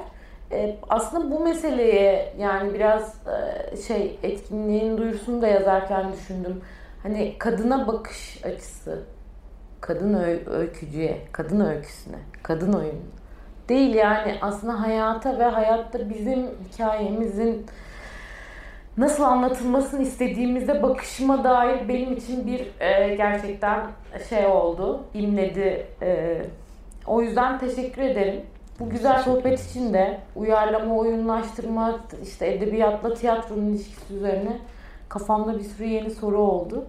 e, 0.52 0.76
aslında 0.88 1.30
bu 1.30 1.40
meseleye 1.40 2.34
yani 2.38 2.74
biraz 2.74 3.14
e, 3.26 3.76
şey 3.76 4.18
etkinliğin 4.22 4.98
duyurusunu 4.98 5.42
da 5.42 5.46
yazarken 5.46 6.12
düşündüm. 6.12 6.60
Hani 7.02 7.38
kadına 7.38 7.86
bakış 7.86 8.44
açısı, 8.44 9.02
kadın 9.80 10.14
öy- 10.14 10.46
öykücüye, 10.46 11.18
kadın 11.32 11.60
öyküsüne, 11.60 12.18
kadın 12.42 12.72
oyunu 12.72 13.00
değil 13.68 13.94
yani 13.94 14.34
aslında 14.42 14.82
hayata 14.82 15.38
ve 15.38 15.44
hayatta 15.44 16.10
bizim 16.10 16.46
hikayemizin 16.72 17.66
nasıl 18.96 19.22
anlatılmasını 19.22 20.02
istediğimizde 20.02 20.82
bakışıma 20.82 21.44
dair 21.44 21.88
benim 21.88 22.12
için 22.12 22.46
bir 22.46 22.60
e, 22.80 23.14
gerçekten 23.14 23.80
şey 24.28 24.46
oldu, 24.46 25.00
imledi. 25.14 25.86
E, 26.02 26.42
o 27.06 27.22
yüzden 27.22 27.58
teşekkür 27.58 28.02
ederim. 28.02 28.40
Bu 28.80 28.90
güzel 28.90 29.22
sohbet 29.22 29.70
için 29.70 29.94
de 29.94 30.20
uyarlama, 30.36 30.96
oyunlaştırma, 30.96 32.00
işte 32.22 32.52
edebiyatla 32.52 33.14
tiyatronun 33.14 33.66
ilişkisi 33.66 34.14
üzerine 34.14 34.56
kafamda 35.14 35.58
bir 35.58 35.64
sürü 35.64 35.86
yeni 35.86 36.10
soru 36.10 36.38
oldu. 36.38 36.84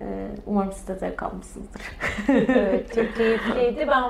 E, 0.00 0.04
umarım 0.46 0.72
siz 0.72 0.88
de 0.88 0.94
zevk 0.94 1.22
almışsınızdır. 1.22 1.82
Evet, 2.28 2.94
çok 2.94 3.16
keyifliydi. 3.16 3.88
Ben 3.88 4.04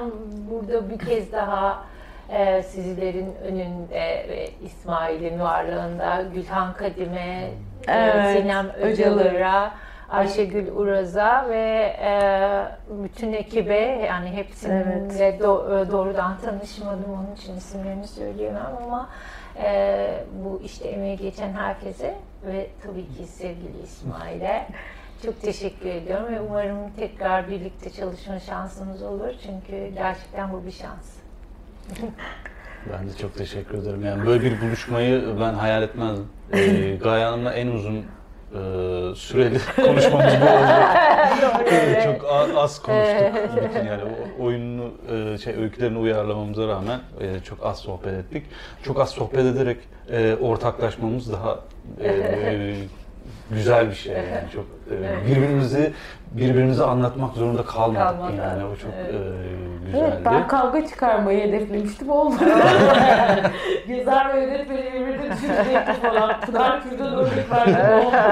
burada 0.50 0.90
bir 0.90 0.98
kez 0.98 1.32
daha 1.32 1.84
e, 2.30 2.62
sizlerin 2.62 3.34
önünde 3.44 4.26
ve 4.28 4.48
İsmail'in 4.64 5.40
varlığında 5.40 6.22
Gülhan 6.34 6.72
Kadime, 6.72 7.50
Evet, 7.88 8.36
e, 8.36 8.40
Sinem 8.40 8.66
Öcalar'a, 8.82 9.70
Ayşegül 10.10 10.68
Uraz'a 10.76 11.46
ve 11.48 11.96
e, 12.02 12.12
bütün 13.04 13.32
ekibe 13.32 13.78
yani 14.08 14.30
hepsininle 14.30 15.38
do- 15.38 15.86
e, 15.86 15.90
doğrudan 15.90 16.38
tanışmadım 16.38 17.12
onun 17.12 17.34
için 17.36 17.56
isimlerini 17.56 18.06
söyleyemem 18.08 18.72
ama 18.84 19.08
e, 19.62 20.24
bu 20.44 20.62
işte 20.64 20.88
emeği 20.88 21.16
geçen 21.16 21.52
herkese 21.52 22.14
ve 22.46 22.66
tabii 22.82 23.06
ki 23.06 23.26
sevgili 23.26 23.82
İsmail'e 23.84 24.66
çok 25.24 25.42
teşekkür 25.42 25.88
ediyorum 25.88 26.34
ve 26.34 26.40
umarım 26.40 26.78
tekrar 26.96 27.50
birlikte 27.50 27.90
çalışma 27.90 28.40
şansımız 28.40 29.02
olur 29.02 29.34
çünkü 29.42 29.94
gerçekten 29.94 30.52
bu 30.52 30.66
bir 30.66 30.72
şans. 30.72 31.16
Ben 32.92 33.08
de 33.08 33.16
çok 33.16 33.34
teşekkür 33.34 33.78
ederim. 33.78 34.04
Yani 34.04 34.26
böyle 34.26 34.42
bir 34.44 34.60
buluşmayı 34.60 35.36
ben 35.40 35.54
hayal 35.54 35.82
etmezdim. 35.82 36.28
Ee, 36.52 36.96
Gaye 36.96 37.24
Hanım'la 37.24 37.52
en 37.54 37.66
uzun 37.66 38.04
e, 38.54 39.14
süreli 39.14 39.58
konuşmamız 39.76 40.34
bu 40.40 40.44
oldu. 40.44 40.72
evet. 41.70 42.04
Çok 42.04 42.24
az 42.56 42.82
konuştuk. 42.82 43.64
Bütün 43.64 43.86
yani 43.86 44.02
o 44.04 44.44
oyununu, 44.44 44.92
e, 45.10 45.38
şey 45.38 45.54
öykülerini 45.54 45.98
uyarlamamıza 45.98 46.68
rağmen 46.68 47.00
e, 47.20 47.40
çok 47.40 47.66
az 47.66 47.78
sohbet 47.78 48.12
ettik. 48.14 48.44
Çok 48.82 49.00
az 49.00 49.10
sohbet 49.10 49.44
ederek 49.44 49.78
e, 50.12 50.34
ortaklaşmamız 50.40 51.32
daha 51.32 51.58
e, 52.02 52.74
güzel 53.50 53.90
bir 53.90 53.94
şey 53.94 54.14
yani 54.14 54.50
çok 54.54 54.66
e, 54.90 55.26
birbirimizi 55.26 55.92
birbirimize 56.32 56.84
anlatmak 56.84 57.34
zorunda 57.34 57.64
kalmadık 57.64 58.18
Kalmadı. 58.18 58.36
yani 58.36 58.64
o 58.64 58.76
çok 58.76 58.90
Evet. 59.00 59.14
e, 59.14 59.86
güzeldi. 59.86 60.04
Evet 60.04 60.24
ben 60.24 60.48
kavga 60.48 60.86
çıkarmayı 60.86 61.40
hedeflemiştim 61.48 62.10
olmadı. 62.10 62.44
Gezer 63.88 64.34
ve 64.34 64.40
yönetmeni 64.40 64.92
birbirine 64.94 65.32
düşünecekti 65.32 65.92
falan. 66.02 66.40
Pınar 66.40 66.82
Kürdan 66.82 67.14
örnek 67.14 67.52
olmadı. 68.06 68.26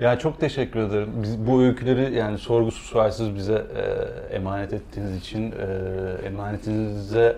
Ya 0.00 0.18
çok 0.18 0.40
teşekkür 0.40 0.80
ederim. 0.80 1.10
Biz 1.22 1.46
bu 1.46 1.62
öyküleri 1.62 2.14
yani 2.14 2.38
sorgusuz 2.38 2.82
sualsiz 2.86 3.34
bize 3.34 3.54
e, 3.54 4.34
emanet 4.36 4.72
ettiğiniz 4.72 5.16
için, 5.16 5.52
e, 5.52 6.26
emanetinize 6.26 7.36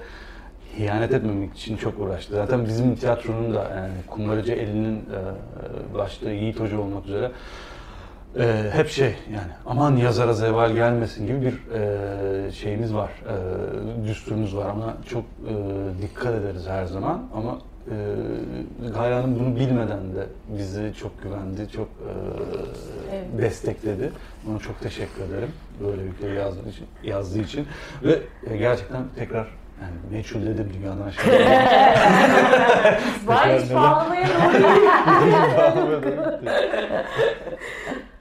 ihanet 0.79 1.13
etmemek 1.15 1.57
için 1.57 1.77
çok 1.77 1.99
uğraştı. 2.01 2.35
Zaten 2.35 2.65
bizim 2.65 2.95
tiyatronun 2.95 3.55
da 3.55 3.71
yani 3.77 3.93
Kumbaracı 4.07 4.53
Eli'nin 4.53 4.97
e, 4.97 5.95
başta 5.95 6.31
Yiğit 6.31 6.61
Hoca 6.61 6.79
olmak 6.79 7.07
üzere 7.07 7.31
e, 8.39 8.71
hep 8.73 8.89
şey 8.89 9.15
yani 9.35 9.53
aman 9.67 9.97
yazara 9.97 10.33
zeval 10.33 10.73
gelmesin 10.73 11.27
gibi 11.27 11.41
bir 11.43 11.75
e, 11.75 12.53
şeyimiz 12.53 12.95
var, 12.95 13.11
e, 13.11 14.07
düsturumuz 14.09 14.57
var 14.57 14.67
ama 14.69 14.97
çok 15.09 15.25
e, 15.25 15.55
dikkat 16.03 16.35
ederiz 16.35 16.67
her 16.69 16.85
zaman 16.85 17.23
ama 17.35 17.59
e, 17.91 17.95
Gaye 18.95 19.15
Hanım 19.15 19.39
bunu 19.41 19.57
bilmeden 19.57 20.15
de 20.15 20.27
bizi 20.59 20.93
çok 20.99 21.23
güvendi, 21.23 21.69
çok 21.73 21.89
e, 21.89 22.13
Evet. 23.15 23.27
destekledi. 23.39 24.13
Ona 24.51 24.59
çok 24.59 24.81
teşekkür 24.81 25.23
ederim 25.23 25.49
böyle 25.85 26.03
ülkeyi 26.03 26.35
yazdığı 26.35 26.69
için, 26.69 26.87
yazdığı 27.05 27.39
için 27.41 27.67
ve 28.03 28.19
e, 28.51 28.57
gerçekten 28.57 29.03
tekrar 29.17 29.47
yani 29.83 29.95
meçhul 30.17 30.47
dedim 30.47 30.73
dünyadan 30.75 31.03
aşağı. 31.07 31.25
Var 33.27 33.61
hiç. 33.61 33.71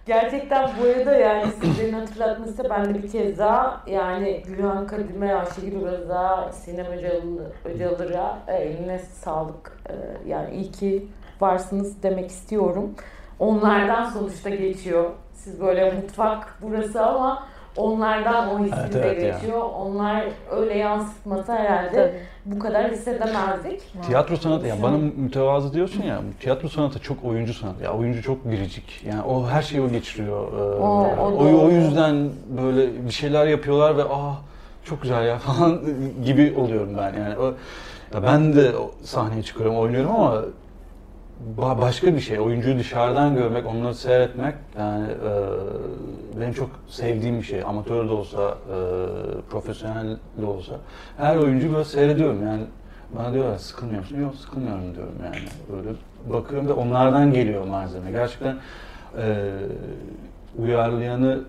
Gerçekten 0.06 0.70
bu 0.80 0.84
arada 0.90 1.16
yani 1.16 1.52
sizlerin 1.62 1.94
hatırlatması 1.94 2.70
ben 2.70 2.86
de 2.86 3.04
bir 3.04 3.12
kez 3.12 3.38
daha 3.40 3.82
yani 3.88 4.44
Gülhan 4.48 4.88
Kadime, 4.88 5.34
Ayşegül 5.34 5.82
Uraz'a, 5.82 6.52
Sinem 6.52 6.86
Öcalı, 6.86 7.52
Öcalı'ra 7.66 8.38
e, 8.48 8.56
eline 8.56 9.00
sağlık. 9.00 9.80
E, 9.90 9.94
Yani 10.30 10.56
iyi 10.56 10.72
ki 10.72 11.08
varsınız 11.42 12.04
demek 12.04 12.30
istiyorum. 12.32 12.96
Onlardan 13.40 14.04
sonuçta 14.04 14.50
geçiyor. 14.50 15.10
Siz 15.34 15.62
böyle 15.62 15.92
mutfak 15.92 16.56
burası 16.62 17.06
ama 17.06 17.44
onlardan 17.78 18.50
o 18.56 18.60
hissi 18.66 18.76
Evet, 18.82 18.96
evet 18.96 19.24
ya. 19.24 19.30
geçiyor. 19.32 19.62
Onlar 19.80 20.24
öyle 20.52 20.78
yansıtmasa 20.78 21.54
herhalde 21.56 21.96
Tabii. 21.96 22.56
bu 22.56 22.60
kadar 22.60 22.92
hissedemezdik. 22.92 23.82
Tiyatro 24.06 24.38
sanatı, 24.38 24.68
ya 24.68 24.76
bana 24.84 24.98
mütevazı 24.98 25.74
diyorsun 25.74 26.04
ya, 26.04 26.22
tiyatro 26.40 26.70
sanatı 26.70 27.00
çok 27.00 27.24
oyuncu 27.26 27.54
sanatı. 27.54 27.84
Ya 27.84 27.94
oyuncu 27.94 28.24
çok 28.24 28.46
biricik. 28.52 29.04
Yani 29.08 29.22
o 29.22 29.48
her 29.48 29.62
şeyi 29.62 29.82
o 29.82 29.90
geçiriyor. 29.90 30.48
Ee, 30.54 30.82
O- 30.82 31.32
o 31.32 31.66
o, 31.66 31.70
yüzden 31.70 32.30
böyle 32.62 33.06
bir 33.06 33.12
şeyler 33.12 33.48
yapıyorlar 33.48 33.98
ve 33.98 34.04
ah 34.04 34.36
çok 34.84 35.02
güzel 35.02 35.28
ya 35.28 35.38
falan 35.40 35.82
gibi 36.26 36.54
oluyorum 36.58 36.90
ben. 36.98 37.14
Yani 37.22 37.38
o, 37.38 37.46
ya 38.14 38.24
ben 38.24 38.56
de 38.56 38.72
sahneye 39.04 39.44
çıkıyorum, 39.44 39.78
oynuyorum 39.78 40.12
ama 40.16 40.42
ba- 41.58 41.82
başka 41.82 42.16
bir 42.16 42.20
şey. 42.20 42.40
Oyuncuyu 42.40 42.80
dışarıdan 42.80 43.36
görmek, 43.36 43.66
onları 43.66 43.96
seyretmek 43.96 44.56
yani 44.80 45.08
e, 45.12 45.32
benim 46.40 46.54
çok 46.54 46.70
sevdiğim 46.88 47.38
bir 47.38 47.44
şey. 47.44 47.64
Amatör 47.64 48.08
de 48.10 48.12
olsa, 48.12 48.42
e, 48.52 48.78
profesyonel 49.50 50.18
de 50.42 50.46
olsa. 50.46 50.74
Her 51.18 51.36
oyuncuyu 51.38 51.74
böyle 51.74 51.86
seyrediyorum 51.86 52.44
yani. 52.48 52.64
Bana 53.18 53.34
diyorlar 53.34 53.58
sıkılmıyor 53.58 54.00
musun? 54.00 54.22
Yok 54.22 54.36
sıkılmıyorum 54.36 54.96
diyorum 54.96 55.16
yani. 55.26 55.36
Böyle 55.72 55.90
bakıyorum 56.34 56.68
da 56.68 56.76
onlardan 56.76 57.34
geliyor 57.34 57.66
malzeme. 57.68 58.12
Gerçekten 58.12 58.58
e, 59.18 59.52
uyarlayanı 60.58 61.40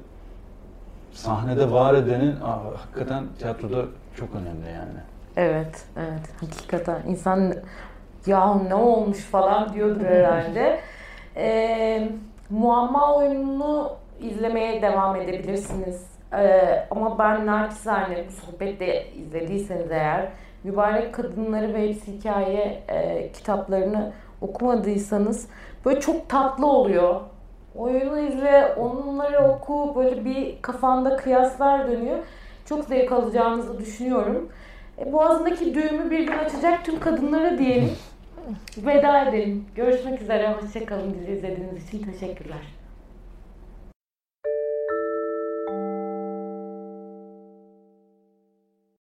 sahnede 1.13 1.71
var 1.71 1.95
edenin 1.95 2.37
aa, 2.41 2.59
hakikaten 2.79 3.25
tiyatroda 3.39 3.85
çok 4.17 4.29
önemli 4.35 4.67
yani. 4.75 5.01
Evet, 5.37 5.85
evet. 5.97 6.23
Hakikaten 6.41 7.03
insan 7.07 7.55
ya 8.27 8.55
ne 8.55 8.75
olmuş 8.75 9.19
falan 9.19 9.73
diyordur 9.73 10.05
herhalde. 10.05 10.81
Ee, 11.37 12.09
muamma 12.51 13.17
oyununu 13.17 13.93
izlemeye 14.21 14.83
devam 14.83 15.17
edebilirsiniz. 15.17 16.07
Ee, 16.33 16.87
ama 16.91 17.19
ben 17.19 17.47
naçizane 17.47 18.25
bu 18.29 18.33
sohbette 18.33 19.07
izlediyseniz 19.13 19.91
eğer 19.91 20.29
Mübarek 20.65 21.15
Kadınları 21.15 21.75
ve 21.75 21.89
Hepsi 21.89 22.13
Hikaye 22.13 22.83
e, 22.89 23.29
kitaplarını 23.33 24.13
okumadıysanız 24.41 25.49
böyle 25.85 26.01
çok 26.01 26.29
tatlı 26.29 26.67
oluyor. 26.67 27.21
Oyunu 27.77 28.21
izle, 28.21 28.67
onları 28.67 29.49
oku, 29.49 29.93
böyle 29.97 30.25
bir 30.25 30.63
kafanda 30.63 31.17
kıyaslar 31.17 31.89
dönüyor. 31.89 32.19
Çok 32.65 32.85
zevk 32.85 33.13
alacağınızı 33.13 33.79
düşünüyorum. 33.79 34.49
E, 34.99 35.13
boğazındaki 35.13 35.75
düğümü 35.75 36.11
bir 36.11 36.19
gün 36.19 36.39
açacak 36.39 36.85
tüm 36.85 37.01
kadınlara 37.01 37.59
diyelim. 37.59 37.91
Veda 38.77 39.29
edelim. 39.29 39.65
Görüşmek 39.75 40.23
üzere. 40.23 40.53
Hoşçakalın. 40.53 41.15
Bizi 41.21 41.33
izlediğiniz 41.33 41.89
için 41.89 42.13
teşekkürler. 42.13 42.76